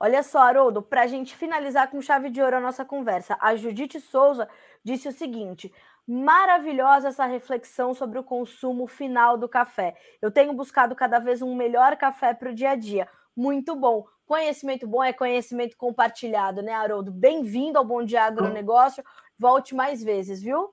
Olha 0.00 0.22
só, 0.22 0.40
Haroldo, 0.40 0.82
para 0.82 1.02
a 1.02 1.06
gente 1.06 1.36
finalizar 1.36 1.90
com 1.90 2.00
chave 2.00 2.30
de 2.30 2.42
ouro 2.42 2.56
a 2.56 2.60
nossa 2.60 2.84
conversa, 2.84 3.36
a 3.40 3.54
Judite 3.54 4.00
Souza 4.00 4.48
disse 4.84 5.08
o 5.08 5.12
seguinte: 5.12 5.72
maravilhosa 6.06 7.08
essa 7.08 7.26
reflexão 7.26 7.94
sobre 7.94 8.18
o 8.18 8.24
consumo 8.24 8.86
final 8.86 9.38
do 9.38 9.48
café. 9.48 9.94
Eu 10.20 10.30
tenho 10.30 10.52
buscado 10.52 10.94
cada 10.94 11.18
vez 11.18 11.42
um 11.42 11.54
melhor 11.54 11.96
café 11.96 12.34
para 12.34 12.50
o 12.50 12.54
dia 12.54 12.70
a 12.70 12.74
dia. 12.74 13.08
Muito 13.36 13.76
bom. 13.76 14.04
Conhecimento 14.26 14.86
bom 14.86 15.02
é 15.02 15.12
conhecimento 15.12 15.76
compartilhado, 15.76 16.62
né, 16.62 16.72
Haroldo? 16.72 17.10
Bem-vindo 17.10 17.78
ao 17.78 17.84
Bom 17.84 18.02
Dia 18.02 18.24
Agronegócio. 18.24 19.04
Volte 19.38 19.74
mais 19.74 20.02
vezes, 20.02 20.42
viu? 20.42 20.70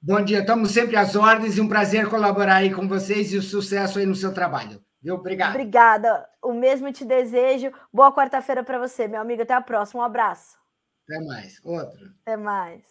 Bom 0.00 0.22
dia, 0.22 0.40
estamos 0.40 0.70
sempre 0.70 0.96
às 0.96 1.16
ordens 1.16 1.56
e 1.56 1.60
um 1.60 1.68
prazer 1.68 2.10
colaborar 2.10 2.56
aí 2.56 2.72
com 2.72 2.86
vocês 2.86 3.32
e 3.32 3.38
o 3.38 3.42
sucesso 3.42 3.98
aí 3.98 4.04
no 4.04 4.14
seu 4.14 4.34
trabalho. 4.34 4.82
Viu? 5.04 5.16
Obrigado. 5.16 5.50
Obrigada. 5.50 6.30
O 6.40 6.54
mesmo 6.54 6.90
te 6.90 7.04
desejo. 7.04 7.70
Boa 7.92 8.10
quarta-feira 8.10 8.64
para 8.64 8.78
você, 8.78 9.06
meu 9.06 9.20
amigo. 9.20 9.42
Até 9.42 9.52
a 9.52 9.60
próxima. 9.60 10.00
Um 10.00 10.06
abraço. 10.06 10.58
Até 11.06 11.22
mais. 11.22 11.60
Outro. 11.62 12.06
Até 12.22 12.38
mais. 12.38 12.82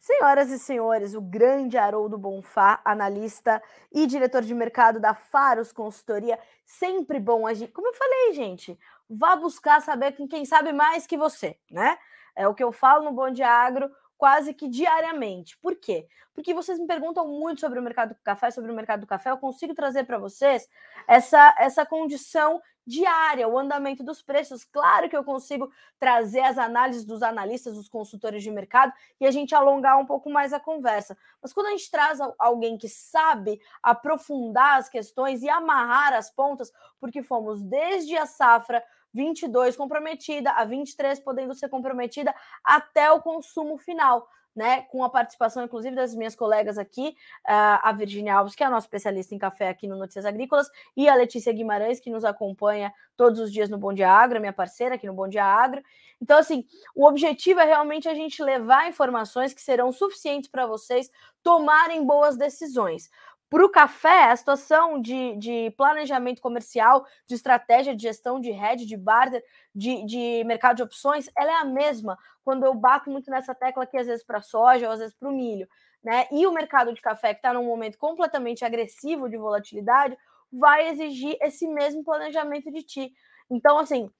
Senhoras 0.00 0.50
e 0.50 0.58
senhores, 0.58 1.14
o 1.14 1.20
grande 1.20 1.76
Haroldo 1.76 2.16
Bonfá, 2.16 2.80
analista 2.84 3.60
e 3.92 4.06
diretor 4.06 4.42
de 4.42 4.54
mercado 4.54 5.00
da 5.00 5.12
Faros 5.12 5.72
Consultoria, 5.72 6.38
sempre 6.64 7.18
bom 7.18 7.46
agir. 7.46 7.68
Como 7.68 7.88
eu 7.88 7.92
falei, 7.92 8.32
gente, 8.32 8.78
vá 9.10 9.34
buscar 9.34 9.82
saber 9.82 10.12
com 10.12 10.26
quem 10.26 10.44
sabe 10.44 10.72
mais 10.72 11.04
que 11.04 11.18
você, 11.18 11.58
né? 11.68 11.98
É 12.36 12.46
o 12.46 12.54
que 12.54 12.62
eu 12.62 12.70
falo 12.70 13.04
no 13.04 13.12
Bom 13.12 13.28
Dia 13.30 13.50
Agro 13.50 13.90
quase 14.18 14.52
que 14.52 14.68
diariamente. 14.68 15.56
Por 15.58 15.76
quê? 15.76 16.06
Porque 16.34 16.52
vocês 16.52 16.78
me 16.78 16.86
perguntam 16.86 17.26
muito 17.26 17.60
sobre 17.60 17.78
o 17.78 17.82
mercado 17.82 18.10
do 18.10 18.20
café, 18.22 18.50
sobre 18.50 18.70
o 18.70 18.74
mercado 18.74 19.00
do 19.00 19.06
café, 19.06 19.30
eu 19.30 19.38
consigo 19.38 19.74
trazer 19.74 20.04
para 20.04 20.18
vocês 20.18 20.68
essa, 21.06 21.54
essa 21.56 21.86
condição 21.86 22.60
diária, 22.84 23.46
o 23.46 23.58
andamento 23.58 24.02
dos 24.02 24.22
preços. 24.22 24.64
Claro 24.64 25.10
que 25.10 25.16
eu 25.16 25.22
consigo 25.22 25.70
trazer 26.00 26.40
as 26.40 26.56
análises 26.56 27.04
dos 27.04 27.22
analistas, 27.22 27.74
dos 27.74 27.88
consultores 27.88 28.42
de 28.42 28.50
mercado 28.50 28.92
e 29.20 29.26
a 29.26 29.30
gente 29.30 29.54
alongar 29.54 29.98
um 29.98 30.06
pouco 30.06 30.30
mais 30.30 30.54
a 30.54 30.58
conversa. 30.58 31.16
Mas 31.40 31.52
quando 31.52 31.66
a 31.66 31.70
gente 31.70 31.90
traz 31.90 32.18
alguém 32.38 32.78
que 32.78 32.88
sabe 32.88 33.60
aprofundar 33.82 34.78
as 34.78 34.88
questões 34.88 35.42
e 35.42 35.50
amarrar 35.50 36.14
as 36.14 36.30
pontas, 36.30 36.72
porque 36.98 37.22
fomos 37.22 37.62
desde 37.62 38.16
a 38.16 38.24
safra 38.24 38.82
22 39.12 39.76
comprometida, 39.76 40.50
a 40.52 40.64
23 40.64 41.20
podendo 41.20 41.54
ser 41.54 41.68
comprometida 41.68 42.34
até 42.64 43.10
o 43.12 43.20
consumo 43.20 43.76
final. 43.78 44.28
Né, 44.56 44.82
com 44.90 45.04
a 45.04 45.10
participação, 45.10 45.62
inclusive, 45.62 45.94
das 45.94 46.16
minhas 46.16 46.34
colegas 46.34 46.78
aqui, 46.78 47.14
a 47.44 47.92
Virginia 47.92 48.34
Alves, 48.34 48.56
que 48.56 48.64
é 48.64 48.66
a 48.66 48.70
nossa 48.70 48.86
especialista 48.86 49.32
em 49.32 49.38
café 49.38 49.68
aqui 49.68 49.86
no 49.86 49.94
Notícias 49.96 50.24
Agrícolas, 50.24 50.68
e 50.96 51.08
a 51.08 51.14
Letícia 51.14 51.52
Guimarães, 51.52 52.00
que 52.00 52.10
nos 52.10 52.24
acompanha 52.24 52.92
todos 53.16 53.38
os 53.38 53.52
dias 53.52 53.68
no 53.68 53.78
Bom 53.78 53.92
Dia 53.92 54.10
Agro, 54.10 54.40
minha 54.40 54.52
parceira 54.52 54.96
aqui 54.96 55.06
no 55.06 55.12
Bom 55.12 55.28
Dia 55.28 55.44
Agro. 55.44 55.80
Então, 56.20 56.36
assim, 56.36 56.64
o 56.92 57.06
objetivo 57.06 57.60
é 57.60 57.66
realmente 57.66 58.08
a 58.08 58.14
gente 58.14 58.42
levar 58.42 58.88
informações 58.88 59.54
que 59.54 59.60
serão 59.60 59.92
suficientes 59.92 60.50
para 60.50 60.66
vocês 60.66 61.08
tomarem 61.40 62.04
boas 62.04 62.36
decisões. 62.36 63.08
Para 63.50 63.64
o 63.64 63.70
café, 63.70 64.24
a 64.24 64.36
situação 64.36 65.00
de, 65.00 65.34
de, 65.36 65.70
planejamento 65.70 66.42
comercial, 66.42 67.06
de 67.26 67.34
estratégia 67.34 67.96
de 67.96 68.02
gestão 68.02 68.38
de 68.38 68.50
rede, 68.50 68.84
de 68.84 68.96
barter, 68.96 69.42
de, 69.74 70.04
de, 70.04 70.44
mercado 70.44 70.76
de 70.76 70.82
opções, 70.82 71.30
ela 71.36 71.50
é 71.50 71.54
a 71.54 71.64
mesma 71.64 72.18
quando 72.44 72.64
eu 72.64 72.74
bato 72.74 73.10
muito 73.10 73.30
nessa 73.30 73.54
tecla 73.54 73.84
aqui, 73.84 73.96
às 73.96 74.06
vezes 74.06 74.24
para 74.24 74.42
soja, 74.42 74.86
ou 74.86 74.92
às 74.92 74.98
vezes 74.98 75.14
para 75.14 75.28
o 75.28 75.32
milho. 75.32 75.66
Né? 76.04 76.26
E 76.30 76.46
o 76.46 76.52
mercado 76.52 76.92
de 76.92 77.00
café, 77.00 77.32
que 77.32 77.38
está 77.38 77.54
num 77.54 77.64
momento 77.64 77.98
completamente 77.98 78.64
agressivo 78.64 79.28
de 79.28 79.36
volatilidade, 79.36 80.16
vai 80.52 80.88
exigir 80.88 81.36
esse 81.40 81.66
mesmo 81.66 82.04
planejamento 82.04 82.70
de 82.70 82.82
ti. 82.82 83.12
Então, 83.50 83.78
assim, 83.78 84.10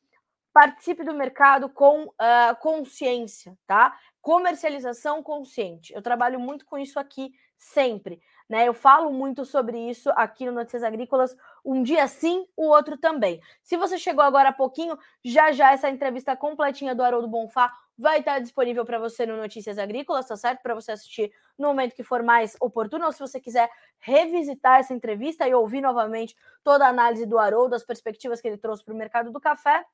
participe 0.53 1.05
do 1.05 1.15
mercado 1.15 1.69
com 1.69 2.05
uh, 2.05 2.57
consciência, 2.61 3.57
tá? 3.67 3.97
Comercialização 4.21 5.23
consciente. 5.23 5.93
Eu 5.95 6.03
trabalho 6.03 6.41
muito 6.41 6.67
com 6.67 6.79
isso 6.79 6.99
aqui 6.99 7.33
sempre. 7.57 8.21
Né? 8.49 8.67
Eu 8.67 8.73
falo 8.73 9.13
muito 9.13 9.45
sobre 9.45 9.79
isso 9.79 10.11
aqui 10.17 10.47
no 10.47 10.53
Notícias 10.53 10.83
Agrícolas, 10.83 11.37
um 11.65 11.83
dia 11.83 12.07
sim, 12.09 12.47
o 12.57 12.69
outro 12.69 12.97
também. 12.97 13.41
Se 13.63 13.77
você 13.77 13.99
chegou 13.99 14.25
agora 14.25 14.49
há 14.49 14.53
pouquinho, 14.53 14.99
já 15.23 15.53
já 15.53 15.73
essa 15.73 15.91
entrevista 15.91 16.35
completinha 16.35 16.95
do 16.95 17.03
Haroldo 17.03 17.29
Bonfá 17.29 17.71
vai 17.99 18.21
estar 18.21 18.39
disponível 18.39 18.87
para 18.87 18.99
você 18.99 19.27
no 19.27 19.37
Notícias 19.37 19.77
Agrícolas, 19.77 20.27
tá 20.27 20.37
certo? 20.37 20.63
Para 20.63 20.75
você 20.75 20.93
assistir 20.93 21.33
no 21.59 21.67
momento 21.69 21.97
que 21.97 22.05
for 22.05 22.23
mais 22.23 22.57
oportuno, 22.61 23.05
ou 23.05 23.13
se 23.13 23.19
você 23.19 23.41
quiser 23.41 23.69
revisitar 23.99 24.79
essa 24.79 24.95
entrevista 24.95 25.49
e 25.49 25.53
ouvir 25.53 25.81
novamente 25.81 26.37
toda 26.63 26.87
a 26.87 26.91
análise 26.91 27.27
do 27.27 27.39
Haroldo, 27.39 27.75
as 27.75 27.85
perspectivas 27.85 28.41
que 28.41 28.47
ele 28.47 28.57
trouxe 28.57 28.85
para 28.85 28.95
o 28.95 28.97
mercado 28.97 29.33
do 29.33 29.41
café, 29.41 29.85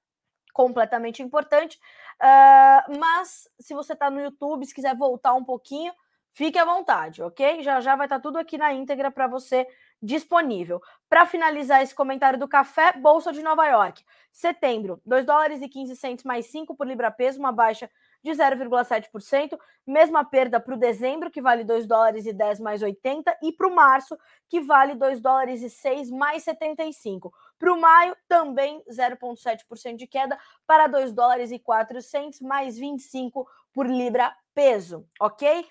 completamente 0.53 1.23
importante. 1.23 1.81
Uh, 2.21 2.99
mas 2.99 3.49
se 3.59 3.73
você 3.73 3.95
está 3.95 4.11
no 4.11 4.21
YouTube, 4.21 4.67
se 4.67 4.75
quiser 4.75 4.95
voltar 4.95 5.33
um 5.33 5.45
pouquinho, 5.45 5.93
Fique 6.37 6.59
à 6.59 6.65
vontade, 6.65 7.23
ok? 7.23 7.63
Já 7.63 7.81
já 7.81 7.95
vai 7.95 8.07
estar 8.07 8.17
tá 8.17 8.23
tudo 8.23 8.39
aqui 8.39 8.59
na 8.59 8.73
íntegra 8.73 9.09
para 9.09 9.29
você 9.29 9.69
disponível. 10.03 10.83
Para 11.09 11.25
finalizar 11.27 11.81
esse 11.81 11.95
comentário 11.95 12.37
do 12.37 12.49
café, 12.49 12.93
Bolsa 12.93 13.33
de 13.33 13.41
Nova 13.41 13.65
York. 13.69 14.05
Setembro, 14.33 15.01
2 15.07 15.25
dólares 15.25 15.63
e 15.63 15.69
15 15.69 15.95
centos 15.95 16.25
mais 16.25 16.47
5 16.47 16.75
por 16.75 16.89
libra 16.89 17.09
peso, 17.09 17.39
uma 17.39 17.53
baixa 17.53 17.89
de 18.21 18.33
0,7%. 18.33 19.57
Mesma 19.87 20.25
perda 20.25 20.59
para 20.59 20.75
o 20.75 20.77
dezembro, 20.77 21.31
que 21.31 21.41
vale 21.41 21.63
2 21.63 21.87
dólares 21.87 22.27
e 22.27 22.33
10 22.33 22.59
mais 22.59 22.83
80, 22.83 23.39
e 23.41 23.53
para 23.53 23.69
o 23.69 23.75
março, 23.75 24.19
que 24.49 24.61
vale 24.61 24.97
2 24.97 25.21
dólares 25.21 25.63
e 25.63 25.71
6 25.71 26.11
mais 26.11 26.43
75. 26.43 27.33
Para 27.61 27.73
o 27.73 27.81
maio, 27.81 28.17
também 28.27 28.83
0,7% 28.91 29.95
de 29.95 30.09
queda 30.09 30.37
para 30.67 30.89
2 30.89 31.13
dólares 31.13 31.53
e 31.53 31.61
400 31.61 32.41
mais 32.41 32.77
25 32.77 33.47
por 33.73 33.87
libra 33.87 34.35
peso, 34.53 35.07
ok? 35.21 35.65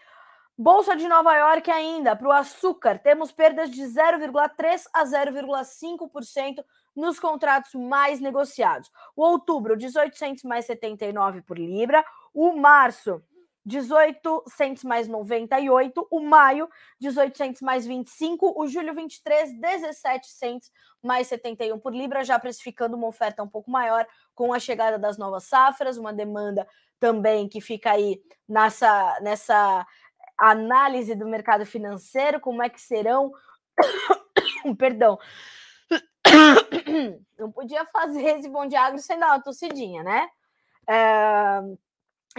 Bolsa 0.56 0.96
de 0.96 1.08
Nova 1.08 1.36
York 1.36 1.72
ainda, 1.72 2.16
para 2.16 2.28
o 2.28 2.32
açúcar, 2.32 3.00
temos 3.00 3.32
perdas 3.32 3.72
de 3.72 3.82
0,3% 3.82 4.84
a 4.94 5.04
0,5% 5.04 6.64
nos 6.96 7.20
contratos 7.20 7.74
mais 7.74 8.20
negociados. 8.20 8.92
O 9.16 9.24
outubro, 9.24 9.76
1800 9.76 10.44
mais 10.44 10.66
79 10.66 11.42
por 11.42 11.58
libra. 11.58 12.06
O 12.32 12.56
março, 12.56 13.20
1800 13.66 14.84
mais 14.84 15.08
98. 15.08 16.08
O 16.12 16.20
maio, 16.20 16.70
1800 17.02 17.62
mais 17.62 17.88
25. 17.88 18.54
O 18.56 18.68
julho, 18.68 18.94
23, 18.94 19.54
1700 19.54 20.72
mais 21.02 21.28
71 21.28 21.80
por 21.80 21.96
libra, 21.96 22.24
já 22.24 22.38
precificando 22.38 22.96
uma 22.96 23.08
oferta 23.08 23.42
um 23.42 23.48
pouco 23.48 23.72
maior 23.72 24.06
com 24.36 24.54
a 24.54 24.60
chegada 24.60 25.00
das 25.00 25.18
novas 25.18 25.46
safras, 25.46 25.98
uma 25.98 26.14
demanda 26.14 26.68
também 27.00 27.50
que 27.50 27.60
fica 27.60 27.92
aí 27.92 28.22
nessa, 28.48 29.20
nessa 29.22 29.86
análise 30.52 31.16
do 31.16 31.28
mercado 31.28 31.66
financeiro, 31.66 32.40
como 32.40 32.62
é 32.62 32.70
que 32.70 32.82
serão. 32.82 33.32
Perdão. 34.78 35.18
Não 37.38 37.52
podia 37.52 37.86
fazer 37.86 38.24
esse 38.24 38.50
bom 38.50 38.68
agro 38.76 39.00
sem 39.00 39.20
dar 39.20 39.28
uma 39.28 39.44
tossidinha, 39.44 40.04
né? 40.04 40.30
É... 40.88 41.62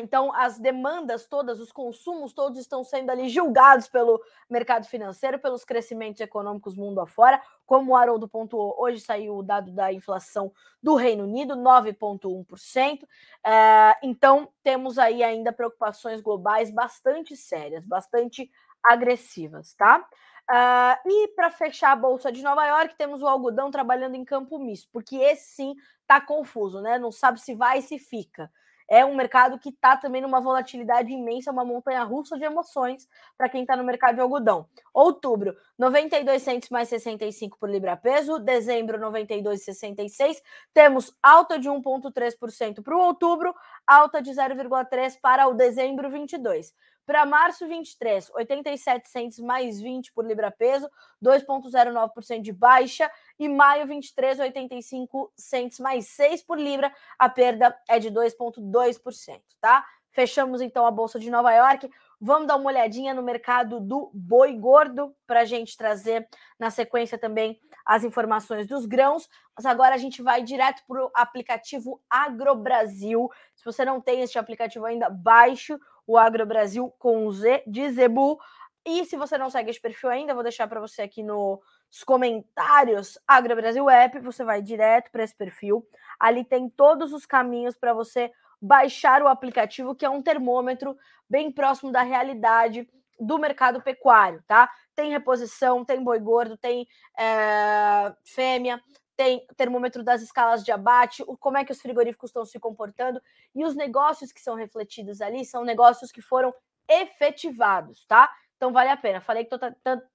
Então, 0.01 0.35
as 0.35 0.59
demandas 0.59 1.27
todas, 1.27 1.61
os 1.61 1.71
consumos 1.71 2.33
todos 2.33 2.59
estão 2.59 2.83
sendo 2.83 3.11
ali 3.11 3.29
julgados 3.29 3.89
pelo 3.89 4.21
mercado 4.49 4.87
financeiro, 4.87 5.39
pelos 5.39 5.65
crescimentos 5.65 6.21
econômicos 6.21 6.77
mundo 6.77 7.01
afora. 7.01 7.41
Como 7.67 7.93
o 7.93 7.97
Haroldo 7.97 8.29
pontuou, 8.29 8.75
hoje 8.79 9.01
saiu 9.01 9.37
o 9.37 9.43
dado 9.43 9.71
da 9.71 9.93
inflação 9.93 10.53
do 10.83 10.95
Reino 10.95 11.25
Unido, 11.25 11.55
9,1%. 11.57 13.07
É, 13.45 13.97
então, 14.03 14.49
temos 14.63 14.99
aí 14.99 15.23
ainda 15.23 15.53
preocupações 15.53 16.21
globais 16.21 16.71
bastante 16.71 17.37
sérias, 17.37 17.87
bastante 17.87 18.51
agressivas, 18.83 19.75
tá? 19.75 20.07
Uh, 20.51 21.09
e 21.09 21.29
para 21.29 21.51
fechar 21.51 21.93
a 21.93 21.97
Bolsa 21.97 22.31
de 22.31 22.43
Nova 22.43 22.67
York, 22.67 22.95
temos 22.99 23.23
o 23.23 23.27
algodão 23.27 23.71
trabalhando 23.71 24.15
em 24.15 24.25
campo 24.25 24.59
misto, 24.59 24.91
porque 24.93 25.17
esse 25.17 25.55
sim 25.55 25.75
está 26.03 26.21
confuso, 26.21 26.83
né? 26.83 26.99
Não 26.99 27.11
sabe 27.11 27.41
se 27.41 27.55
vai 27.55 27.79
e 27.79 27.83
se 27.83 27.99
fica 27.99 28.51
é 28.89 29.05
um 29.05 29.15
mercado 29.15 29.59
que 29.59 29.71
está 29.71 29.97
também 29.97 30.21
numa 30.21 30.41
volatilidade 30.41 31.13
imensa, 31.13 31.51
uma 31.51 31.65
montanha 31.65 32.03
russa 32.05 32.37
de 32.39 32.45
emoções 32.45 33.09
para 33.37 33.49
quem 33.49 33.63
está 33.63 33.77
no 33.77 33.85
mercado 33.85 34.17
de 34.17 34.21
algodão. 34.21 34.67
Outubro, 34.93 35.57
92 35.79 36.43
centos 36.43 36.69
mais 36.69 36.89
65 36.89 37.59
por 37.59 37.71
libra 37.71 37.97
peso, 37.97 38.39
dezembro 38.39 38.99
92,66. 38.99 40.37
Temos 40.73 41.17
alta 41.23 41.59
de 41.59 41.69
1,3% 41.69 42.83
para 42.83 42.97
o 42.97 43.01
outubro, 43.01 43.55
alta 43.87 44.21
de 44.21 44.31
0,3% 44.31 45.19
para 45.21 45.49
o 45.49 45.55
dezembro 45.55 46.11
22. 46.11 46.73
Para 47.07 47.27
março 47.27 47.67
23, 47.69 48.31
87 48.31 49.09
centos 49.09 49.39
mais 49.39 49.81
20 49.81 50.13
por 50.13 50.27
libra 50.27 50.51
peso, 50.51 50.89
2,09% 51.23 52.41
de 52.41 52.53
baixa. 52.53 53.11
E 53.39 53.49
maio 53.49 53.87
23, 53.87 54.41
85 54.41 55.33
centos 55.37 55.81
mais 55.81 56.09
6 56.09 56.43
por 56.43 56.59
libra, 56.59 56.93
a 57.19 57.29
perda 57.29 57.77
é 57.89 57.99
de 57.99 58.11
2,2%, 58.11 59.41
tá? 59.61 59.85
Fechamos 60.15 60.61
então 60.61 60.87
a 60.87 60.93
Bolsa 60.93 61.19
de 61.19 61.29
Nova 61.29 61.53
York. 61.53 61.91
Vamos 62.21 62.47
dar 62.47 62.55
uma 62.55 62.71
olhadinha 62.71 63.13
no 63.13 63.21
mercado 63.21 63.81
do 63.81 64.13
boi 64.15 64.55
gordo 64.55 65.13
para 65.27 65.41
a 65.41 65.45
gente 65.45 65.77
trazer 65.77 66.29
na 66.57 66.71
sequência 66.71 67.19
também 67.19 67.61
as 67.85 68.05
informações 68.05 68.69
dos 68.69 68.87
grãos. 68.87 69.29
Mas 69.57 69.67
agora 69.67 69.95
a 69.95 69.99
gente 69.99 70.23
vai 70.23 70.41
direto 70.41 70.85
para 70.87 71.05
o 71.05 71.11
aplicativo 71.15 72.01
AgroBrasil. 72.09 73.29
Se 73.57 73.65
você 73.65 73.85
não 73.85 74.01
tem 74.01 74.21
este 74.21 74.39
aplicativo 74.39 74.87
ainda, 74.87 75.11
baixe 75.11 75.77
o 76.07 76.19
AgroBrasil 76.19 76.91
com 76.99 77.31
Z 77.31 77.63
de 77.67 77.91
Zebu. 77.91 78.39
E 78.85 79.05
se 79.07 79.17
você 79.17 79.39
não 79.39 79.49
segue 79.49 79.71
esse 79.71 79.81
perfil 79.81 80.11
ainda, 80.11 80.35
vou 80.35 80.43
deixar 80.43 80.69
para 80.69 80.81
você 80.81 81.03
aqui 81.03 81.23
nos 81.23 81.61
comentários 82.05 83.19
AgroBrasil 83.27 83.89
App, 83.89 84.19
você 84.21 84.45
vai 84.45 84.61
direto 84.61 85.11
para 85.11 85.25
esse 85.25 85.35
perfil. 85.35 85.87
Ali 86.21 86.45
tem 86.45 86.69
todos 86.69 87.13
os 87.13 87.25
caminhos 87.25 87.77
para 87.77 87.95
você 87.95 88.31
baixar 88.61 89.23
o 89.23 89.29
aplicativo, 89.29 89.95
que 89.95 90.05
é 90.05 90.11
um 90.11 90.23
termômetro 90.23 90.97
bem 91.29 91.51
próximo 91.51 91.91
da 91.91 92.03
realidade 92.03 92.89
do 93.19 93.39
mercado 93.39 93.81
pecuário, 93.81 94.43
tá? 94.47 94.71
Tem 94.95 95.11
reposição, 95.11 95.85
tem 95.85 96.03
boi 96.03 96.19
gordo, 96.19 96.57
tem 96.57 96.87
é, 97.19 98.15
fêmea, 98.25 98.81
tem 99.17 99.47
termômetro 99.57 100.03
das 100.03 100.23
escalas 100.23 100.65
de 100.65 100.73
abate, 100.73 101.25
como 101.41 101.57
é 101.57 101.65
que 101.65 101.73
os 101.73 101.81
frigoríficos 101.81 102.31
estão 102.31 102.45
se 102.45 102.59
comportando 102.59 103.21
e 103.55 103.65
os 103.65 103.75
negócios 103.75 104.33
que 104.33 104.41
são 104.41 104.55
refletidos 104.55 105.21
ali 105.21 105.45
são 105.45 105.65
negócios 105.65 106.11
que 106.11 106.21
foram 106.21 106.55
efetivados, 106.89 108.05
tá? 108.07 108.31
Então 108.57 108.73
vale 108.73 108.91
a 108.91 108.97
pena. 108.97 109.21
Falei 109.21 109.45
que 109.45 109.51
tô 109.51 109.59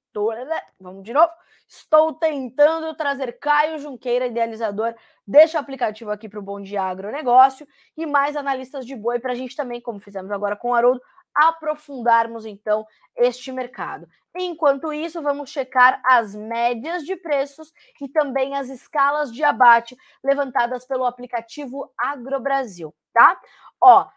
Estou, 0.10 0.32
vamos 0.80 1.04
de 1.04 1.14
novo. 1.14 1.32
Estou 1.68 2.14
tentando 2.14 2.96
trazer 2.96 3.38
Caio 3.38 3.78
Junqueira, 3.78 4.26
idealizador 4.26 4.96
deste 5.26 5.56
aplicativo 5.56 6.10
aqui 6.10 6.28
para 6.28 6.40
o 6.40 6.42
Bom 6.42 6.60
Dia 6.60 6.82
Agronegócio, 6.82 7.68
e 7.96 8.08
mais 8.08 8.36
analistas 8.36 8.88
de 8.88 8.96
boi 8.96 9.20
para 9.20 9.34
a 9.34 9.36
gente 9.36 9.56
também, 9.56 9.80
como 9.80 10.00
fizemos 10.00 10.32
agora 10.32 10.56
com 10.56 10.72
o 10.72 10.74
Haroldo, 10.74 11.00
aprofundarmos 11.48 12.46
então 12.46 12.86
este 13.16 13.52
mercado. 13.52 14.08
Enquanto 14.36 14.94
isso, 14.94 15.22
vamos 15.22 15.50
checar 15.50 16.02
as 16.06 16.36
médias 16.36 17.04
de 17.04 17.16
preços 17.16 17.74
e 18.00 18.08
também 18.08 18.56
as 18.56 18.70
escalas 18.70 19.34
de 19.34 19.44
abate 19.44 19.98
levantadas 20.24 20.86
pelo 20.86 21.06
aplicativo 21.06 21.92
AgroBrasil, 21.98 22.94
tá? 23.12 23.40
Ó, 23.82 24.08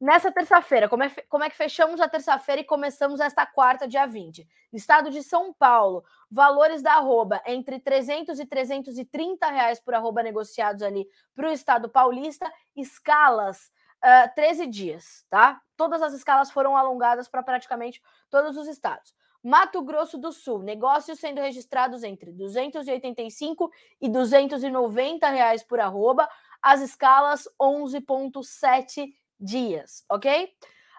nessa 0.00 0.32
terça-feira, 0.32 0.88
como, 0.88 1.02
é, 1.02 1.10
como 1.28 1.44
é 1.44 1.50
que 1.50 1.56
fechamos 1.56 2.00
a 2.00 2.08
terça-feira 2.08 2.62
e 2.62 2.64
começamos 2.64 3.20
esta 3.20 3.44
quarta, 3.44 3.86
dia 3.86 4.06
20? 4.06 4.48
Estado 4.72 5.10
de 5.10 5.22
São 5.22 5.52
Paulo, 5.52 6.02
valores 6.30 6.82
da 6.82 6.94
arroba 6.94 7.40
entre 7.46 7.78
300 7.78 8.38
e 8.38 8.46
330 8.46 9.46
reais 9.48 9.80
por 9.80 9.94
arroba 9.94 10.22
negociados 10.22 10.82
ali 10.82 11.06
para 11.34 11.48
o 11.48 11.52
estado 11.52 11.88
paulista, 11.88 12.50
escalas 12.74 13.70
uh, 14.04 14.34
13 14.34 14.66
dias, 14.66 15.24
tá? 15.30 15.60
Todas 15.76 16.02
as 16.02 16.12
escalas 16.12 16.50
foram 16.50 16.76
alongadas 16.76 17.28
para 17.28 17.42
praticamente 17.42 18.02
todos 18.30 18.56
os 18.56 18.66
estados. 18.66 19.14
Mato 19.42 19.80
Grosso 19.82 20.18
do 20.18 20.32
Sul, 20.32 20.62
negócios 20.62 21.20
sendo 21.20 21.40
registrados 21.40 22.02
entre 22.02 22.32
285 22.32 23.70
e 24.00 24.08
290 24.08 25.28
reais 25.28 25.62
por 25.62 25.78
arroba, 25.78 26.28
as 26.60 26.80
escalas 26.80 27.48
11,7 27.60 29.12
dias, 29.38 30.04
ok? 30.10 30.52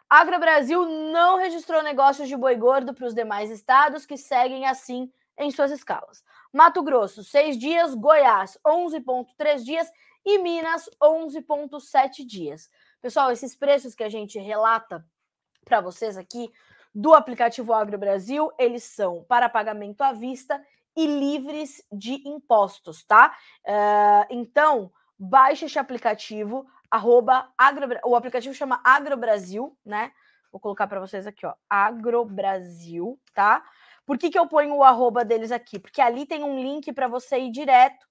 Agro 0.10 0.40
Brasil 0.40 0.86
não 1.12 1.38
registrou 1.38 1.84
negócios 1.84 2.28
de 2.28 2.36
boi 2.36 2.56
gordo 2.56 2.94
para 2.94 3.06
os 3.06 3.14
demais 3.14 3.52
estados 3.52 4.06
que 4.06 4.18
seguem 4.18 4.66
assim 4.66 5.12
em 5.38 5.52
suas 5.52 5.72
escalas. 5.72 6.24
Mato 6.52 6.82
Grosso, 6.82 7.24
6 7.24 7.58
dias, 7.58 7.94
Goiás, 7.94 8.58
11,3 8.66 9.64
dias 9.64 9.92
e 10.26 10.38
Minas, 10.40 10.90
11,7 11.02 12.26
dias. 12.26 12.70
Pessoal, 13.02 13.32
esses 13.32 13.56
preços 13.56 13.96
que 13.96 14.04
a 14.04 14.10
gente 14.10 14.38
relata 14.38 15.06
para 15.64 15.80
vocês 15.80 16.18
aqui 16.18 16.52
do 16.94 17.14
aplicativo 17.14 17.74
Agro 17.74 17.98
Brasil, 17.98 18.52
eles 18.60 18.84
são 18.84 19.24
para 19.24 19.48
pagamento 19.48 20.02
à 20.02 20.12
vista 20.12 20.62
e 20.98 21.08
livres 21.08 21.82
de 21.90 22.22
impostos, 22.28 23.06
tá? 23.06 23.34
Uh, 23.66 24.26
então, 24.30 24.92
baixe 25.18 25.64
este 25.64 25.80
aplicativo, 25.80 26.68
arroba 26.92 27.50
agro, 27.58 27.88
o 28.04 28.18
aplicativo 28.18 28.54
chama 28.54 28.82
Agrobrasil, 28.84 29.78
né? 29.86 30.12
Vou 30.52 30.60
colocar 30.60 30.88
para 30.88 31.00
vocês 31.00 31.26
aqui, 31.26 31.46
ó, 31.46 31.54
Agrobrasil, 31.70 33.18
tá? 33.34 33.64
Por 34.06 34.18
que, 34.18 34.30
que 34.30 34.38
eu 34.38 34.48
ponho 34.48 34.76
o 34.76 34.84
arroba 34.84 35.24
deles 35.24 35.54
aqui? 35.54 35.80
Porque 35.80 36.02
ali 36.02 36.26
tem 36.26 36.44
um 36.44 36.62
link 36.62 36.92
para 36.92 37.08
você 37.08 37.40
ir 37.40 37.52
direto, 37.52 38.04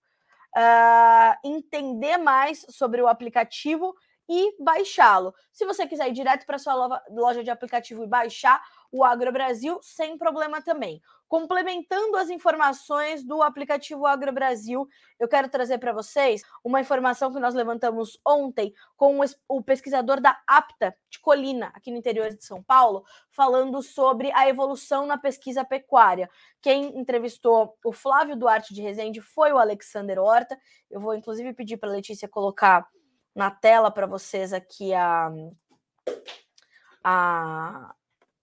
uh, 0.56 1.36
entender 1.44 2.16
mais 2.16 2.64
sobre 2.70 3.02
o 3.02 3.08
aplicativo 3.08 3.94
e 4.28 4.54
baixá-lo. 4.62 5.34
Se 5.52 5.64
você 5.64 5.86
quiser 5.86 6.08
ir 6.08 6.12
direto 6.12 6.44
para 6.44 6.58
sua 6.58 7.02
loja 7.10 7.42
de 7.42 7.50
aplicativo 7.50 8.04
e 8.04 8.06
baixar 8.06 8.62
o 8.90 9.04
Agro 9.04 9.32
Brasil, 9.32 9.78
sem 9.82 10.16
problema 10.16 10.62
também. 10.62 11.00
Complementando 11.26 12.16
as 12.16 12.30
informações 12.30 13.22
do 13.22 13.42
aplicativo 13.42 14.06
Agro 14.06 14.32
Brasil, 14.32 14.88
eu 15.20 15.28
quero 15.28 15.46
trazer 15.48 15.76
para 15.76 15.92
vocês 15.92 16.42
uma 16.64 16.80
informação 16.80 17.30
que 17.30 17.38
nós 17.38 17.54
levantamos 17.54 18.18
ontem 18.26 18.72
com 18.96 19.20
o 19.46 19.62
pesquisador 19.62 20.22
da 20.22 20.40
APTA 20.46 20.96
de 21.10 21.20
Colina, 21.20 21.70
aqui 21.74 21.90
no 21.90 21.98
interior 21.98 22.30
de 22.30 22.42
São 22.42 22.62
Paulo, 22.62 23.04
falando 23.30 23.82
sobre 23.82 24.32
a 24.32 24.48
evolução 24.48 25.04
na 25.04 25.18
pesquisa 25.18 25.66
pecuária. 25.66 26.30
Quem 26.62 26.98
entrevistou 26.98 27.76
o 27.84 27.92
Flávio 27.92 28.34
Duarte 28.34 28.72
de 28.72 28.80
Rezende 28.80 29.20
foi 29.20 29.52
o 29.52 29.58
Alexander 29.58 30.18
Horta. 30.18 30.58
Eu 30.90 30.98
vou 30.98 31.14
inclusive 31.14 31.52
pedir 31.52 31.76
para 31.76 31.90
a 31.90 31.92
Letícia 31.92 32.26
colocar 32.26 32.88
na 33.34 33.50
tela 33.50 33.90
para 33.90 34.06
vocês 34.06 34.52
aqui 34.52 34.92
a, 34.94 35.30
a 37.04 37.94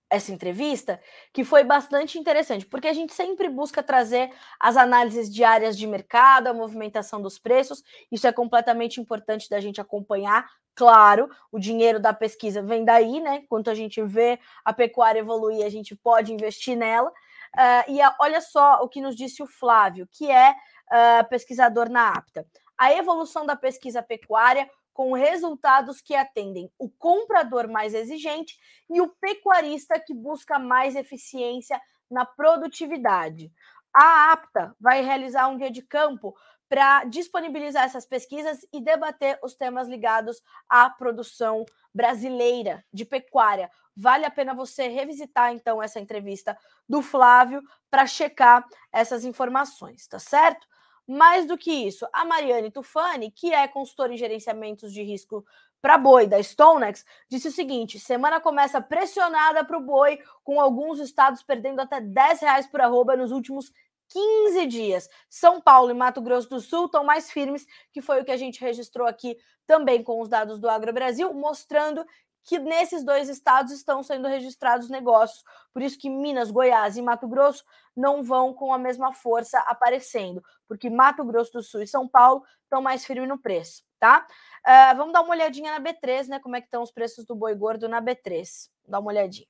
essa 0.09 0.31
entrevista, 0.31 0.99
que 1.33 1.43
foi 1.43 1.63
bastante 1.63 2.17
interessante, 2.17 2.65
porque 2.65 2.87
a 2.87 2.93
gente 2.93 3.13
sempre 3.13 3.49
busca 3.49 3.81
trazer 3.83 4.31
as 4.59 4.77
análises 4.77 5.33
diárias 5.33 5.77
de 5.77 5.87
mercado, 5.87 6.47
a 6.47 6.53
movimentação 6.53 7.21
dos 7.21 7.37
preços, 7.37 7.83
isso 8.11 8.27
é 8.27 8.31
completamente 8.31 9.01
importante 9.01 9.49
da 9.49 9.59
gente 9.59 9.81
acompanhar. 9.81 10.47
Claro, 10.75 11.29
o 11.51 11.59
dinheiro 11.59 11.99
da 11.99 12.13
pesquisa 12.13 12.61
vem 12.61 12.83
daí, 12.83 13.21
né? 13.21 13.43
Quanto 13.47 13.69
a 13.69 13.73
gente 13.73 14.01
vê 14.03 14.39
a 14.63 14.73
pecuária 14.73 15.19
evoluir, 15.19 15.65
a 15.65 15.69
gente 15.69 15.95
pode 15.95 16.33
investir 16.33 16.75
nela. 16.75 17.09
Uh, 17.09 17.91
e 17.91 18.01
a, 18.01 18.13
olha 18.19 18.41
só 18.41 18.81
o 18.83 18.89
que 18.89 19.01
nos 19.01 19.15
disse 19.15 19.41
o 19.41 19.47
Flávio, 19.47 20.07
que 20.11 20.29
é 20.29 20.51
uh, 20.51 21.29
pesquisador 21.29 21.89
na 21.89 22.09
APTA. 22.09 22.45
A 22.77 22.93
evolução 22.93 23.45
da 23.45 23.55
pesquisa 23.55 24.03
pecuária 24.03 24.69
com 24.93 25.13
resultados 25.13 25.99
que 25.99 26.15
atendem 26.15 26.71
o 26.79 26.89
comprador 26.89 27.67
mais 27.67 27.93
exigente 27.93 28.57
e 28.89 29.01
o 29.01 29.09
pecuarista 29.19 29.99
que 29.99 30.13
busca 30.13 30.57
mais 30.57 30.95
eficiência 30.95 31.79
na 32.09 32.25
produtividade. 32.25 33.51
A 33.93 34.31
APTA 34.31 34.75
vai 34.79 35.01
realizar 35.01 35.47
um 35.49 35.57
dia 35.57 35.69
de 35.69 35.81
campo 35.81 36.33
para 36.67 37.03
disponibilizar 37.05 37.83
essas 37.83 38.05
pesquisas 38.05 38.65
e 38.73 38.81
debater 38.81 39.37
os 39.43 39.53
temas 39.53 39.87
ligados 39.87 40.41
à 40.67 40.89
produção 40.89 41.65
brasileira 41.93 42.83
de 42.91 43.05
pecuária. 43.05 43.69
Vale 43.95 44.25
a 44.25 44.31
pena 44.31 44.53
você 44.53 44.87
revisitar 44.87 45.53
então 45.53 45.81
essa 45.81 45.99
entrevista 45.99 46.57
do 46.87 47.01
Flávio 47.01 47.61
para 47.89 48.07
checar 48.07 48.65
essas 48.91 49.23
informações, 49.23 50.07
tá 50.07 50.19
certo? 50.19 50.67
Mais 51.07 51.45
do 51.45 51.57
que 51.57 51.71
isso, 51.71 52.07
a 52.11 52.25
Mariane 52.25 52.71
Tufani, 52.71 53.29
que 53.31 53.53
é 53.53 53.67
consultora 53.67 54.13
em 54.13 54.17
gerenciamentos 54.17 54.91
de 54.91 55.03
risco 55.03 55.45
para 55.81 55.99
boi 55.99 56.25
da 56.25 56.41
Stonex, 56.41 57.05
disse 57.29 57.49
o 57.49 57.51
seguinte: 57.51 57.99
semana 57.99 58.41
começa 58.41 58.81
pressionada 58.81 59.63
para 59.63 59.77
o 59.77 59.81
boi, 59.81 60.19
com 60.43 60.59
alguns 60.59 60.99
estados 60.99 61.43
perdendo 61.43 61.79
até 61.79 62.01
10 62.01 62.41
reais 62.41 62.65
por 62.65 62.81
arroba 62.81 63.15
nos 63.15 63.31
últimos 63.31 63.71
15 64.09 64.65
dias. 64.65 65.09
São 65.29 65.61
Paulo 65.61 65.91
e 65.91 65.93
Mato 65.93 66.21
Grosso 66.21 66.49
do 66.49 66.59
Sul 66.59 66.85
estão 66.85 67.03
mais 67.03 67.31
firmes, 67.31 67.65
que 67.91 68.01
foi 68.01 68.21
o 68.21 68.25
que 68.25 68.31
a 68.31 68.37
gente 68.37 68.59
registrou 68.61 69.07
aqui 69.07 69.37
também 69.67 70.03
com 70.03 70.19
os 70.21 70.29
dados 70.29 70.59
do 70.59 70.69
Agro 70.69 70.93
Brasil, 70.93 71.31
mostrando 71.33 72.05
que 72.45 72.59
nesses 72.59 73.03
dois 73.03 73.27
estados 73.27 73.73
estão 73.73 74.03
sendo 74.03 74.27
registrados 74.27 74.87
negócios. 74.87 75.43
Por 75.73 75.81
isso 75.81 75.97
que 75.97 76.09
Minas, 76.09 76.51
Goiás 76.51 76.95
e 76.95 77.01
Mato 77.01 77.27
Grosso 77.27 77.65
não 77.95 78.23
vão 78.23 78.53
com 78.53 78.71
a 78.71 78.77
mesma 78.77 79.11
força 79.11 79.57
aparecendo, 79.61 80.43
porque 80.67 80.89
Mato 80.89 81.25
Grosso 81.25 81.53
do 81.53 81.63
Sul 81.63 81.81
e 81.81 81.87
São 81.87 82.07
Paulo 82.07 82.45
estão 82.63 82.81
mais 82.83 83.03
firmes 83.03 83.27
no 83.27 83.39
preço, 83.39 83.83
tá? 83.99 84.27
Uh, 84.65 84.95
vamos 84.95 85.11
dar 85.11 85.21
uma 85.21 85.31
olhadinha 85.31 85.77
na 85.77 85.83
B3, 85.83 86.27
né? 86.27 86.39
Como 86.39 86.55
é 86.55 86.61
que 86.61 86.67
estão 86.67 86.83
os 86.83 86.91
preços 86.91 87.25
do 87.25 87.35
boi 87.35 87.55
gordo 87.55 87.89
na 87.89 87.99
B3. 87.99 88.69
Dá 88.87 88.99
uma 88.99 89.09
olhadinha. 89.09 89.47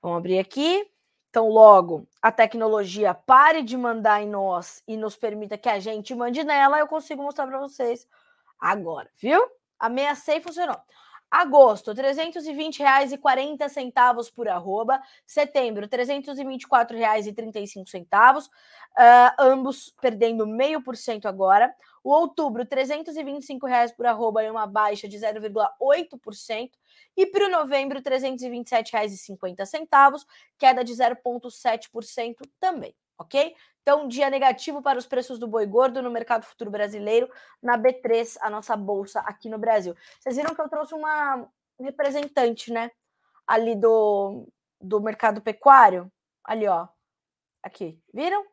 Vamos 0.00 0.18
abrir 0.18 0.38
aqui. 0.38 0.88
Então, 1.28 1.48
logo 1.48 2.06
a 2.22 2.30
tecnologia 2.30 3.12
pare 3.12 3.62
de 3.62 3.76
mandar 3.76 4.22
em 4.22 4.28
nós 4.28 4.82
e 4.86 4.96
nos 4.96 5.16
permita 5.16 5.58
que 5.58 5.68
a 5.68 5.80
gente 5.80 6.14
mande 6.14 6.44
nela, 6.44 6.78
eu 6.78 6.86
consigo 6.86 7.22
mostrar 7.22 7.46
para 7.46 7.58
vocês 7.58 8.08
agora, 8.58 9.10
viu? 9.18 9.44
A 9.78 9.90
66 9.90 10.42
funcionou. 10.42 10.80
Agosto, 11.30 11.92
R$ 11.92 12.02
320,40 12.02 14.32
por 14.32 14.48
arroba. 14.48 15.00
Setembro, 15.26 15.82
R$ 15.82 15.88
324,35, 15.88 18.46
uh, 18.46 18.50
ambos 19.38 19.94
perdendo 20.00 20.46
meio 20.46 20.82
por 20.82 20.96
cento 20.96 21.26
agora. 21.26 21.74
O 22.02 22.10
outubro, 22.10 22.64
325 22.64 23.66
reais 23.66 23.90
por 23.90 24.06
arroba 24.06 24.42
e 24.44 24.50
uma 24.50 24.66
baixa 24.66 25.08
de 25.08 25.18
0,8%. 25.18 26.70
E 27.16 27.26
para 27.26 27.46
o 27.46 27.50
novembro, 27.50 27.98
R$ 27.98 28.04
327,50, 28.04 30.24
queda 30.56 30.84
de 30.84 30.92
0,7% 30.92 32.48
também, 32.60 32.94
ok? 33.18 33.56
Então, 33.86 34.08
dia 34.08 34.28
negativo 34.28 34.82
para 34.82 34.98
os 34.98 35.06
preços 35.06 35.38
do 35.38 35.46
boi 35.46 35.64
gordo 35.64 36.02
no 36.02 36.10
mercado 36.10 36.44
futuro 36.44 36.72
brasileiro, 36.72 37.30
na 37.62 37.78
B3, 37.78 38.36
a 38.40 38.50
nossa 38.50 38.76
bolsa 38.76 39.20
aqui 39.20 39.48
no 39.48 39.58
Brasil. 39.58 39.94
Vocês 40.18 40.34
viram 40.34 40.56
que 40.56 40.60
eu 40.60 40.68
trouxe 40.68 40.92
uma 40.92 41.48
representante, 41.78 42.72
né? 42.72 42.90
Ali 43.46 43.76
do, 43.76 44.48
do 44.80 45.00
mercado 45.00 45.40
pecuário. 45.40 46.10
Ali, 46.42 46.66
ó. 46.66 46.88
Aqui. 47.62 47.96
Viram? 48.12 48.44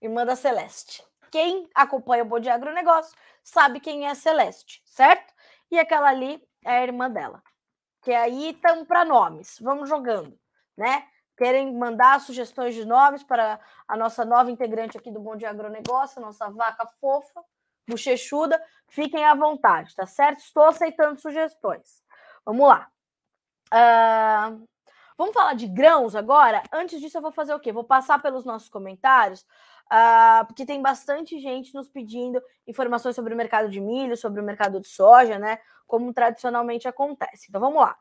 Irmã 0.00 0.24
da 0.24 0.36
Celeste. 0.36 1.04
Quem 1.32 1.68
acompanha 1.74 2.22
o 2.22 2.26
Bom 2.26 2.38
Dia 2.38 2.54
Agronegócio 2.54 3.18
sabe 3.42 3.80
quem 3.80 4.06
é 4.06 4.10
a 4.10 4.14
Celeste, 4.14 4.82
certo? 4.84 5.34
E 5.68 5.80
aquela 5.80 6.10
ali 6.10 6.40
é 6.64 6.78
a 6.78 6.82
irmã 6.84 7.10
dela. 7.10 7.42
Que 8.02 8.12
aí 8.12 8.50
estão 8.50 8.84
para 8.86 9.04
nomes. 9.04 9.58
Vamos 9.60 9.88
jogando, 9.88 10.38
né? 10.76 11.08
Querem 11.40 11.74
mandar 11.74 12.20
sugestões 12.20 12.74
de 12.74 12.84
nomes 12.84 13.22
para 13.22 13.58
a 13.88 13.96
nossa 13.96 14.26
nova 14.26 14.50
integrante 14.50 14.98
aqui 14.98 15.10
do 15.10 15.18
Bom 15.18 15.36
Dia 15.36 15.48
Agronegócio, 15.48 16.20
nossa 16.20 16.50
vaca 16.50 16.86
fofa, 17.00 17.42
bochechuda, 17.88 18.62
fiquem 18.88 19.24
à 19.24 19.34
vontade, 19.34 19.96
tá 19.96 20.04
certo? 20.04 20.40
Estou 20.40 20.64
aceitando 20.64 21.18
sugestões. 21.18 22.02
Vamos 22.44 22.68
lá. 22.68 22.90
Uh, 23.72 24.68
Vamos 25.16 25.34
falar 25.34 25.52
de 25.52 25.66
grãos 25.66 26.14
agora? 26.14 26.62
Antes 26.72 26.98
disso, 26.98 27.18
eu 27.18 27.20
vou 27.20 27.30
fazer 27.30 27.52
o 27.52 27.60
quê? 27.60 27.70
Vou 27.70 27.84
passar 27.84 28.22
pelos 28.22 28.46
nossos 28.46 28.70
comentários, 28.70 29.42
uh, 29.92 30.46
porque 30.46 30.64
tem 30.64 30.80
bastante 30.80 31.38
gente 31.38 31.74
nos 31.74 31.90
pedindo 31.90 32.42
informações 32.66 33.14
sobre 33.14 33.34
o 33.34 33.36
mercado 33.36 33.68
de 33.68 33.82
milho, 33.82 34.16
sobre 34.16 34.40
o 34.40 34.44
mercado 34.44 34.80
de 34.80 34.88
soja, 34.88 35.38
né? 35.38 35.58
Como 35.86 36.14
tradicionalmente 36.14 36.88
acontece. 36.88 37.48
Então 37.50 37.60
vamos 37.60 37.82
lá. 37.82 37.98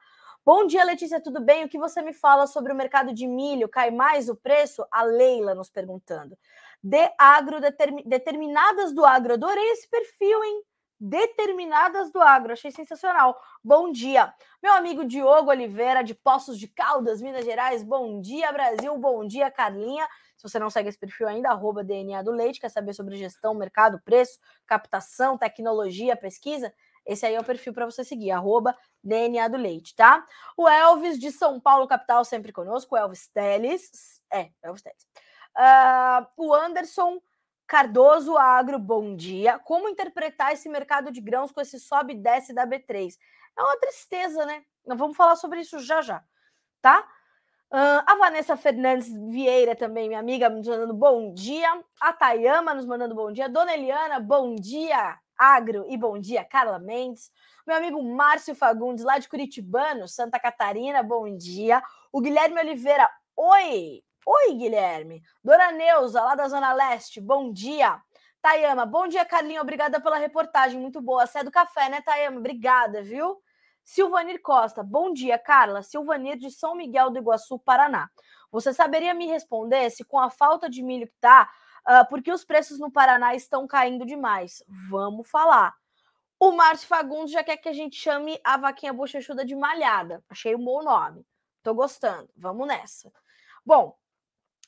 Bom 0.52 0.66
dia, 0.66 0.84
Letícia, 0.84 1.22
tudo 1.22 1.40
bem? 1.40 1.64
O 1.64 1.70
que 1.70 1.78
você 1.78 2.02
me 2.02 2.12
fala 2.12 2.48
sobre 2.48 2.74
o 2.74 2.76
mercado 2.76 3.14
de 3.14 3.28
milho? 3.28 3.70
Cai 3.70 3.92
mais 3.92 4.30
o 4.30 4.36
preço? 4.36 4.84
A 4.92 5.04
Leila 5.04 5.54
nos 5.54 5.70
perguntando. 5.70 6.36
De 6.82 7.08
agro, 7.20 7.62
determin, 7.62 8.02
determinadas 8.04 8.92
do 8.92 9.06
agro. 9.06 9.36
Adorei 9.36 9.64
esse 9.74 9.88
perfil, 9.88 10.44
hein? 10.44 10.64
Determinadas 11.00 12.12
do 12.12 12.20
agro. 12.20 12.52
Achei 12.52 12.72
sensacional. 12.72 13.40
Bom 13.64 13.92
dia. 13.92 14.34
Meu 14.60 14.74
amigo 14.74 15.06
Diogo 15.06 15.52
Oliveira, 15.52 16.04
de 16.04 16.16
Poços 16.16 16.58
de 16.58 16.68
Caldas, 16.68 17.22
Minas 17.22 17.46
Gerais. 17.46 17.84
Bom 17.84 18.20
dia, 18.20 18.52
Brasil. 18.52 18.98
Bom 18.98 19.28
dia, 19.28 19.52
Carlinha. 19.52 20.08
Se 20.36 20.50
você 20.50 20.58
não 20.58 20.72
segue 20.72 20.90
esse 20.90 20.98
perfil 20.98 21.28
ainda, 21.28 21.50
arroba 21.50 21.84
DNA 21.84 22.24
do 22.24 22.32
Leite, 22.32 22.60
quer 22.60 22.70
saber 22.70 22.96
sobre 22.96 23.18
gestão, 23.18 23.54
mercado, 23.54 24.02
preço, 24.04 24.40
captação, 24.66 25.38
tecnologia, 25.38 26.18
pesquisa? 26.18 26.74
Esse 27.06 27.26
aí 27.26 27.36
é 27.36 27.40
o 27.40 27.44
perfil 27.44 27.74
para 27.74 27.86
você 27.86 28.04
seguir, 28.04 28.32
arroba 28.32 28.76
DNA 29.04 29.48
do 29.48 29.58
Leite, 29.58 29.96
tá? 29.96 30.26
O 30.58 30.68
Elvis 30.68 31.20
de 31.20 31.32
São 31.32 31.60
Paulo, 31.60 31.88
capital, 31.88 32.24
sempre 32.26 32.52
conosco, 32.52 32.96
o 32.96 32.98
Elvis 32.98 33.28
Teles. 33.30 34.22
É, 34.32 34.50
Elvis 34.62 34.82
Teles. 34.82 35.08
Uh, 35.58 36.28
o 36.38 36.54
Anderson 36.54 37.20
Cardoso 37.68 38.38
Agro, 38.38 38.80
bom 38.80 39.16
dia. 39.16 39.60
Como 39.60 39.90
interpretar 39.90 40.54
esse 40.54 40.68
mercado 40.68 41.12
de 41.12 41.22
grãos 41.22 41.52
com 41.52 41.62
esse 41.62 41.80
sobe 41.80 42.14
e 42.14 42.18
desce 42.18 42.54
da 42.54 42.66
B3? 42.66 43.16
É 43.58 43.62
uma 43.62 43.78
tristeza, 43.78 44.46
né? 44.46 44.64
Vamos 44.86 45.16
falar 45.16 45.36
sobre 45.36 45.62
isso 45.62 45.80
já 45.80 46.02
já, 46.02 46.24
tá? 46.82 47.08
Uh, 47.72 48.02
a 48.08 48.16
Vanessa 48.16 48.58
Fernandes 48.58 49.08
Vieira 49.30 49.76
também, 49.76 50.08
minha 50.08 50.20
amiga, 50.20 50.50
nos 50.50 50.68
mandando 50.68 50.94
bom 50.96 51.32
dia. 51.32 51.70
A 52.02 52.12
Tayama 52.12 52.74
nos 52.74 52.88
mandando 52.88 53.14
bom 53.14 53.32
dia. 53.32 53.48
Dona 53.48 53.74
Eliana, 53.74 54.20
bom 54.20 54.56
dia. 54.56 55.20
Agro 55.40 55.86
e 55.88 55.96
bom 55.96 56.20
dia, 56.20 56.44
Carla 56.44 56.78
Mendes. 56.78 57.32
Meu 57.66 57.78
amigo 57.78 58.04
Márcio 58.04 58.54
Fagundes, 58.54 59.06
lá 59.06 59.18
de 59.18 59.30
Curitibano, 59.30 60.06
Santa 60.06 60.38
Catarina, 60.38 61.02
bom 61.02 61.34
dia. 61.38 61.82
O 62.12 62.20
Guilherme 62.20 62.60
Oliveira, 62.60 63.10
oi. 63.38 64.04
Oi, 64.26 64.54
Guilherme. 64.56 65.24
Dona 65.42 65.72
Neuza, 65.72 66.22
lá 66.22 66.36
da 66.36 66.50
Zona 66.50 66.74
Leste, 66.74 67.22
bom 67.22 67.54
dia. 67.54 68.02
Tayama, 68.42 68.86
bom 68.86 69.08
dia, 69.08 69.24
Carlinho. 69.24 69.62
Obrigada 69.62 70.02
pela 70.02 70.18
reportagem, 70.18 70.78
muito 70.78 71.02
boa. 71.02 71.26
Você 71.26 71.40
é 71.40 71.44
do 71.46 71.52
café, 71.52 71.88
né, 71.88 72.02
Tayama? 72.02 72.40
Obrigada, 72.40 73.02
viu? 73.02 73.42
Silvanir 73.82 74.42
Costa, 74.42 74.84
bom 74.84 75.14
dia, 75.14 75.40
Carla. 75.40 75.82
Silvanir 75.82 76.38
de 76.38 76.52
São 76.52 76.76
Miguel 76.76 77.12
do 77.12 77.18
Iguaçu, 77.18 77.58
Paraná. 77.60 78.10
Você 78.52 78.74
saberia 78.74 79.14
me 79.14 79.26
responder 79.26 79.90
se 79.90 80.04
com 80.04 80.20
a 80.20 80.30
falta 80.30 80.70
de 80.70 80.84
milho 80.84 81.08
que 81.08 81.16
tá, 81.22 81.50
uh, 81.88 82.08
porque 82.10 82.32
os 82.32 82.44
preços 82.44 82.80
no 82.80 82.92
Paraná 82.92 83.36
estão 83.36 83.68
caindo 83.68 84.06
demais. 84.06 84.64
Vamos 84.90 85.30
falar. 85.30 85.76
O 86.40 86.52
Márcio 86.52 86.88
Fagundes 86.88 87.34
já 87.34 87.44
quer 87.44 87.58
que 87.58 87.68
a 87.68 87.74
gente 87.74 87.98
chame 87.98 88.40
a 88.44 88.56
vaquinha 88.56 88.94
bochechuda 88.94 89.44
de 89.44 89.56
malhada. 89.56 90.24
Achei 90.30 90.56
um 90.56 90.64
bom 90.64 90.82
nome. 90.82 91.26
Tô 91.62 91.74
gostando. 91.74 92.30
Vamos 92.38 92.66
nessa. 92.66 93.12
Bom, 93.66 93.98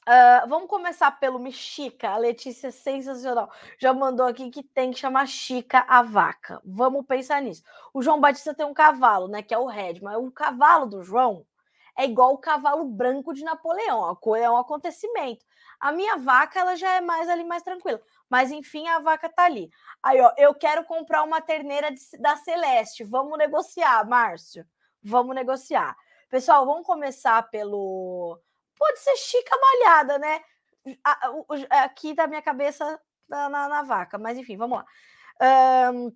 uh, 0.08 0.50
vamos 0.50 0.68
começar 0.68 1.12
pelo 1.18 1.40
Mexica. 1.40 2.10
A 2.10 2.18
Letícia 2.18 2.68
é 2.68 2.72
sensacional. 2.72 3.50
Já 3.80 3.94
mandou 3.94 4.26
aqui 4.26 4.50
que 4.50 4.62
tem 4.62 4.92
que 4.92 5.00
chamar 5.00 5.28
Chica 5.28 5.86
a 5.88 6.02
vaca. 6.02 6.62
Vamos 6.66 7.06
pensar 7.06 7.42
nisso. 7.42 7.64
O 7.94 8.02
João 8.02 8.20
Batista 8.20 8.54
tem 8.54 8.66
um 8.66 8.74
cavalo, 8.74 9.30
né? 9.30 9.42
Que 9.42 9.54
é 9.54 9.58
o 9.58 9.66
Red, 9.66 10.02
mas 10.02 10.18
o 10.18 10.30
cavalo 10.30 10.86
do 10.88 11.02
João 11.02 11.46
é 11.98 12.04
igual 12.04 12.34
o 12.34 12.38
cavalo 12.38 12.84
branco 12.86 13.34
de 13.34 13.44
Napoleão. 13.44 14.10
A 14.10 14.16
cor 14.16 14.38
é 14.38 14.50
um 14.50 14.58
acontecimento. 14.58 15.46
A 15.82 15.92
minha 15.92 16.16
vaca, 16.18 16.60
ela 16.60 16.76
já 16.76 16.94
é 16.94 17.02
mais 17.02 17.28
ali, 17.28 17.44
mais 17.44 17.64
tranquila. 17.64 18.00
Mas 18.30 18.52
enfim, 18.52 18.88
a 18.88 19.00
vaca 19.00 19.28
tá 19.28 19.46
ali. 19.46 19.70
Aí, 20.04 20.22
ó, 20.22 20.32
eu 20.38 20.54
quero 20.54 20.86
comprar 20.86 21.24
uma 21.24 21.42
terneira 21.42 21.92
de, 21.92 22.00
da 22.20 22.36
Celeste. 22.38 23.04
Vamos 23.04 23.36
negociar, 23.38 24.08
Márcio. 24.08 24.64
Vamos 25.04 25.36
negociar. 25.36 25.98
Pessoal, 26.30 26.66
vamos 26.66 26.86
começar 26.86 27.42
pelo. 27.50 28.40
Pode 28.78 29.00
ser 29.00 29.18
chica 29.18 29.58
malhada, 29.58 30.20
né? 30.20 30.42
Aqui 31.70 32.14
da 32.14 32.28
minha 32.28 32.42
cabeça 32.42 33.00
na, 33.28 33.50
na, 33.50 33.68
na, 33.68 33.82
vaca, 33.82 34.18
mas 34.18 34.38
enfim, 34.38 34.58
vamos 34.58 34.78
lá. 34.78 35.92
Um, 35.94 36.16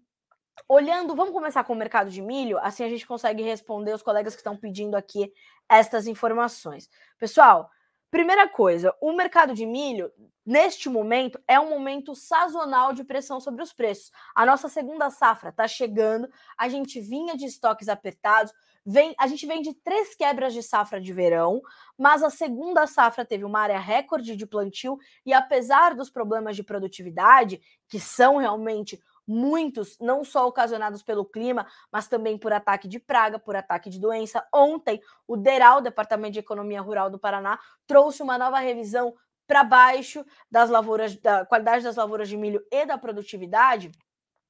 olhando, 0.68 1.16
vamos 1.16 1.34
começar 1.34 1.64
com 1.64 1.74
o 1.74 1.76
mercado 1.76 2.10
de 2.10 2.22
milho, 2.22 2.58
assim 2.60 2.84
a 2.84 2.90
gente 2.90 3.06
consegue 3.06 3.44
responder 3.44 3.94
os 3.94 4.02
colegas 4.02 4.34
que 4.36 4.40
estão 4.40 4.56
pedindo 4.56 4.96
aqui 4.96 5.32
estas 5.70 6.08
informações. 6.08 6.90
Pessoal, 7.18 7.70
Primeira 8.12 8.48
coisa, 8.48 8.96
o 9.02 9.12
mercado 9.14 9.54
de 9.54 9.66
milho, 9.66 10.12
neste 10.46 10.88
momento, 10.88 11.40
é 11.48 11.60
um 11.60 11.70
momento 11.70 12.16
sazonal 12.16 12.94
de 12.94 13.04
pressão 13.04 13.40
sobre 13.40 13.64
os 13.64 13.74
preços. 13.74 14.12
A 14.34 14.46
nossa 14.46 14.70
segunda 14.70 15.10
safra 15.10 15.50
está 15.50 15.68
chegando, 15.68 16.30
a 16.58 16.70
gente 16.70 17.02
vinha 17.02 17.36
de 17.36 17.46
estoques 17.46 17.90
apertados, 17.90 18.54
vem, 18.86 19.16
a 19.20 19.28
gente 19.28 19.46
vem 19.48 19.62
de 19.62 19.74
três 19.74 20.16
quebras 20.16 20.54
de 20.54 20.62
safra 20.62 21.02
de 21.02 21.12
verão, 21.12 21.62
mas 21.98 22.22
a 22.22 22.30
segunda 22.30 22.86
safra 22.86 23.26
teve 23.26 23.44
uma 23.44 23.60
área 23.60 23.80
recorde 23.80 24.36
de 24.36 24.46
plantio 24.46 24.98
e 25.26 25.34
apesar 25.34 25.96
dos 25.96 26.10
problemas 26.10 26.56
de 26.56 26.64
produtividade, 26.64 27.60
que 27.90 28.00
são 28.00 28.38
realmente 28.38 29.02
muitos 29.28 29.98
não 30.00 30.24
só 30.24 30.48
ocasionados 30.48 31.02
pelo 31.02 31.26
clima, 31.26 31.68
mas 31.92 32.08
também 32.08 32.38
por 32.38 32.54
ataque 32.54 32.88
de 32.88 33.00
praga, 33.00 33.40
por 33.40 33.56
ataque 33.56 33.90
de 33.90 34.00
doença. 34.00 34.46
Ontem, 34.54 35.02
o 35.28 35.36
DERAL, 35.36 35.82
Departamento 35.82 36.34
de 36.34 36.40
Economia 36.40 36.82
Rural 36.82 37.10
do 37.10 37.20
Paraná, 37.20 37.60
trouxe 37.88 38.22
uma 38.22 38.38
nova 38.38 38.60
revisão 38.60 39.16
para 39.48 39.64
baixo 39.64 40.26
das 40.50 40.70
lavouras, 40.70 41.16
da 41.18 41.46
qualidade 41.46 41.84
das 41.84 41.96
lavouras 41.96 42.28
de 42.28 42.38
milho 42.38 42.66
e 42.72 42.86
da 42.86 42.98
produtividade. 42.98 43.92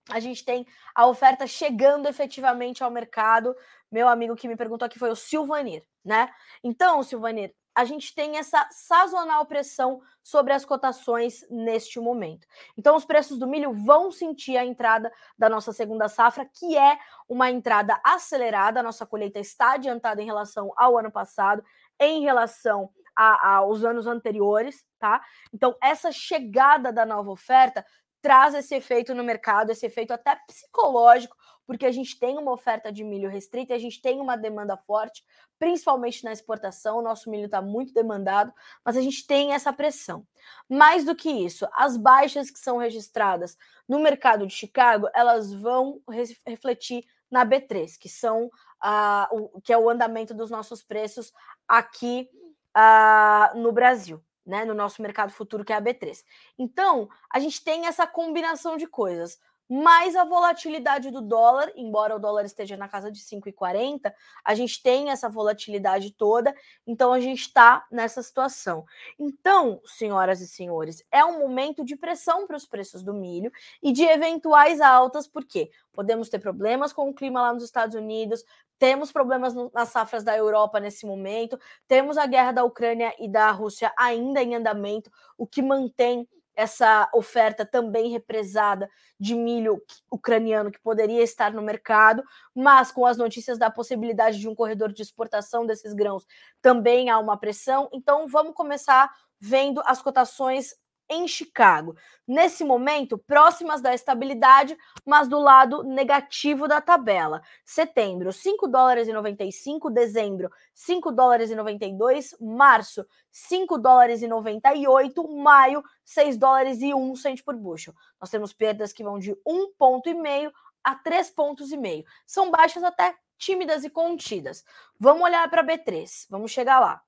A 0.09 0.19
gente 0.19 0.45
tem 0.45 0.65
a 0.93 1.07
oferta 1.07 1.47
chegando 1.47 2.07
efetivamente 2.07 2.83
ao 2.83 2.91
mercado. 2.91 3.55
Meu 3.91 4.07
amigo 4.07 4.35
que 4.35 4.47
me 4.47 4.55
perguntou 4.55 4.85
aqui 4.85 4.99
foi 4.99 5.09
o 5.09 5.15
Silvanir, 5.15 5.83
né? 6.03 6.29
Então, 6.63 7.01
Silvanir, 7.01 7.53
a 7.75 7.83
gente 7.83 8.15
tem 8.15 8.37
essa 8.37 8.67
sazonal 8.71 9.45
pressão 9.45 10.01
sobre 10.23 10.53
as 10.53 10.63
cotações 10.63 11.45
neste 11.49 11.99
momento. 11.99 12.47
Então, 12.77 12.95
os 12.95 13.03
preços 13.03 13.37
do 13.37 13.45
milho 13.45 13.73
vão 13.73 14.11
sentir 14.11 14.57
a 14.57 14.65
entrada 14.65 15.11
da 15.37 15.49
nossa 15.49 15.73
segunda 15.73 16.07
safra, 16.07 16.49
que 16.51 16.77
é 16.77 16.97
uma 17.27 17.51
entrada 17.51 17.99
acelerada. 18.03 18.79
A 18.79 18.83
nossa 18.83 19.05
colheita 19.05 19.39
está 19.39 19.73
adiantada 19.73 20.21
em 20.21 20.25
relação 20.25 20.71
ao 20.77 20.97
ano 20.97 21.11
passado, 21.11 21.63
em 21.99 22.21
relação 22.23 22.89
a, 23.15 23.57
aos 23.57 23.83
anos 23.83 24.07
anteriores, 24.07 24.83
tá? 24.97 25.21
Então, 25.53 25.75
essa 25.81 26.11
chegada 26.11 26.91
da 26.91 27.05
nova 27.05 27.29
oferta 27.29 27.85
traz 28.21 28.55
esse 28.55 28.73
efeito 28.73 29.13
no 29.13 29.23
mercado, 29.23 29.69
esse 29.69 29.85
efeito 29.85 30.11
até 30.11 30.35
psicológico, 30.47 31.35
porque 31.65 31.85
a 31.85 31.91
gente 31.91 32.19
tem 32.19 32.37
uma 32.37 32.51
oferta 32.51 32.91
de 32.91 33.03
milho 33.03 33.29
restrita, 33.29 33.73
a 33.73 33.79
gente 33.79 34.01
tem 34.01 34.19
uma 34.19 34.35
demanda 34.35 34.77
forte, 34.77 35.23
principalmente 35.57 36.23
na 36.23 36.31
exportação. 36.31 36.97
O 36.97 37.01
nosso 37.01 37.29
milho 37.29 37.45
está 37.45 37.61
muito 37.61 37.93
demandado, 37.93 38.53
mas 38.83 38.95
a 38.97 39.01
gente 39.01 39.25
tem 39.25 39.53
essa 39.53 39.73
pressão. 39.73 40.25
Mais 40.69 41.03
do 41.03 41.15
que 41.15 41.29
isso, 41.29 41.67
as 41.73 41.97
baixas 41.97 42.49
que 42.49 42.59
são 42.59 42.77
registradas 42.77 43.57
no 43.87 43.99
mercado 43.99 44.45
de 44.45 44.53
Chicago, 44.53 45.07
elas 45.13 45.53
vão 45.53 46.01
refletir 46.45 47.05
na 47.29 47.45
B3, 47.45 47.97
que 47.99 48.07
são 48.07 48.45
uh, 48.45 49.51
o, 49.53 49.61
que 49.61 49.73
é 49.73 49.77
o 49.77 49.89
andamento 49.89 50.33
dos 50.33 50.49
nossos 50.49 50.83
preços 50.83 51.33
aqui 51.67 52.29
uh, 52.75 53.57
no 53.57 53.71
Brasil 53.71 54.23
né, 54.45 54.63
no 54.63 54.73
nosso 54.73 55.01
mercado 55.01 55.31
futuro, 55.31 55.65
que 55.65 55.73
é 55.73 55.75
a 55.75 55.81
B3. 55.81 56.23
Então, 56.57 57.09
a 57.33 57.39
gente 57.39 57.63
tem 57.63 57.87
essa 57.87 58.05
combinação 58.05 58.77
de 58.77 58.85
coisas. 58.85 59.39
Mais 59.67 60.15
a 60.15 60.23
volatilidade 60.23 61.09
do 61.09 61.21
dólar, 61.21 61.71
embora 61.75 62.15
o 62.15 62.19
dólar 62.19 62.45
esteja 62.45 62.77
na 62.77 62.87
casa 62.87 63.11
de 63.11 63.19
5,40, 63.19 64.13
a 64.43 64.53
gente 64.53 64.81
tem 64.83 65.09
essa 65.09 65.27
volatilidade 65.27 66.11
toda, 66.11 66.53
então 66.85 67.11
a 67.11 67.19
gente 67.19 67.41
está 67.41 67.83
nessa 67.91 68.21
situação. 68.21 68.85
Então, 69.17 69.81
senhoras 69.85 70.39
e 70.39 70.47
senhores, 70.47 71.03
é 71.11 71.25
um 71.25 71.39
momento 71.39 71.83
de 71.83 71.95
pressão 71.95 72.45
para 72.45 72.55
os 72.55 72.67
preços 72.67 73.01
do 73.01 73.13
milho 73.13 73.51
e 73.81 73.91
de 73.91 74.03
eventuais 74.03 74.79
altas, 74.79 75.27
porque 75.27 75.71
podemos 75.91 76.29
ter 76.29 76.37
problemas 76.37 76.93
com 76.93 77.09
o 77.09 77.13
clima 77.13 77.41
lá 77.41 77.51
nos 77.51 77.63
Estados 77.63 77.95
Unidos, 77.95 78.43
temos 78.77 79.11
problemas 79.11 79.55
nas 79.73 79.89
safras 79.89 80.23
da 80.23 80.37
Europa 80.37 80.79
nesse 80.79 81.05
momento, 81.05 81.59
temos 81.87 82.17
a 82.17 82.27
guerra 82.27 82.51
da 82.51 82.63
Ucrânia 82.63 83.15
e 83.19 83.27
da 83.27 83.49
Rússia 83.49 83.91
ainda 83.97 84.43
em 84.43 84.53
andamento, 84.53 85.09
o 85.37 85.47
que 85.47 85.61
mantém 85.61 86.27
essa 86.55 87.09
oferta 87.13 87.65
também 87.65 88.09
represada 88.09 88.89
de 89.19 89.35
milho 89.35 89.81
ucraniano 90.09 90.71
que 90.71 90.79
poderia 90.79 91.21
estar 91.21 91.51
no 91.53 91.61
mercado, 91.61 92.23
mas 92.53 92.91
com 92.91 93.05
as 93.05 93.17
notícias 93.17 93.57
da 93.57 93.69
possibilidade 93.69 94.39
de 94.39 94.47
um 94.47 94.55
corredor 94.55 94.91
de 94.91 95.01
exportação 95.01 95.65
desses 95.65 95.93
grãos, 95.93 96.25
também 96.61 97.09
há 97.09 97.19
uma 97.19 97.37
pressão. 97.37 97.89
Então, 97.91 98.27
vamos 98.27 98.53
começar 98.53 99.11
vendo 99.39 99.81
as 99.85 100.01
cotações 100.01 100.73
em 101.09 101.27
Chicago. 101.27 101.95
Nesse 102.27 102.63
momento, 102.63 103.17
próximas 103.17 103.81
da 103.81 103.93
estabilidade, 103.93 104.77
mas 105.05 105.27
do 105.27 105.39
lado 105.39 105.83
negativo 105.83 106.67
da 106.67 106.81
tabela. 106.81 107.41
Setembro, 107.63 108.33
5 108.33 108.67
dólares 108.67 109.07
e 109.07 109.13
95, 109.13 109.89
dezembro, 109.89 110.49
5 110.73 111.11
dólares 111.11 111.51
e 111.51 111.55
92, 111.55 112.35
março, 112.39 113.05
5 113.31 113.77
dólares 113.77 114.21
e 114.21 114.27
98, 114.27 115.27
maio, 115.35 115.83
6 116.03 116.37
dólares 116.37 116.81
e 116.81 116.93
1 116.93 117.15
cento 117.15 117.43
por 117.43 117.55
bushel. 117.55 117.93
Nós 118.19 118.29
temos 118.29 118.53
perdas 118.53 118.91
que 118.91 119.03
vão 119.03 119.19
de 119.19 119.35
1 119.45 119.73
ponto 119.77 120.09
e 120.09 120.13
meio 120.13 120.51
a 120.83 120.95
3 120.95 121.29
pontos 121.31 121.71
e 121.71 121.77
meio. 121.77 122.05
São 122.25 122.49
baixas 122.49 122.83
até 122.83 123.15
tímidas 123.37 123.83
e 123.83 123.89
contidas. 123.89 124.63
Vamos 124.99 125.23
olhar 125.23 125.49
para 125.49 125.63
B3, 125.63 126.27
vamos 126.29 126.51
chegar 126.51 126.79
lá. 126.79 127.01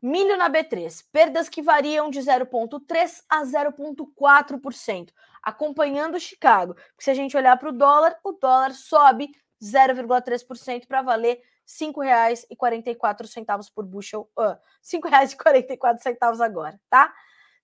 Milho 0.00 0.36
na 0.36 0.48
B3, 0.48 1.04
perdas 1.10 1.48
que 1.48 1.60
variam 1.60 2.08
de 2.08 2.20
0,3% 2.20 3.24
a 3.28 3.42
0,4%, 3.42 5.12
acompanhando 5.42 6.20
Chicago. 6.20 6.74
Porque 6.74 7.02
se 7.02 7.10
a 7.10 7.14
gente 7.14 7.36
olhar 7.36 7.58
para 7.58 7.70
o 7.70 7.72
dólar, 7.72 8.16
o 8.22 8.30
dólar 8.32 8.74
sobe 8.74 9.28
0,3% 9.60 10.86
para 10.86 11.02
valer 11.02 11.36
R$ 11.36 11.42
5,44 11.66 13.72
por 13.74 13.84
bushel. 13.84 14.30
Uh, 14.36 14.42
R$ 14.42 14.58
5,44 14.84 16.44
agora, 16.44 16.80
tá? 16.88 17.12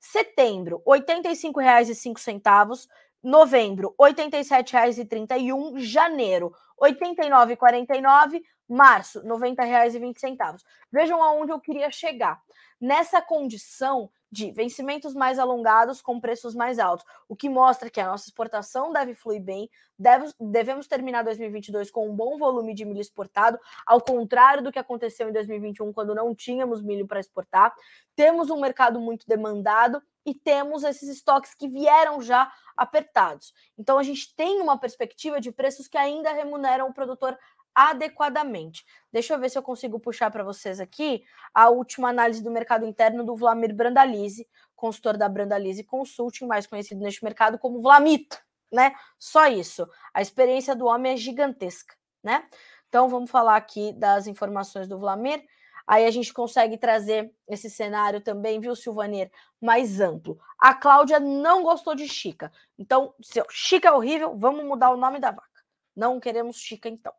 Setembro, 0.00 0.82
R$ 0.86 1.00
85,05. 1.00 2.88
Novembro, 3.22 3.94
R$ 3.98 4.12
87,31. 4.12 5.78
Janeiro, 5.78 6.52
R$ 6.78 6.92
89,49 6.92 8.42
Março, 8.68 9.20
R$ 9.20 9.28
90,20. 9.28 10.62
Vejam 10.90 11.22
aonde 11.22 11.52
eu 11.52 11.60
queria 11.60 11.90
chegar. 11.90 12.42
Nessa 12.80 13.22
condição 13.22 14.10
de 14.30 14.50
vencimentos 14.50 15.14
mais 15.14 15.38
alongados 15.38 16.02
com 16.02 16.20
preços 16.20 16.56
mais 16.56 16.80
altos, 16.80 17.06
o 17.28 17.36
que 17.36 17.48
mostra 17.48 17.88
que 17.88 18.00
a 18.00 18.06
nossa 18.06 18.28
exportação 18.28 18.92
deve 18.92 19.14
fluir 19.14 19.40
bem, 19.40 19.70
deve, 19.96 20.26
devemos 20.40 20.88
terminar 20.88 21.22
2022 21.22 21.88
com 21.88 22.10
um 22.10 22.16
bom 22.16 22.36
volume 22.36 22.74
de 22.74 22.84
milho 22.84 23.00
exportado, 23.00 23.58
ao 23.86 24.00
contrário 24.00 24.62
do 24.62 24.72
que 24.72 24.78
aconteceu 24.78 25.28
em 25.28 25.32
2021, 25.32 25.92
quando 25.92 26.14
não 26.16 26.34
tínhamos 26.34 26.82
milho 26.82 27.06
para 27.06 27.20
exportar. 27.20 27.72
Temos 28.16 28.50
um 28.50 28.60
mercado 28.60 29.00
muito 29.00 29.24
demandado 29.26 30.02
e 30.26 30.34
temos 30.34 30.82
esses 30.82 31.08
estoques 31.08 31.54
que 31.54 31.68
vieram 31.68 32.20
já 32.20 32.52
apertados. 32.76 33.54
Então 33.78 33.98
a 33.98 34.02
gente 34.02 34.34
tem 34.34 34.60
uma 34.60 34.78
perspectiva 34.78 35.40
de 35.40 35.52
preços 35.52 35.86
que 35.86 35.96
ainda 35.96 36.32
remuneram 36.32 36.88
o 36.88 36.92
produtor 36.92 37.38
adequadamente. 37.74 38.84
Deixa 39.12 39.34
eu 39.34 39.40
ver 39.40 39.50
se 39.50 39.58
eu 39.58 39.62
consigo 39.62 39.98
puxar 39.98 40.30
para 40.30 40.44
vocês 40.44 40.78
aqui 40.78 41.24
a 41.52 41.68
última 41.68 42.08
análise 42.08 42.42
do 42.42 42.50
mercado 42.50 42.86
interno 42.86 43.24
do 43.24 43.34
Vlamir 43.34 43.74
Brandalize, 43.74 44.46
consultor 44.76 45.16
da 45.16 45.28
Brandalize 45.28 45.82
Consulting, 45.84 46.46
mais 46.46 46.66
conhecido 46.66 47.00
neste 47.00 47.24
mercado 47.24 47.58
como 47.58 47.80
Vlamito, 47.80 48.38
né? 48.72 48.94
Só 49.18 49.46
isso. 49.46 49.88
A 50.12 50.22
experiência 50.22 50.76
do 50.76 50.86
homem 50.86 51.12
é 51.12 51.16
gigantesca, 51.16 51.94
né? 52.22 52.46
Então 52.88 53.08
vamos 53.08 53.30
falar 53.30 53.56
aqui 53.56 53.92
das 53.92 54.26
informações 54.26 54.86
do 54.86 54.98
Vlamir. 54.98 55.44
Aí 55.86 56.06
a 56.06 56.10
gente 56.10 56.32
consegue 56.32 56.78
trazer 56.78 57.30
esse 57.48 57.68
cenário 57.68 58.20
também, 58.20 58.58
viu, 58.58 58.74
Silvanir, 58.74 59.30
mais 59.60 60.00
amplo. 60.00 60.38
A 60.58 60.74
Cláudia 60.74 61.20
não 61.20 61.62
gostou 61.62 61.94
de 61.94 62.08
Chica. 62.08 62.50
Então, 62.78 63.14
se 63.20 63.42
Chica 63.50 63.88
é 63.88 63.92
horrível, 63.92 64.34
vamos 64.36 64.64
mudar 64.64 64.90
o 64.90 64.96
nome 64.96 65.18
da 65.18 65.30
vaca. 65.30 65.62
Não 65.94 66.18
queremos 66.18 66.56
Chica, 66.56 66.88
então. 66.88 67.12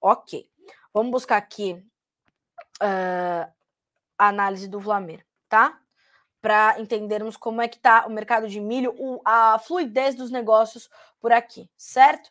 Ok. 0.00 0.48
Vamos 0.92 1.10
buscar 1.10 1.36
aqui 1.36 1.72
uh, 2.82 3.52
a 4.18 4.28
análise 4.28 4.68
do 4.68 4.80
Vlamer, 4.80 5.24
tá? 5.48 5.78
Para 6.40 6.80
entendermos 6.80 7.36
como 7.36 7.60
é 7.60 7.68
que 7.68 7.76
está 7.76 8.06
o 8.06 8.10
mercado 8.10 8.48
de 8.48 8.60
milho, 8.60 8.94
o, 8.98 9.20
a 9.24 9.58
fluidez 9.58 10.14
dos 10.14 10.30
negócios 10.30 10.88
por 11.20 11.32
aqui, 11.32 11.68
certo? 11.76 12.30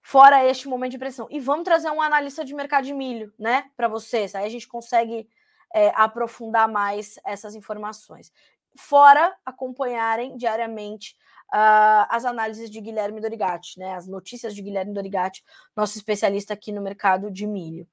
Fora 0.00 0.44
este 0.44 0.68
momento 0.68 0.92
de 0.92 0.98
pressão. 0.98 1.28
E 1.30 1.38
vamos 1.38 1.64
trazer 1.64 1.90
um 1.90 2.02
analista 2.02 2.44
de 2.44 2.54
mercado 2.54 2.84
de 2.84 2.94
milho, 2.94 3.32
né, 3.38 3.70
para 3.76 3.88
vocês. 3.88 4.34
Aí 4.34 4.44
a 4.44 4.48
gente 4.48 4.66
consegue 4.66 5.28
é, 5.72 5.92
aprofundar 5.94 6.68
mais 6.68 7.18
essas 7.24 7.54
informações. 7.54 8.32
Fora 8.76 9.36
acompanharem 9.44 10.36
diariamente 10.36 11.16
uh, 11.52 12.06
as 12.08 12.24
análises 12.24 12.70
de 12.70 12.80
Guilherme 12.80 13.20
Dorigatti, 13.20 13.78
né? 13.78 13.94
As 13.94 14.06
notícias 14.06 14.54
de 14.54 14.62
Guilherme 14.62 14.92
Dorigatti, 14.92 15.42
nosso 15.76 15.96
especialista 15.96 16.54
aqui 16.54 16.72
no 16.72 16.82
mercado 16.82 17.30
de 17.30 17.46
milho. 17.46 17.86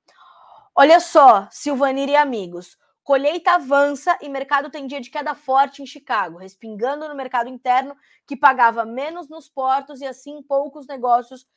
Olha 0.76 1.00
só, 1.00 1.48
Silvanir 1.52 2.10
e 2.10 2.16
amigos. 2.16 2.78
Colheita 3.04 3.54
avança 3.54 4.18
e 4.22 4.30
mercado 4.30 4.70
tem 4.70 4.86
dia 4.86 5.02
de 5.02 5.10
queda 5.10 5.34
forte 5.34 5.82
em 5.82 5.86
Chicago, 5.86 6.38
respingando 6.38 7.10
no 7.10 7.16
mercado 7.16 7.50
interno, 7.50 7.96
que 8.28 8.38
pagava 8.38 8.86
menos 8.86 9.28
nos 9.28 9.50
portos 9.50 10.00
e 10.00 10.06
assim 10.06 10.44
poucos 10.44 10.86
negócios 10.86 11.48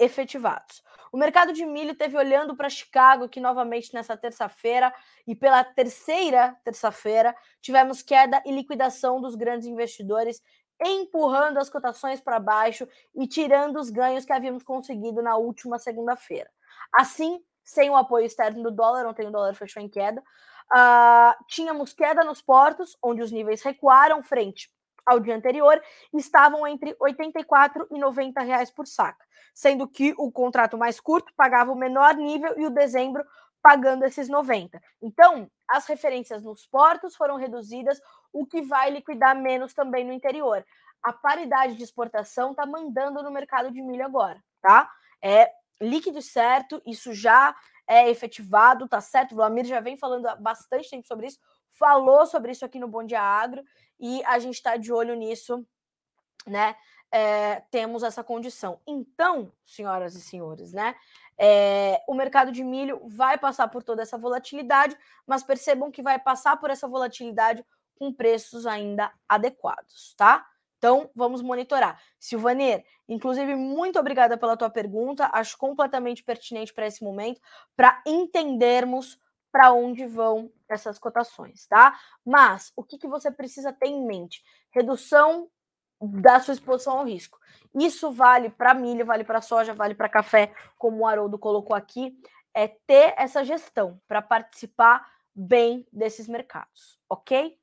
efetivados. 0.00 0.82
O 1.12 1.16
mercado 1.16 1.52
de 1.52 1.64
milho 1.66 1.94
teve 1.94 2.16
olhando 2.16 2.56
para 2.56 2.68
Chicago, 2.68 3.28
que 3.28 3.38
novamente 3.38 3.92
nessa 3.92 4.16
terça-feira 4.16 4.92
e 5.26 5.36
pela 5.36 5.62
terceira 5.62 6.56
terça-feira 6.64 7.36
tivemos 7.60 8.00
queda 8.00 8.42
e 8.46 8.50
liquidação 8.50 9.20
dos 9.20 9.34
grandes 9.34 9.66
investidores 9.66 10.42
empurrando 10.82 11.58
as 11.58 11.68
cotações 11.68 12.20
para 12.20 12.38
baixo 12.38 12.88
e 13.14 13.26
tirando 13.26 13.78
os 13.78 13.90
ganhos 13.90 14.24
que 14.24 14.32
havíamos 14.32 14.62
conseguido 14.62 15.22
na 15.22 15.36
última 15.36 15.78
segunda-feira. 15.78 16.50
Assim, 16.92 17.42
sem 17.62 17.90
o 17.90 17.96
apoio 17.96 18.26
externo 18.26 18.62
do 18.62 18.70
dólar, 18.70 19.06
ontem 19.06 19.26
o 19.26 19.30
dólar 19.30 19.54
fechou 19.54 19.82
em 19.82 19.88
queda, 19.88 20.20
uh, 20.72 21.44
tínhamos 21.46 21.92
queda 21.92 22.24
nos 22.24 22.40
portos, 22.42 22.96
onde 23.02 23.22
os 23.22 23.30
níveis 23.30 23.62
recuaram 23.62 24.22
frente 24.22 24.70
ao 25.06 25.20
dia 25.20 25.36
anterior, 25.36 25.80
estavam 26.14 26.66
entre 26.66 26.96
84 27.00 27.86
e 27.90 27.98
90 27.98 28.40
reais 28.42 28.70
por 28.70 28.86
saca, 28.86 29.24
sendo 29.54 29.88
que 29.88 30.14
o 30.16 30.30
contrato 30.30 30.78
mais 30.78 31.00
curto 31.00 31.32
pagava 31.36 31.72
o 31.72 31.76
menor 31.76 32.14
nível 32.14 32.54
e 32.58 32.66
o 32.66 32.70
dezembro 32.70 33.24
pagando 33.62 34.04
esses 34.04 34.28
90. 34.28 34.80
Então, 35.02 35.50
as 35.68 35.86
referências 35.86 36.42
nos 36.42 36.66
portos 36.66 37.14
foram 37.14 37.36
reduzidas, 37.36 38.00
o 38.32 38.46
que 38.46 38.62
vai 38.62 38.90
liquidar 38.90 39.36
menos 39.36 39.74
também 39.74 40.04
no 40.04 40.12
interior. 40.12 40.64
A 41.02 41.12
paridade 41.12 41.76
de 41.76 41.82
exportação 41.82 42.50
está 42.50 42.66
mandando 42.66 43.22
no 43.22 43.30
mercado 43.30 43.70
de 43.70 43.80
milho 43.80 44.04
agora, 44.04 44.42
tá? 44.60 44.90
É 45.22 45.50
líquido 45.80 46.20
certo, 46.20 46.82
isso 46.86 47.14
já 47.14 47.56
é 47.86 48.08
efetivado, 48.08 48.86
tá 48.86 49.00
certo? 49.00 49.32
O 49.32 49.36
Vlamir 49.36 49.64
já 49.64 49.80
vem 49.80 49.96
falando 49.96 50.26
há 50.26 50.36
bastante 50.36 50.90
tempo 50.90 51.06
sobre 51.06 51.26
isso, 51.26 51.38
falou 51.70 52.26
sobre 52.26 52.52
isso 52.52 52.64
aqui 52.64 52.78
no 52.78 52.86
Bom 52.86 53.04
Dia 53.04 53.22
Agro 53.22 53.64
e 53.98 54.22
a 54.24 54.38
gente 54.38 54.54
está 54.54 54.76
de 54.76 54.92
olho 54.92 55.14
nisso, 55.14 55.66
né? 56.46 56.76
É, 57.12 57.62
temos 57.72 58.04
essa 58.04 58.22
condição. 58.22 58.80
Então, 58.86 59.52
senhoras 59.64 60.14
e 60.14 60.20
senhores, 60.20 60.72
né? 60.72 60.94
É, 61.36 62.00
o 62.06 62.14
mercado 62.14 62.52
de 62.52 62.62
milho 62.62 63.00
vai 63.08 63.36
passar 63.36 63.66
por 63.68 63.82
toda 63.82 64.02
essa 64.02 64.16
volatilidade, 64.16 64.96
mas 65.26 65.42
percebam 65.42 65.90
que 65.90 66.02
vai 66.02 66.18
passar 66.18 66.58
por 66.58 66.70
essa 66.70 66.86
volatilidade 66.86 67.64
com 68.00 68.10
preços 68.10 68.66
ainda 68.66 69.12
adequados, 69.28 70.14
tá? 70.16 70.46
Então, 70.78 71.10
vamos 71.14 71.42
monitorar. 71.42 72.00
Silvanir, 72.18 72.82
inclusive, 73.06 73.54
muito 73.54 73.98
obrigada 73.98 74.38
pela 74.38 74.56
tua 74.56 74.70
pergunta, 74.70 75.28
acho 75.34 75.58
completamente 75.58 76.24
pertinente 76.24 76.72
para 76.72 76.86
esse 76.86 77.04
momento, 77.04 77.38
para 77.76 78.02
entendermos 78.06 79.20
para 79.52 79.72
onde 79.74 80.06
vão 80.06 80.50
essas 80.66 80.98
cotações, 80.98 81.66
tá? 81.66 82.00
Mas 82.24 82.72
o 82.74 82.82
que, 82.82 82.96
que 82.96 83.06
você 83.06 83.30
precisa 83.30 83.70
ter 83.70 83.88
em 83.88 84.06
mente? 84.06 84.42
Redução 84.70 85.50
da 86.00 86.40
sua 86.40 86.54
exposição 86.54 87.00
ao 87.00 87.04
risco. 87.04 87.38
Isso 87.74 88.10
vale 88.10 88.48
para 88.48 88.72
milho, 88.72 89.04
vale 89.04 89.24
para 89.24 89.42
soja, 89.42 89.74
vale 89.74 89.94
para 89.94 90.08
café, 90.08 90.54
como 90.78 91.02
o 91.02 91.06
Haroldo 91.06 91.38
colocou 91.38 91.76
aqui, 91.76 92.18
é 92.54 92.66
ter 92.66 93.12
essa 93.18 93.44
gestão 93.44 94.00
para 94.08 94.22
participar 94.22 95.06
bem 95.34 95.86
desses 95.92 96.26
mercados, 96.26 96.98
ok? 97.06 97.59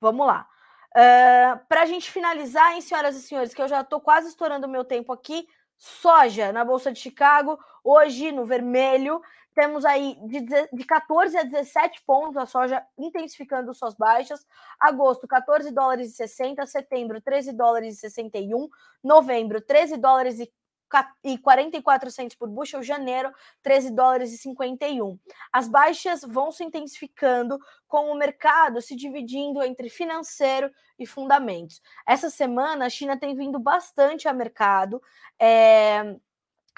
Vamos 0.00 0.26
lá. 0.26 0.48
Uh, 0.96 1.58
para 1.68 1.82
a 1.82 1.86
gente 1.86 2.10
finalizar, 2.10 2.72
hein, 2.72 2.80
senhoras 2.80 3.16
e 3.16 3.22
senhores, 3.22 3.52
que 3.52 3.60
eu 3.60 3.68
já 3.68 3.80
estou 3.80 4.00
quase 4.00 4.28
estourando 4.28 4.66
o 4.66 4.70
meu 4.70 4.84
tempo 4.84 5.12
aqui, 5.12 5.46
soja 5.76 6.52
na 6.52 6.64
Bolsa 6.64 6.92
de 6.92 7.00
Chicago, 7.00 7.58
hoje 7.82 8.30
no 8.30 8.44
vermelho, 8.44 9.20
temos 9.54 9.84
aí 9.84 10.16
de, 10.26 10.40
de 10.40 10.84
14 10.84 11.38
a 11.38 11.42
17 11.44 12.02
pontos 12.04 12.36
a 12.36 12.46
soja 12.46 12.84
intensificando 12.98 13.72
suas 13.72 13.94
baixas. 13.94 14.44
Agosto, 14.80 15.28
14 15.28 15.70
dólares 15.70 16.10
e 16.10 16.16
60. 16.16 16.66
Setembro, 16.66 17.20
13 17.20 17.52
dólares 17.52 17.96
e 17.96 18.00
61. 18.00 18.68
Novembro, 19.02 19.60
13 19.60 19.96
dólares 19.96 20.40
e 20.40 20.52
e 21.22 21.38
44 21.38 22.10
centos 22.10 22.36
por 22.36 22.48
bushel, 22.48 22.82
janeiro 22.82 23.32
13 23.62 23.90
dólares 23.90 24.32
e 24.32 24.38
51. 24.38 25.18
As 25.52 25.68
baixas 25.68 26.22
vão 26.22 26.52
se 26.52 26.64
intensificando 26.64 27.58
com 27.88 28.10
o 28.10 28.14
mercado 28.14 28.80
se 28.80 28.94
dividindo 28.94 29.62
entre 29.62 29.88
financeiro 29.88 30.70
e 30.98 31.06
fundamentos. 31.06 31.80
Essa 32.06 32.30
semana 32.30 32.86
a 32.86 32.90
China 32.90 33.18
tem 33.18 33.34
vindo 33.34 33.58
bastante 33.58 34.28
a 34.28 34.32
mercado, 34.32 35.02
é, 35.38 36.16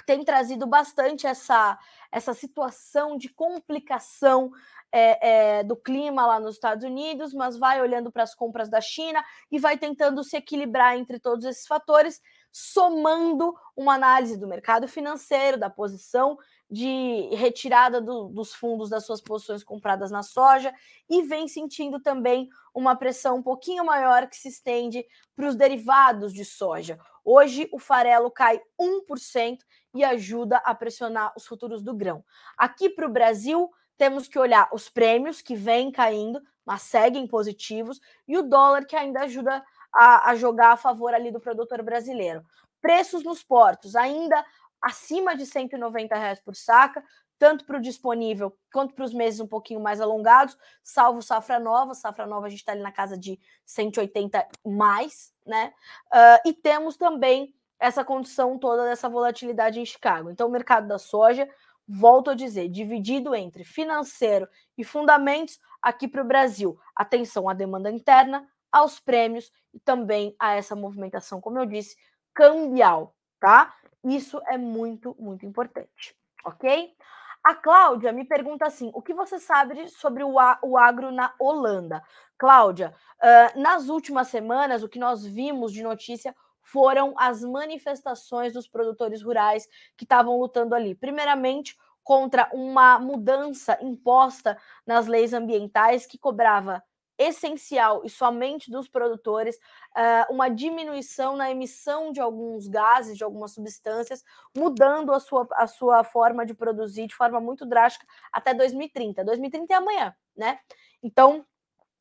tem 0.04 0.24
trazido 0.24 0.66
bastante 0.66 1.26
essa, 1.26 1.78
essa 2.12 2.34
situação 2.34 3.16
de 3.16 3.28
complicação 3.28 4.52
é, 4.92 5.58
é, 5.58 5.64
do 5.64 5.76
clima 5.76 6.26
lá 6.26 6.38
nos 6.38 6.54
Estados 6.54 6.84
Unidos, 6.84 7.34
mas 7.34 7.56
vai 7.56 7.80
olhando 7.80 8.10
para 8.10 8.22
as 8.22 8.34
compras 8.34 8.68
da 8.68 8.80
China 8.80 9.24
e 9.50 9.58
vai 9.58 9.76
tentando 9.76 10.22
se 10.22 10.36
equilibrar 10.36 10.96
entre 10.96 11.18
todos 11.18 11.44
esses 11.44 11.66
fatores, 11.66 12.20
somando 12.58 13.54
uma 13.76 13.92
análise 13.92 14.34
do 14.34 14.46
mercado 14.46 14.88
financeiro, 14.88 15.58
da 15.58 15.68
posição 15.68 16.38
de 16.70 17.28
retirada 17.34 18.00
do, 18.00 18.30
dos 18.30 18.54
fundos 18.54 18.88
das 18.88 19.04
suas 19.04 19.20
posições 19.20 19.62
compradas 19.62 20.10
na 20.10 20.22
soja 20.22 20.72
e 21.06 21.20
vem 21.24 21.46
sentindo 21.48 22.00
também 22.00 22.48
uma 22.74 22.96
pressão 22.96 23.36
um 23.36 23.42
pouquinho 23.42 23.84
maior 23.84 24.26
que 24.26 24.38
se 24.38 24.48
estende 24.48 25.04
para 25.36 25.46
os 25.46 25.54
derivados 25.54 26.32
de 26.32 26.46
soja. 26.46 26.98
Hoje 27.22 27.68
o 27.70 27.78
farelo 27.78 28.30
cai 28.30 28.58
1% 28.80 29.58
e 29.94 30.02
ajuda 30.02 30.56
a 30.56 30.74
pressionar 30.74 31.34
os 31.36 31.46
futuros 31.46 31.82
do 31.82 31.92
grão. 31.92 32.24
Aqui 32.56 32.88
para 32.88 33.06
o 33.06 33.12
Brasil, 33.12 33.70
temos 33.98 34.28
que 34.28 34.38
olhar 34.38 34.70
os 34.72 34.88
prêmios 34.88 35.42
que 35.42 35.54
vêm 35.54 35.92
caindo, 35.92 36.40
mas 36.64 36.82
seguem 36.82 37.26
positivos, 37.26 38.00
e 38.26 38.38
o 38.38 38.42
dólar 38.42 38.86
que 38.86 38.96
ainda 38.96 39.20
ajuda 39.20 39.62
a, 39.96 40.30
a 40.30 40.36
jogar 40.36 40.72
a 40.72 40.76
favor 40.76 41.14
ali 41.14 41.30
do 41.30 41.40
produtor 41.40 41.82
brasileiro. 41.82 42.44
Preços 42.80 43.24
nos 43.24 43.42
portos 43.42 43.96
ainda 43.96 44.44
acima 44.80 45.36
de 45.36 45.46
190 45.46 46.14
reais 46.14 46.40
por 46.40 46.54
saca, 46.54 47.02
tanto 47.38 47.64
para 47.64 47.78
o 47.78 47.82
disponível 47.82 48.56
quanto 48.72 48.94
para 48.94 49.04
os 49.04 49.12
meses 49.12 49.40
um 49.40 49.46
pouquinho 49.46 49.80
mais 49.80 50.00
alongados, 50.00 50.56
salvo 50.82 51.20
safra 51.20 51.58
nova. 51.58 51.94
Safra 51.94 52.26
nova 52.26 52.46
a 52.46 52.48
gente 52.48 52.60
está 52.60 52.72
ali 52.72 52.82
na 52.82 52.92
casa 52.92 53.18
de 53.18 53.38
180 53.64 54.46
mais, 54.64 55.32
né? 55.44 55.72
Uh, 56.12 56.48
e 56.48 56.52
temos 56.52 56.96
também 56.96 57.54
essa 57.78 58.04
condição 58.04 58.58
toda 58.58 58.84
dessa 58.84 59.08
volatilidade 59.08 59.78
em 59.78 59.84
Chicago. 59.84 60.30
Então, 60.30 60.48
o 60.48 60.50
mercado 60.50 60.88
da 60.88 60.98
soja 60.98 61.48
volto 61.86 62.30
a 62.30 62.34
dizer, 62.34 62.68
dividido 62.68 63.34
entre 63.34 63.64
financeiro 63.64 64.48
e 64.76 64.82
fundamentos 64.82 65.60
aqui 65.80 66.08
para 66.08 66.22
o 66.22 66.26
Brasil. 66.26 66.78
Atenção 66.94 67.48
à 67.48 67.54
demanda 67.54 67.90
interna, 67.90 68.46
aos 68.76 69.00
prêmios 69.00 69.50
e 69.72 69.80
também 69.80 70.36
a 70.38 70.54
essa 70.54 70.76
movimentação, 70.76 71.40
como 71.40 71.58
eu 71.58 71.64
disse, 71.64 71.96
cambial, 72.34 73.16
tá? 73.40 73.74
Isso 74.04 74.38
é 74.48 74.58
muito, 74.58 75.16
muito 75.18 75.46
importante, 75.46 76.14
ok? 76.44 76.94
A 77.42 77.54
Cláudia 77.54 78.12
me 78.12 78.22
pergunta 78.22 78.66
assim: 78.66 78.90
o 78.92 79.00
que 79.00 79.14
você 79.14 79.38
sabe 79.38 79.88
sobre 79.88 80.22
o, 80.22 80.34
o 80.62 80.76
agro 80.76 81.10
na 81.10 81.34
Holanda? 81.40 82.02
Cláudia, 82.36 82.94
uh, 83.18 83.58
nas 83.58 83.88
últimas 83.88 84.28
semanas, 84.28 84.82
o 84.82 84.88
que 84.90 84.98
nós 84.98 85.24
vimos 85.24 85.72
de 85.72 85.82
notícia 85.82 86.36
foram 86.60 87.14
as 87.16 87.42
manifestações 87.42 88.52
dos 88.52 88.68
produtores 88.68 89.22
rurais 89.22 89.66
que 89.96 90.04
estavam 90.04 90.38
lutando 90.38 90.74
ali. 90.74 90.94
Primeiramente, 90.94 91.78
contra 92.04 92.50
uma 92.52 92.98
mudança 92.98 93.78
imposta 93.80 94.58
nas 94.86 95.06
leis 95.06 95.32
ambientais 95.32 96.04
que 96.04 96.18
cobrava 96.18 96.82
essencial 97.18 98.02
e 98.04 98.10
somente 98.10 98.70
dos 98.70 98.88
produtores 98.88 99.56
uh, 99.56 100.32
uma 100.32 100.48
diminuição 100.48 101.36
na 101.36 101.50
emissão 101.50 102.12
de 102.12 102.20
alguns 102.20 102.68
gases, 102.68 103.16
de 103.16 103.24
algumas 103.24 103.52
substâncias, 103.52 104.22
mudando 104.56 105.12
a 105.12 105.20
sua, 105.20 105.46
a 105.52 105.66
sua 105.66 106.04
forma 106.04 106.44
de 106.44 106.54
produzir 106.54 107.06
de 107.06 107.14
forma 107.14 107.40
muito 107.40 107.64
drástica 107.64 108.06
até 108.32 108.52
2030. 108.52 109.24
2030 109.24 109.72
é 109.72 109.76
amanhã, 109.76 110.14
né? 110.36 110.58
Então, 111.02 111.44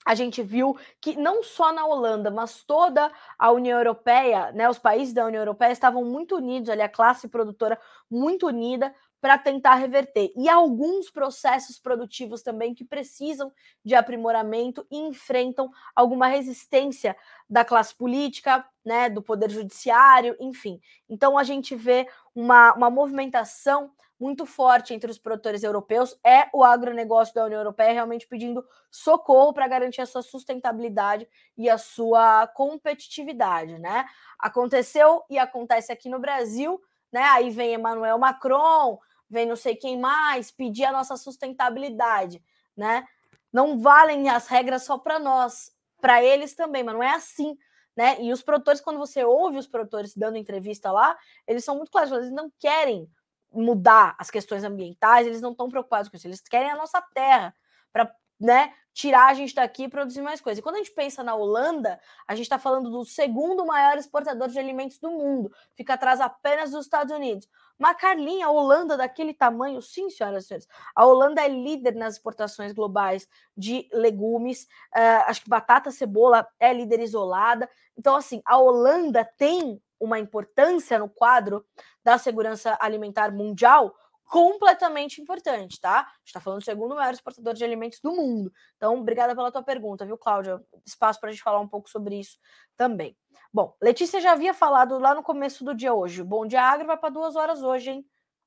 a 0.05 0.13
gente 0.13 0.43
viu 0.43 0.77
que 1.01 1.15
não 1.15 1.41
só 1.41 1.71
na 1.73 1.85
Holanda, 1.85 2.29
mas 2.29 2.63
toda 2.63 3.11
a 3.39 3.51
União 3.51 3.79
Europeia, 3.79 4.51
né, 4.51 4.69
os 4.69 4.77
países 4.77 5.13
da 5.13 5.25
União 5.25 5.41
Europeia 5.41 5.71
estavam 5.71 6.05
muito 6.05 6.35
unidos, 6.35 6.69
ali 6.69 6.83
a 6.83 6.89
classe 6.89 7.27
produtora 7.27 7.79
muito 8.09 8.45
unida 8.45 8.93
para 9.25 9.39
tentar 9.39 9.73
reverter. 9.73 10.31
E 10.35 10.47
alguns 10.47 11.09
processos 11.09 11.79
produtivos 11.79 12.43
também 12.43 12.75
que 12.75 12.85
precisam 12.85 13.51
de 13.83 13.95
aprimoramento 13.95 14.85
e 14.91 14.97
enfrentam 14.99 15.71
alguma 15.95 16.27
resistência 16.27 17.17
da 17.49 17.65
classe 17.65 17.95
política, 17.95 18.63
né, 18.85 19.09
do 19.09 19.23
poder 19.23 19.49
judiciário, 19.49 20.37
enfim. 20.39 20.79
Então 21.09 21.39
a 21.39 21.43
gente 21.43 21.75
vê 21.75 22.07
uma, 22.35 22.75
uma 22.75 22.91
movimentação 22.91 23.89
muito 24.19 24.45
forte 24.45 24.93
entre 24.93 25.09
os 25.09 25.17
produtores 25.17 25.63
europeus. 25.63 26.15
É 26.23 26.47
o 26.53 26.63
agronegócio 26.63 27.33
da 27.33 27.45
União 27.45 27.61
Europeia 27.61 27.93
realmente 27.93 28.27
pedindo 28.27 28.63
socorro 28.91 29.53
para 29.53 29.67
garantir 29.67 30.01
a 30.01 30.05
sua 30.05 30.21
sustentabilidade 30.21 31.27
e 31.57 31.67
a 31.67 31.79
sua 31.79 32.45
competitividade, 32.45 33.79
né? 33.79 34.05
Aconteceu 34.37 35.23
e 35.31 35.39
acontece 35.39 35.91
aqui 35.91 36.09
no 36.09 36.19
Brasil, 36.19 36.79
né? 37.11 37.23
Aí 37.23 37.49
vem 37.49 37.73
Emmanuel 37.73 38.19
Macron, 38.19 38.99
vem 39.29 39.45
não 39.45 39.55
sei 39.55 39.75
quem 39.75 39.99
mais 39.99 40.51
pedir 40.51 40.85
a 40.85 40.91
nossa 40.91 41.17
sustentabilidade, 41.17 42.43
né? 42.75 43.07
Não 43.51 43.79
valem 43.79 44.29
as 44.29 44.47
regras 44.47 44.83
só 44.83 44.97
para 44.97 45.17
nós, 45.19 45.71
para 46.01 46.23
eles 46.23 46.55
também, 46.55 46.83
mas 46.83 46.93
não 46.93 47.03
é 47.03 47.11
assim, 47.11 47.57
né? 47.95 48.21
E 48.21 48.31
os 48.31 48.41
produtores, 48.41 48.81
quando 48.81 48.99
você 48.99 49.23
ouve 49.23 49.57
os 49.57 49.67
produtores 49.67 50.15
dando 50.15 50.37
entrevista 50.37 50.91
lá, 50.91 51.17
eles 51.47 51.63
são 51.63 51.75
muito 51.75 51.91
claros, 51.91 52.11
eles 52.11 52.31
não 52.31 52.51
querem 52.59 53.09
mudar 53.51 54.15
as 54.19 54.29
questões 54.29 54.63
ambientais, 54.63 55.25
eles 55.25 55.41
não 55.41 55.51
estão 55.51 55.69
preocupados 55.69 56.09
com 56.09 56.17
isso, 56.17 56.27
eles 56.27 56.41
querem 56.41 56.69
a 56.69 56.75
nossa 56.75 57.01
terra 57.13 57.55
para 57.93 58.13
né, 58.39 58.73
tirar 58.93 59.27
a 59.27 59.33
gente 59.33 59.55
daqui 59.55 59.83
e 59.83 59.89
produzir 59.89 60.21
mais 60.21 60.41
coisas. 60.41 60.59
E 60.59 60.61
quando 60.61 60.75
a 60.75 60.77
gente 60.79 60.91
pensa 60.91 61.23
na 61.23 61.35
Holanda, 61.35 61.99
a 62.27 62.35
gente 62.35 62.45
está 62.45 62.59
falando 62.59 62.89
do 62.89 63.05
segundo 63.05 63.65
maior 63.65 63.97
exportador 63.97 64.49
de 64.49 64.59
alimentos 64.59 64.99
do 64.99 65.09
mundo, 65.09 65.51
fica 65.73 65.93
atrás 65.93 66.19
apenas 66.19 66.71
dos 66.71 66.85
Estados 66.85 67.13
Unidos. 67.15 67.47
Mas, 67.77 67.97
Carlinha, 67.97 68.47
a 68.47 68.51
Holanda 68.51 68.95
daquele 68.95 69.33
tamanho, 69.33 69.81
sim, 69.81 70.09
senhoras 70.09 70.45
e 70.45 70.47
senhores, 70.47 70.67
a 70.95 71.05
Holanda 71.05 71.41
é 71.41 71.47
líder 71.47 71.95
nas 71.95 72.13
exportações 72.15 72.71
globais 72.71 73.27
de 73.55 73.87
legumes, 73.91 74.63
uh, 74.95 75.27
acho 75.27 75.41
que 75.43 75.49
batata, 75.49 75.91
cebola 75.91 76.47
é 76.59 76.73
líder 76.73 77.01
isolada. 77.01 77.69
Então, 77.97 78.15
assim, 78.15 78.41
a 78.45 78.57
Holanda 78.57 79.25
tem 79.37 79.81
uma 79.99 80.19
importância 80.19 80.99
no 80.99 81.09
quadro 81.09 81.65
da 82.03 82.17
segurança 82.17 82.77
alimentar 82.79 83.31
mundial 83.31 83.95
completamente 84.25 85.21
importante, 85.21 85.79
tá? 85.79 85.99
A 85.99 86.17
gente 86.19 86.27
está 86.27 86.39
falando 86.39 86.59
do 86.59 86.65
segundo 86.65 86.95
maior 86.95 87.13
exportador 87.13 87.53
de 87.53 87.63
alimentos 87.63 87.99
do 87.99 88.11
mundo. 88.11 88.51
Então, 88.75 88.99
obrigada 88.99 89.35
pela 89.35 89.51
tua 89.51 89.63
pergunta, 89.63 90.05
viu, 90.05 90.17
Cláudia? 90.17 90.61
Espaço 90.85 91.19
para 91.19 91.29
a 91.29 91.31
gente 91.31 91.43
falar 91.43 91.59
um 91.59 91.67
pouco 91.67 91.89
sobre 91.89 92.19
isso 92.19 92.37
também. 92.75 93.15
Bom, 93.53 93.73
Letícia 93.81 94.19
já 94.19 94.33
havia 94.33 94.53
falado 94.53 94.97
lá 94.99 95.13
no 95.15 95.23
começo 95.23 95.63
do 95.63 95.73
dia 95.73 95.93
hoje. 95.93 96.23
Bom 96.23 96.45
Dia 96.45 96.61
Agro 96.61 96.87
vai 96.87 96.97
para 96.97 97.09
duas 97.09 97.35
horas 97.35 97.63
hoje, 97.63 97.91
hein? 97.91 98.05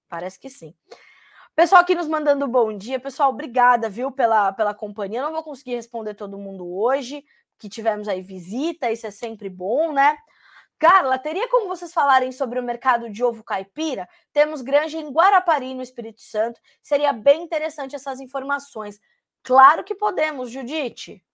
Parece 0.09 0.39
que 0.39 0.51
sim. 0.51 0.75
Pessoal 1.55 1.83
aqui 1.83 1.95
nos 1.95 2.07
mandando 2.07 2.47
bom 2.47 2.77
dia. 2.77 3.01
Pessoal, 3.01 3.31
obrigada, 3.31 3.89
viu, 3.89 4.13
pela, 4.13 4.53
pela 4.53 4.75
companhia. 4.75 5.23
não 5.23 5.33
vou 5.33 5.43
conseguir 5.43 5.75
responder 5.75 6.15
todo 6.15 6.39
mundo 6.39 6.73
hoje, 6.73 7.25
que 7.59 7.69
tivemos 7.69 8.07
aí 8.07 8.21
visita, 8.23 8.91
isso 8.91 9.07
é 9.07 9.11
sempre 9.11 9.49
bom, 9.49 9.93
né? 9.93 10.17
Carla, 10.79 11.19
teria 11.19 11.49
como 11.49 11.67
vocês 11.67 11.93
falarem 11.93 12.31
sobre 12.31 12.61
o 12.61 12.63
mercado 12.63 13.11
de 13.11 13.25
ovo 13.25 13.43
caipira? 13.43 14.09
Temos 14.33 14.63
granja 14.63 14.97
em 14.97 15.11
Guarapari, 15.11 15.75
no 15.75 15.83
Espírito 15.83 16.23
Santo. 16.23 16.61
Seria 16.81 17.13
bem 17.13 17.43
interessante 17.43 17.97
essas 17.97 18.21
informações. 18.21 19.01
Claro 19.43 19.83
que 19.83 19.95
podemos, 19.95 20.51
Judite. 20.51 21.25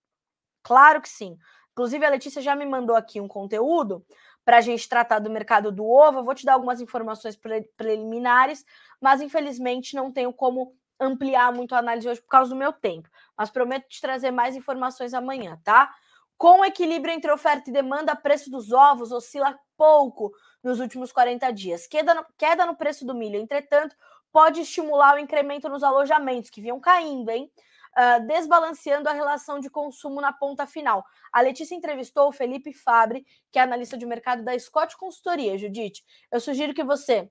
Claro 0.62 1.02
que 1.02 1.08
sim. 1.08 1.36
Inclusive, 1.72 2.06
a 2.06 2.10
Letícia 2.10 2.40
já 2.40 2.56
me 2.56 2.64
mandou 2.64 2.96
aqui 2.96 3.20
um 3.20 3.28
conteúdo 3.28 4.04
para 4.44 4.58
a 4.58 4.60
gente 4.62 4.88
tratar 4.88 5.18
do 5.18 5.30
mercado 5.30 5.70
do 5.70 5.84
ovo. 5.84 6.20
Eu 6.20 6.24
vou 6.24 6.34
te 6.34 6.46
dar 6.46 6.54
algumas 6.54 6.80
informações 6.80 7.36
pre 7.36 7.62
preliminares, 7.76 8.64
mas 8.98 9.20
infelizmente 9.20 9.94
não 9.94 10.10
tenho 10.10 10.32
como 10.32 10.74
ampliar 10.98 11.52
muito 11.52 11.74
a 11.74 11.78
análise 11.78 12.08
hoje 12.08 12.22
por 12.22 12.28
causa 12.28 12.50
do 12.50 12.56
meu 12.56 12.72
tempo. 12.72 13.10
Mas 13.36 13.50
prometo 13.50 13.88
te 13.88 14.00
trazer 14.00 14.30
mais 14.30 14.56
informações 14.56 15.12
amanhã, 15.12 15.60
tá? 15.64 15.92
Com 16.36 16.60
o 16.60 16.64
equilíbrio 16.64 17.14
entre 17.14 17.30
oferta 17.30 17.70
e 17.70 17.72
demanda, 17.72 18.16
preço 18.16 18.50
dos 18.50 18.72
ovos 18.72 19.12
oscila 19.12 19.58
pouco 19.76 20.32
nos 20.62 20.80
últimos 20.80 21.12
40 21.12 21.50
dias. 21.52 21.86
Queda 21.86 22.14
no, 22.14 22.26
queda 22.36 22.66
no 22.66 22.76
preço 22.76 23.04
do 23.06 23.14
milho, 23.14 23.36
entretanto, 23.36 23.94
pode 24.32 24.60
estimular 24.60 25.14
o 25.14 25.18
incremento 25.18 25.68
nos 25.68 25.82
alojamentos, 25.82 26.50
que 26.50 26.60
vinham 26.60 26.80
caindo, 26.80 27.30
hein? 27.30 27.50
Uh, 27.96 28.26
desbalanceando 28.26 29.08
a 29.08 29.12
relação 29.12 29.60
de 29.60 29.70
consumo 29.70 30.20
na 30.20 30.32
ponta 30.32 30.66
final. 30.66 31.04
A 31.32 31.40
Letícia 31.40 31.76
entrevistou 31.76 32.28
o 32.28 32.32
Felipe 32.32 32.72
Fabre, 32.72 33.24
que 33.52 33.58
é 33.58 33.62
analista 33.62 33.96
de 33.96 34.04
mercado 34.04 34.42
da 34.42 34.58
Scott 34.58 34.96
Consultoria, 34.96 35.56
Judite. 35.56 36.04
Eu 36.32 36.40
sugiro 36.40 36.74
que 36.74 36.82
você 36.82 37.30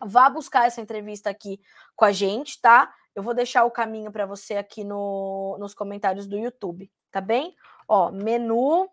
vá 0.00 0.30
buscar 0.30 0.66
essa 0.66 0.80
entrevista 0.80 1.28
aqui 1.30 1.60
com 1.96 2.04
a 2.04 2.12
gente, 2.12 2.60
tá? 2.60 2.94
Eu 3.16 3.22
vou 3.22 3.34
deixar 3.34 3.64
o 3.64 3.70
caminho 3.70 4.12
para 4.12 4.26
você 4.26 4.54
aqui 4.54 4.84
no, 4.84 5.56
nos 5.58 5.74
comentários 5.74 6.28
do 6.28 6.36
YouTube, 6.36 6.88
tá 7.10 7.20
bem? 7.20 7.56
Ó, 7.88 8.10
menu, 8.10 8.88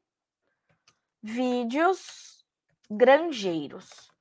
vídeos, 1.22 2.46
granjeiros, 2.90 4.12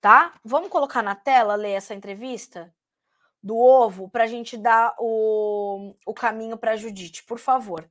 tá? 0.00 0.34
Vamos 0.44 0.68
colocar 0.68 1.02
na 1.02 1.14
tela, 1.14 1.54
ler 1.54 1.72
essa 1.72 1.94
entrevista 1.94 2.72
do 3.42 3.56
ovo 3.56 4.08
para 4.08 4.24
a 4.24 4.26
gente 4.26 4.56
dar 4.56 4.94
o, 4.98 5.94
o 6.06 6.14
caminho 6.14 6.56
para 6.56 6.76
Judite, 6.76 7.24
por 7.24 7.38
favor. 7.38 7.90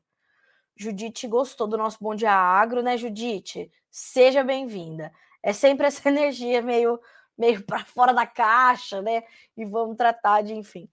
Judite 0.76 1.28
gostou 1.28 1.68
do 1.68 1.78
nosso 1.78 1.98
Bom 2.00 2.16
Dia 2.16 2.34
Agro, 2.34 2.82
né, 2.82 2.96
Judite? 2.96 3.72
Seja 3.92 4.44
bem-vinda. 4.44 5.12
É 5.44 5.52
sempre 5.52 5.88
essa 5.88 6.08
energia 6.10 6.62
meio 6.62 7.00
meio 7.40 7.64
para 7.64 7.86
fora 7.86 8.14
da 8.14 8.28
caixa, 8.28 9.02
né? 9.02 9.24
E 9.56 9.64
vamos 9.64 9.96
tratar 9.96 10.42
de, 10.42 10.54
enfim. 10.54 10.90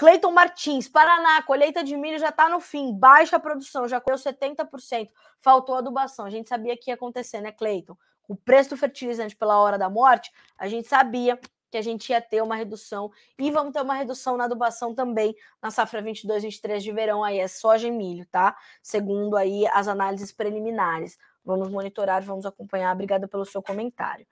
Cleiton 0.00 0.30
Martins, 0.30 0.88
Paraná, 0.88 1.42
colheita 1.42 1.84
de 1.84 1.94
milho 1.94 2.18
já 2.18 2.30
está 2.30 2.48
no 2.48 2.58
fim, 2.58 2.90
baixa 2.90 3.38
produção, 3.38 3.86
já 3.86 4.00
colheu 4.00 4.18
70%, 4.18 5.10
faltou 5.42 5.74
adubação. 5.74 6.24
A 6.24 6.30
gente 6.30 6.48
sabia 6.48 6.74
que 6.74 6.90
ia 6.90 6.94
acontecer, 6.94 7.42
né, 7.42 7.52
Cleiton? 7.52 7.94
O 8.26 8.34
preço 8.34 8.70
do 8.70 8.78
fertilizante 8.78 9.36
pela 9.36 9.58
hora 9.58 9.76
da 9.76 9.90
morte, 9.90 10.32
a 10.56 10.66
gente 10.68 10.88
sabia 10.88 11.38
que 11.70 11.76
a 11.76 11.82
gente 11.82 12.08
ia 12.08 12.18
ter 12.18 12.42
uma 12.42 12.56
redução 12.56 13.12
e 13.38 13.50
vamos 13.50 13.74
ter 13.74 13.82
uma 13.82 13.92
redução 13.92 14.38
na 14.38 14.44
adubação 14.44 14.94
também 14.94 15.36
na 15.62 15.70
safra 15.70 16.00
22, 16.00 16.44
23 16.44 16.82
de 16.82 16.92
verão, 16.92 17.22
aí 17.22 17.38
é 17.38 17.46
soja 17.46 17.86
e 17.86 17.90
milho, 17.90 18.24
tá? 18.30 18.56
Segundo 18.82 19.36
aí 19.36 19.66
as 19.68 19.86
análises 19.86 20.32
preliminares. 20.32 21.18
Vamos 21.44 21.68
monitorar, 21.68 22.22
vamos 22.22 22.46
acompanhar. 22.46 22.94
Obrigada 22.94 23.28
pelo 23.28 23.44
seu 23.44 23.62
comentário. 23.62 24.26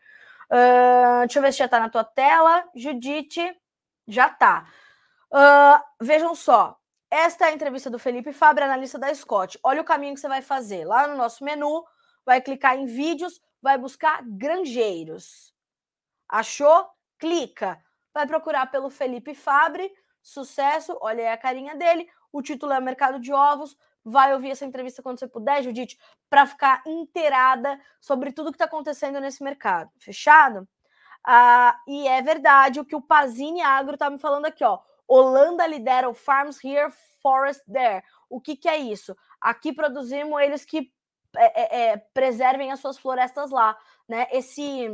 Uh, 0.51 1.27
deixa 1.27 1.39
eu 1.39 1.43
ver 1.43 1.53
se 1.53 1.59
já 1.59 1.67
está 1.67 1.79
na 1.79 1.91
tua 1.91 2.05
tela. 2.05 2.65
Judite, 2.75 3.55
já 4.07 4.29
está. 4.29 4.67
Uh, 5.31 5.79
vejam 6.01 6.35
só, 6.35 6.79
esta 7.11 7.47
é 7.47 7.49
a 7.49 7.53
entrevista 7.53 7.91
do 7.91 7.99
Felipe 7.99 8.33
Fabre, 8.33 8.65
analista 8.65 8.99
da 8.99 9.15
Scott. 9.15 9.59
Olha 9.63 9.81
o 9.81 9.85
caminho 9.85 10.15
que 10.15 10.21
você 10.21 10.29
vai 10.29 10.43
fazer. 10.43 10.85
Lá 10.85 11.07
no 11.07 11.17
nosso 11.17 11.43
menu, 11.45 11.85
vai 12.25 12.41
clicar 12.41 12.77
em 12.77 12.87
vídeos, 12.87 13.41
vai 13.63 13.79
buscar 13.79 14.23
granjeiros. 14.25 15.55
Achou? 16.29 16.87
Clica. 17.19 17.83
Vai 18.13 18.27
procurar 18.27 18.67
pelo 18.67 18.91
Felipe 18.91 19.35
Fabre. 19.35 19.91
Sucesso. 20.23 20.99
Olha 21.01 21.25
aí 21.25 21.29
a 21.29 21.39
carinha 21.39 21.75
dele. 21.77 22.09
O 22.31 22.43
título 22.43 22.73
é 22.73 22.81
Mercado 22.81 23.19
de 23.19 23.33
Ovos. 23.33 23.77
Vai 24.05 24.35
ouvir 24.35 24.51
essa 24.51 24.65
entrevista 24.65 25.03
quando 25.03 25.19
você 25.19 25.27
puder, 25.27 25.63
Judite, 25.63 25.99
para 26.29 26.47
ficar 26.47 26.83
inteirada 26.87 27.81
sobre 28.01 28.33
tudo 28.33 28.51
que 28.51 28.57
está 28.57 28.67
acontecendo 28.67 29.21
nesse 29.21 29.43
mercado. 29.43 29.91
Fechado? 29.99 30.69
Ah, 31.25 31.79
e 31.87 32.07
é 32.07 32.23
verdade 32.23 32.81
o 32.81 32.85
que 32.85 32.97
o 32.97 33.03
Pazini 33.03 33.61
Agro 33.63 33.95
está 33.95 34.09
me 34.09 34.19
falando 34.19 34.47
aqui, 34.47 34.65
ó. 34.65 34.79
Holanda 35.09 35.67
lidera 35.67 36.09
o 36.09 36.15
Farms 36.15 36.63
Here, 36.63 36.93
Forest 37.23 37.65
There. 37.71 38.05
O 38.29 38.41
que, 38.41 38.57
que 38.57 38.69
é 38.69 38.77
isso? 38.77 39.17
Aqui 39.41 39.73
produzimos 39.73 40.41
eles 40.43 40.65
que 40.65 40.93
é, 41.37 41.63
é, 41.63 41.91
é, 41.91 41.97
preservem 42.13 42.71
as 42.71 42.81
suas 42.81 42.99
florestas 42.99 43.51
lá, 43.51 43.77
né? 44.09 44.27
Esse, 44.31 44.87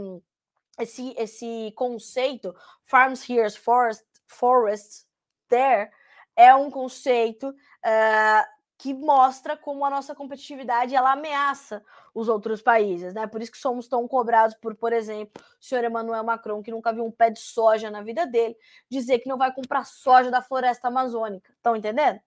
esse, 0.78 1.14
esse 1.16 1.72
conceito, 1.76 2.54
Farms 2.84 3.28
Here, 3.28 3.50
Forest, 3.50 4.04
Forests 4.26 5.06
There, 5.48 5.90
é 6.36 6.54
um 6.54 6.70
conceito 6.70 7.48
uh, 7.48 8.53
que 8.84 8.92
mostra 8.92 9.56
como 9.56 9.82
a 9.82 9.88
nossa 9.88 10.14
competitividade 10.14 10.94
ela 10.94 11.12
ameaça 11.12 11.82
os 12.14 12.28
outros 12.28 12.60
países, 12.60 13.14
né? 13.14 13.26
Por 13.26 13.40
isso 13.40 13.50
que 13.50 13.56
somos 13.56 13.88
tão 13.88 14.06
cobrados 14.06 14.54
por, 14.56 14.74
por 14.74 14.92
exemplo, 14.92 15.42
o 15.58 15.64
senhor 15.64 15.82
Emmanuel 15.82 16.22
Macron, 16.22 16.62
que 16.62 16.70
nunca 16.70 16.92
viu 16.92 17.02
um 17.02 17.10
pé 17.10 17.30
de 17.30 17.40
soja 17.40 17.90
na 17.90 18.02
vida 18.02 18.26
dele, 18.26 18.54
dizer 18.90 19.20
que 19.20 19.28
não 19.28 19.38
vai 19.38 19.50
comprar 19.54 19.86
soja 19.86 20.30
da 20.30 20.42
floresta 20.42 20.88
amazônica. 20.88 21.50
Estão 21.54 21.74
entendendo? 21.74 22.20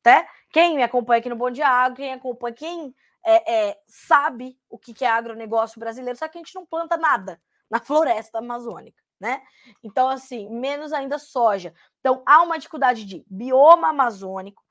Até 0.00 0.26
quem 0.50 0.74
me 0.74 0.82
acompanha 0.82 1.20
aqui 1.20 1.28
no 1.28 1.36
Bom 1.36 1.50
Dia 1.50 1.68
Agro, 1.68 1.96
quem 1.96 2.14
acompanha, 2.14 2.54
quem 2.54 2.94
é, 3.22 3.68
é, 3.68 3.80
sabe 3.86 4.58
o 4.70 4.78
que, 4.78 4.94
que 4.94 5.04
é 5.04 5.08
agronegócio 5.10 5.78
brasileiro, 5.78 6.18
sabe 6.18 6.32
que 6.32 6.38
a 6.38 6.42
gente 6.42 6.54
não 6.54 6.64
planta 6.64 6.96
nada 6.96 7.38
na 7.70 7.78
floresta 7.84 8.38
amazônica, 8.38 9.02
né? 9.20 9.42
Então, 9.84 10.08
assim, 10.08 10.48
menos 10.48 10.94
ainda 10.94 11.18
soja. 11.18 11.74
Então, 11.98 12.22
há 12.24 12.40
uma 12.40 12.56
dificuldade 12.56 13.04
de 13.04 13.22
bioma 13.28 13.90
amazônico, 13.90 14.64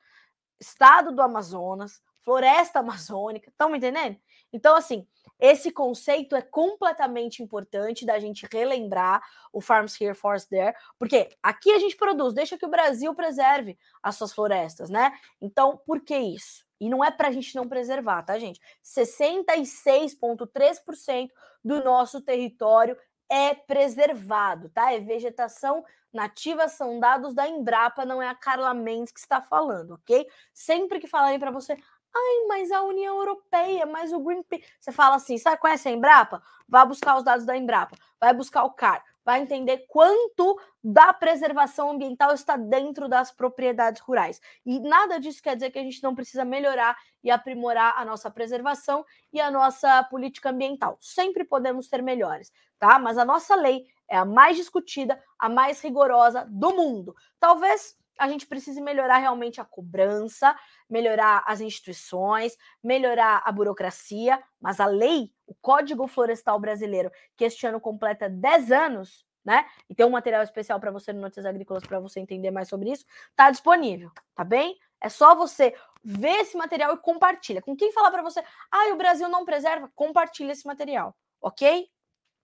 estado 0.60 1.12
do 1.12 1.22
Amazonas, 1.22 2.02
floresta 2.22 2.80
amazônica, 2.80 3.50
estão 3.50 3.70
me 3.70 3.78
entendendo? 3.78 4.18
Então, 4.52 4.76
assim, 4.76 5.08
esse 5.40 5.72
conceito 5.72 6.36
é 6.36 6.42
completamente 6.42 7.42
importante 7.42 8.06
da 8.06 8.20
gente 8.20 8.46
relembrar 8.52 9.24
o 9.54 9.62
Farms 9.62 10.00
Here, 10.00 10.14
Forest 10.14 10.50
There, 10.50 10.76
porque 10.98 11.30
aqui 11.42 11.72
a 11.72 11.80
gente 11.80 11.96
produz, 11.96 12.34
deixa 12.34 12.58
que 12.58 12.66
o 12.66 12.70
Brasil 12.70 13.16
preserve 13.16 13.80
as 14.04 14.16
suas 14.16 14.34
florestas, 14.34 14.90
né? 14.90 15.14
Então, 15.40 15.80
por 15.86 16.02
que 16.02 16.18
isso? 16.18 16.68
E 16.80 16.90
não 16.90 17.04
é 17.04 17.12
para 17.12 17.30
a 17.30 17.32
gente 17.32 17.56
não 17.56 17.68
preservar, 17.68 18.22
tá, 18.24 18.38
gente? 18.38 18.60
66,3% 18.84 21.30
do 21.64 21.84
nosso 21.84 22.22
território 22.22 22.98
é 23.30 23.54
preservado, 23.54 24.70
tá? 24.70 24.92
É 24.92 25.00
vegetação 25.00 25.86
nativa, 26.14 26.68
são 26.68 27.00
dados 27.00 27.34
da 27.34 27.48
Embrapa, 27.48 28.06
não 28.06 28.22
é 28.22 28.28
a 28.28 28.36
Carla 28.36 28.74
Mendes 28.74 29.14
que 29.14 29.20
está 29.20 29.42
falando, 29.42 29.96
ok? 29.96 30.28
Sempre 30.54 31.00
que 31.00 31.08
falarem 31.08 31.40
para 31.40 31.52
você, 31.52 31.74
ai, 31.74 32.48
mas 32.48 32.72
a 32.72 32.82
União 32.84 33.18
Europeia, 33.18 33.86
mas 33.86 34.12
o 34.12 34.20
Greenpeace, 34.20 34.66
você 34.80 34.92
fala 34.92 35.16
assim, 35.16 35.38
sabe, 35.38 35.58
conhece 35.58 35.88
a 35.88 35.92
Embrapa? 35.92 36.42
Vá 36.68 36.86
buscar 36.86 37.18
os 37.18 37.24
dados 37.24 37.46
da 37.46 37.56
Embrapa, 37.56 37.96
vai 38.20 38.34
buscar 38.34 38.64
o 38.64 38.72
CAR, 38.72 39.04
vai 39.30 39.44
entender 39.44 39.86
quanto 39.88 40.60
da 40.84 41.14
preservação 41.14 41.92
ambiental 41.92 42.34
está 42.34 42.58
dentro 42.58 43.08
das 43.08 43.32
propriedades 43.32 44.02
rurais. 44.02 44.42
E 44.66 44.80
nada 44.80 45.20
disso 45.20 45.44
quer 45.44 45.54
dizer 45.54 45.70
que 45.70 45.78
a 45.78 45.84
gente 45.84 46.02
não 46.02 46.16
precisa 46.16 46.44
melhorar 46.44 46.98
e 47.24 47.30
aprimorar 47.30 47.94
a 47.96 48.04
nossa 48.04 48.32
preservação 48.32 49.06
e 49.32 49.40
a 49.40 49.52
nossa 49.52 50.04
política 50.06 50.50
ambiental. 50.50 50.98
Sempre 51.00 51.44
podemos 51.46 51.86
ser 51.88 52.02
melhores, 52.02 52.52
tá? 52.80 52.98
Mas 52.98 53.20
a 53.20 53.26
nossa 53.26 53.54
lei 53.54 53.86
é 54.08 54.18
a 54.18 54.26
mais 54.26 54.58
discutida, 54.58 55.22
a 55.38 55.48
mais 55.48 55.80
rigorosa 55.80 56.48
do 56.50 56.74
mundo. 56.74 57.16
Talvez 57.40 57.96
a 58.20 58.28
gente 58.28 58.46
precise 58.46 58.82
melhorar 58.82 59.18
realmente 59.18 59.62
a 59.62 59.66
cobrança, 59.66 60.56
melhorar 60.90 61.44
as 61.48 61.62
instituições, 61.62 62.58
melhorar 62.84 63.42
a 63.46 63.52
burocracia, 63.52 64.42
mas 64.60 64.80
a 64.80 64.86
lei, 64.86 65.32
o 65.48 65.56
Código 65.56 66.08
Florestal 66.08 66.60
Brasileiro, 66.60 67.12
que 67.36 67.46
este 67.46 67.66
ano 67.66 67.80
completa 67.80 68.30
10 68.30 68.72
anos, 68.72 69.26
né? 69.44 69.66
E 69.90 69.96
tem 69.96 70.06
um 70.06 70.12
material 70.12 70.44
especial 70.44 70.80
para 70.80 70.92
você 70.92 71.14
no 71.14 71.22
Notícias 71.22 71.46
Agrícolas 71.46 71.84
para 71.84 72.00
você 72.00 72.20
entender 72.20 72.52
mais 72.52 72.68
sobre 72.68 72.92
isso, 72.92 73.06
tá 73.36 73.50
disponível, 73.50 74.12
tá 74.36 74.44
bem? 74.44 74.78
É 75.02 75.08
só 75.08 75.34
você 75.34 75.74
ver 76.04 76.42
esse 76.42 76.58
material 76.58 76.94
e 76.94 76.98
compartilha. 76.98 77.62
Com 77.62 77.76
quem 77.76 77.92
falar 77.92 78.12
para 78.12 78.22
você, 78.22 78.44
ah, 78.70 78.94
o 78.94 78.98
Brasil 78.98 79.30
não 79.30 79.46
preserva, 79.46 79.90
compartilha 79.96 80.52
esse 80.52 80.68
material, 80.68 81.16
ok? 81.42 81.90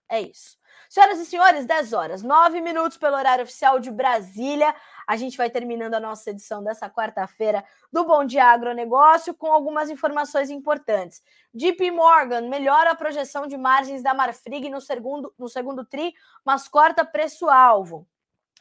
É 0.08 0.20
isso. 0.20 0.56
Senhoras 0.88 1.18
e 1.18 1.26
senhores, 1.26 1.66
10 1.66 1.92
horas, 1.92 2.22
9 2.22 2.60
minutos 2.60 2.96
pelo 2.96 3.16
horário 3.16 3.42
oficial 3.42 3.80
de 3.80 3.90
Brasília. 3.90 4.74
A 5.06 5.16
gente 5.16 5.36
vai 5.36 5.48
terminando 5.48 5.94
a 5.94 6.00
nossa 6.00 6.30
edição 6.30 6.64
dessa 6.64 6.90
quarta-feira 6.90 7.64
do 7.92 8.04
Bom 8.04 8.24
Dia 8.24 8.46
Agronegócio 8.46 9.32
com 9.34 9.52
algumas 9.52 9.88
informações 9.88 10.50
importantes. 10.50 11.22
JP 11.54 11.92
Morgan 11.92 12.48
melhora 12.48 12.90
a 12.90 12.94
projeção 12.96 13.46
de 13.46 13.56
margens 13.56 14.02
da 14.02 14.12
Marfrig 14.12 14.68
no 14.68 14.80
segundo, 14.80 15.32
no 15.38 15.48
segundo 15.48 15.84
TRI, 15.84 16.12
mas 16.44 16.66
corta 16.66 17.04
preço-alvo. 17.04 18.06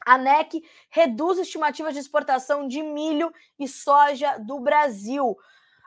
A 0.05 0.19
NEC 0.19 0.63
reduz 0.89 1.39
estimativas 1.39 1.93
de 1.93 1.99
exportação 1.99 2.67
de 2.67 2.83
milho 2.83 3.33
e 3.57 3.67
soja 3.67 4.37
do 4.37 4.59
Brasil. 4.59 5.35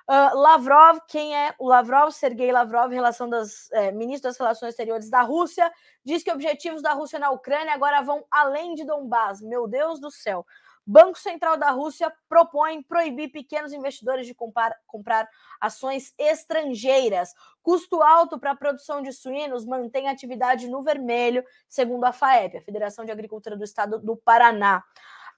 Uh, 0.09 0.35
Lavrov, 0.39 1.01
quem 1.07 1.37
é 1.37 1.55
o 1.59 1.69
Lavrov? 1.69 2.11
Sergei 2.13 2.51
Lavrov, 2.51 2.91
relação 2.91 3.29
das, 3.29 3.71
é, 3.73 3.93
ministro 3.93 4.31
das 4.31 4.39
Relações 4.39 4.71
Exteriores 4.71 5.11
da 5.11 5.21
Rússia, 5.21 5.71
diz 6.03 6.23
que 6.23 6.33
objetivos 6.33 6.81
da 6.81 6.95
Rússia 6.95 7.19
na 7.19 7.31
Ucrânia 7.31 7.75
agora 7.75 8.01
vão 8.01 8.25
além 8.31 8.75
de 8.75 8.85
Donbás. 8.85 9.43
Meu 9.43 9.69
Deus 9.69 10.01
do 10.01 10.11
céu. 10.11 10.47
Banco 10.91 11.19
Central 11.19 11.59
da 11.59 11.71
Rússia 11.71 12.11
propõe 12.27 12.83
proibir 12.83 13.31
pequenos 13.31 13.75
investidores 13.75 14.27
de 14.27 14.35
comprar, 14.35 14.75
comprar 14.87 15.29
ações 15.61 16.15
estrangeiras. 16.17 17.35
Custo 17.63 18.03
alto 18.03 18.39
para 18.41 18.53
a 18.53 18.57
produção 18.57 19.03
de 19.03 19.13
suínos 19.13 19.67
mantém 19.67 20.09
atividade 20.09 20.67
no 20.67 20.83
vermelho, 20.83 21.45
segundo 21.69 22.05
a 22.05 22.13
FAEP, 22.15 22.57
a 22.57 22.63
Federação 22.63 23.05
de 23.05 23.13
Agricultura 23.13 23.55
do 23.55 23.65
Estado 23.65 23.99
do 23.99 24.17
Paraná. 24.17 24.83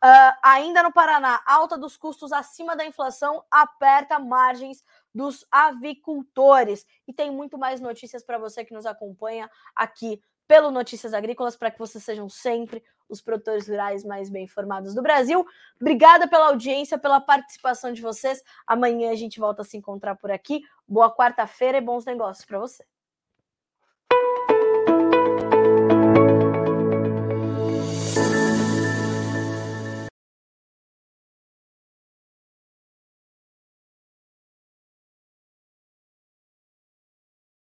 Uh, 0.03 0.33
ainda 0.43 0.83
no 0.83 0.93
Paraná, 0.93 1.43
alta 1.47 1.77
dos 1.77 1.95
custos 1.95 2.33
acima 2.33 2.75
da 2.75 2.87
inflação 2.87 3.45
aperta 3.51 4.19
margens 4.19 4.83
dos 5.15 5.47
avicultores. 5.51 6.87
E 7.07 7.13
tem 7.13 7.31
muito 7.31 7.59
mais 7.59 7.81
notícias 7.81 8.25
para 8.25 8.39
você 8.39 8.65
que 8.65 8.73
nos 8.73 8.87
acompanha 8.87 9.51
aqui 9.77 10.23
pelo 10.49 10.71
Notícias 10.71 11.15
Agrícolas, 11.15 11.55
para 11.55 11.71
que 11.71 11.79
vocês 11.79 12.03
sejam 12.03 12.29
sempre 12.29 12.83
os 13.09 13.21
produtores 13.21 13.69
rurais 13.69 14.05
mais 14.05 14.31
bem 14.31 14.45
informados 14.45 14.95
do 14.95 15.03
Brasil. 15.03 15.47
Obrigada 15.81 16.27
pela 16.27 16.47
audiência, 16.47 16.99
pela 16.99 17.21
participação 17.21 17.93
de 17.93 18.01
vocês. 18.01 18.43
Amanhã 18.67 19.13
a 19.13 19.17
gente 19.17 19.39
volta 19.39 19.63
a 19.63 19.65
se 19.65 19.77
encontrar 19.77 20.17
por 20.17 20.31
aqui. 20.31 20.63
Boa 20.89 21.15
quarta-feira 21.15 21.79
e 21.79 21.81
bons 21.81 22.05
negócios 22.05 22.47
para 22.47 22.59
você. 22.59 22.85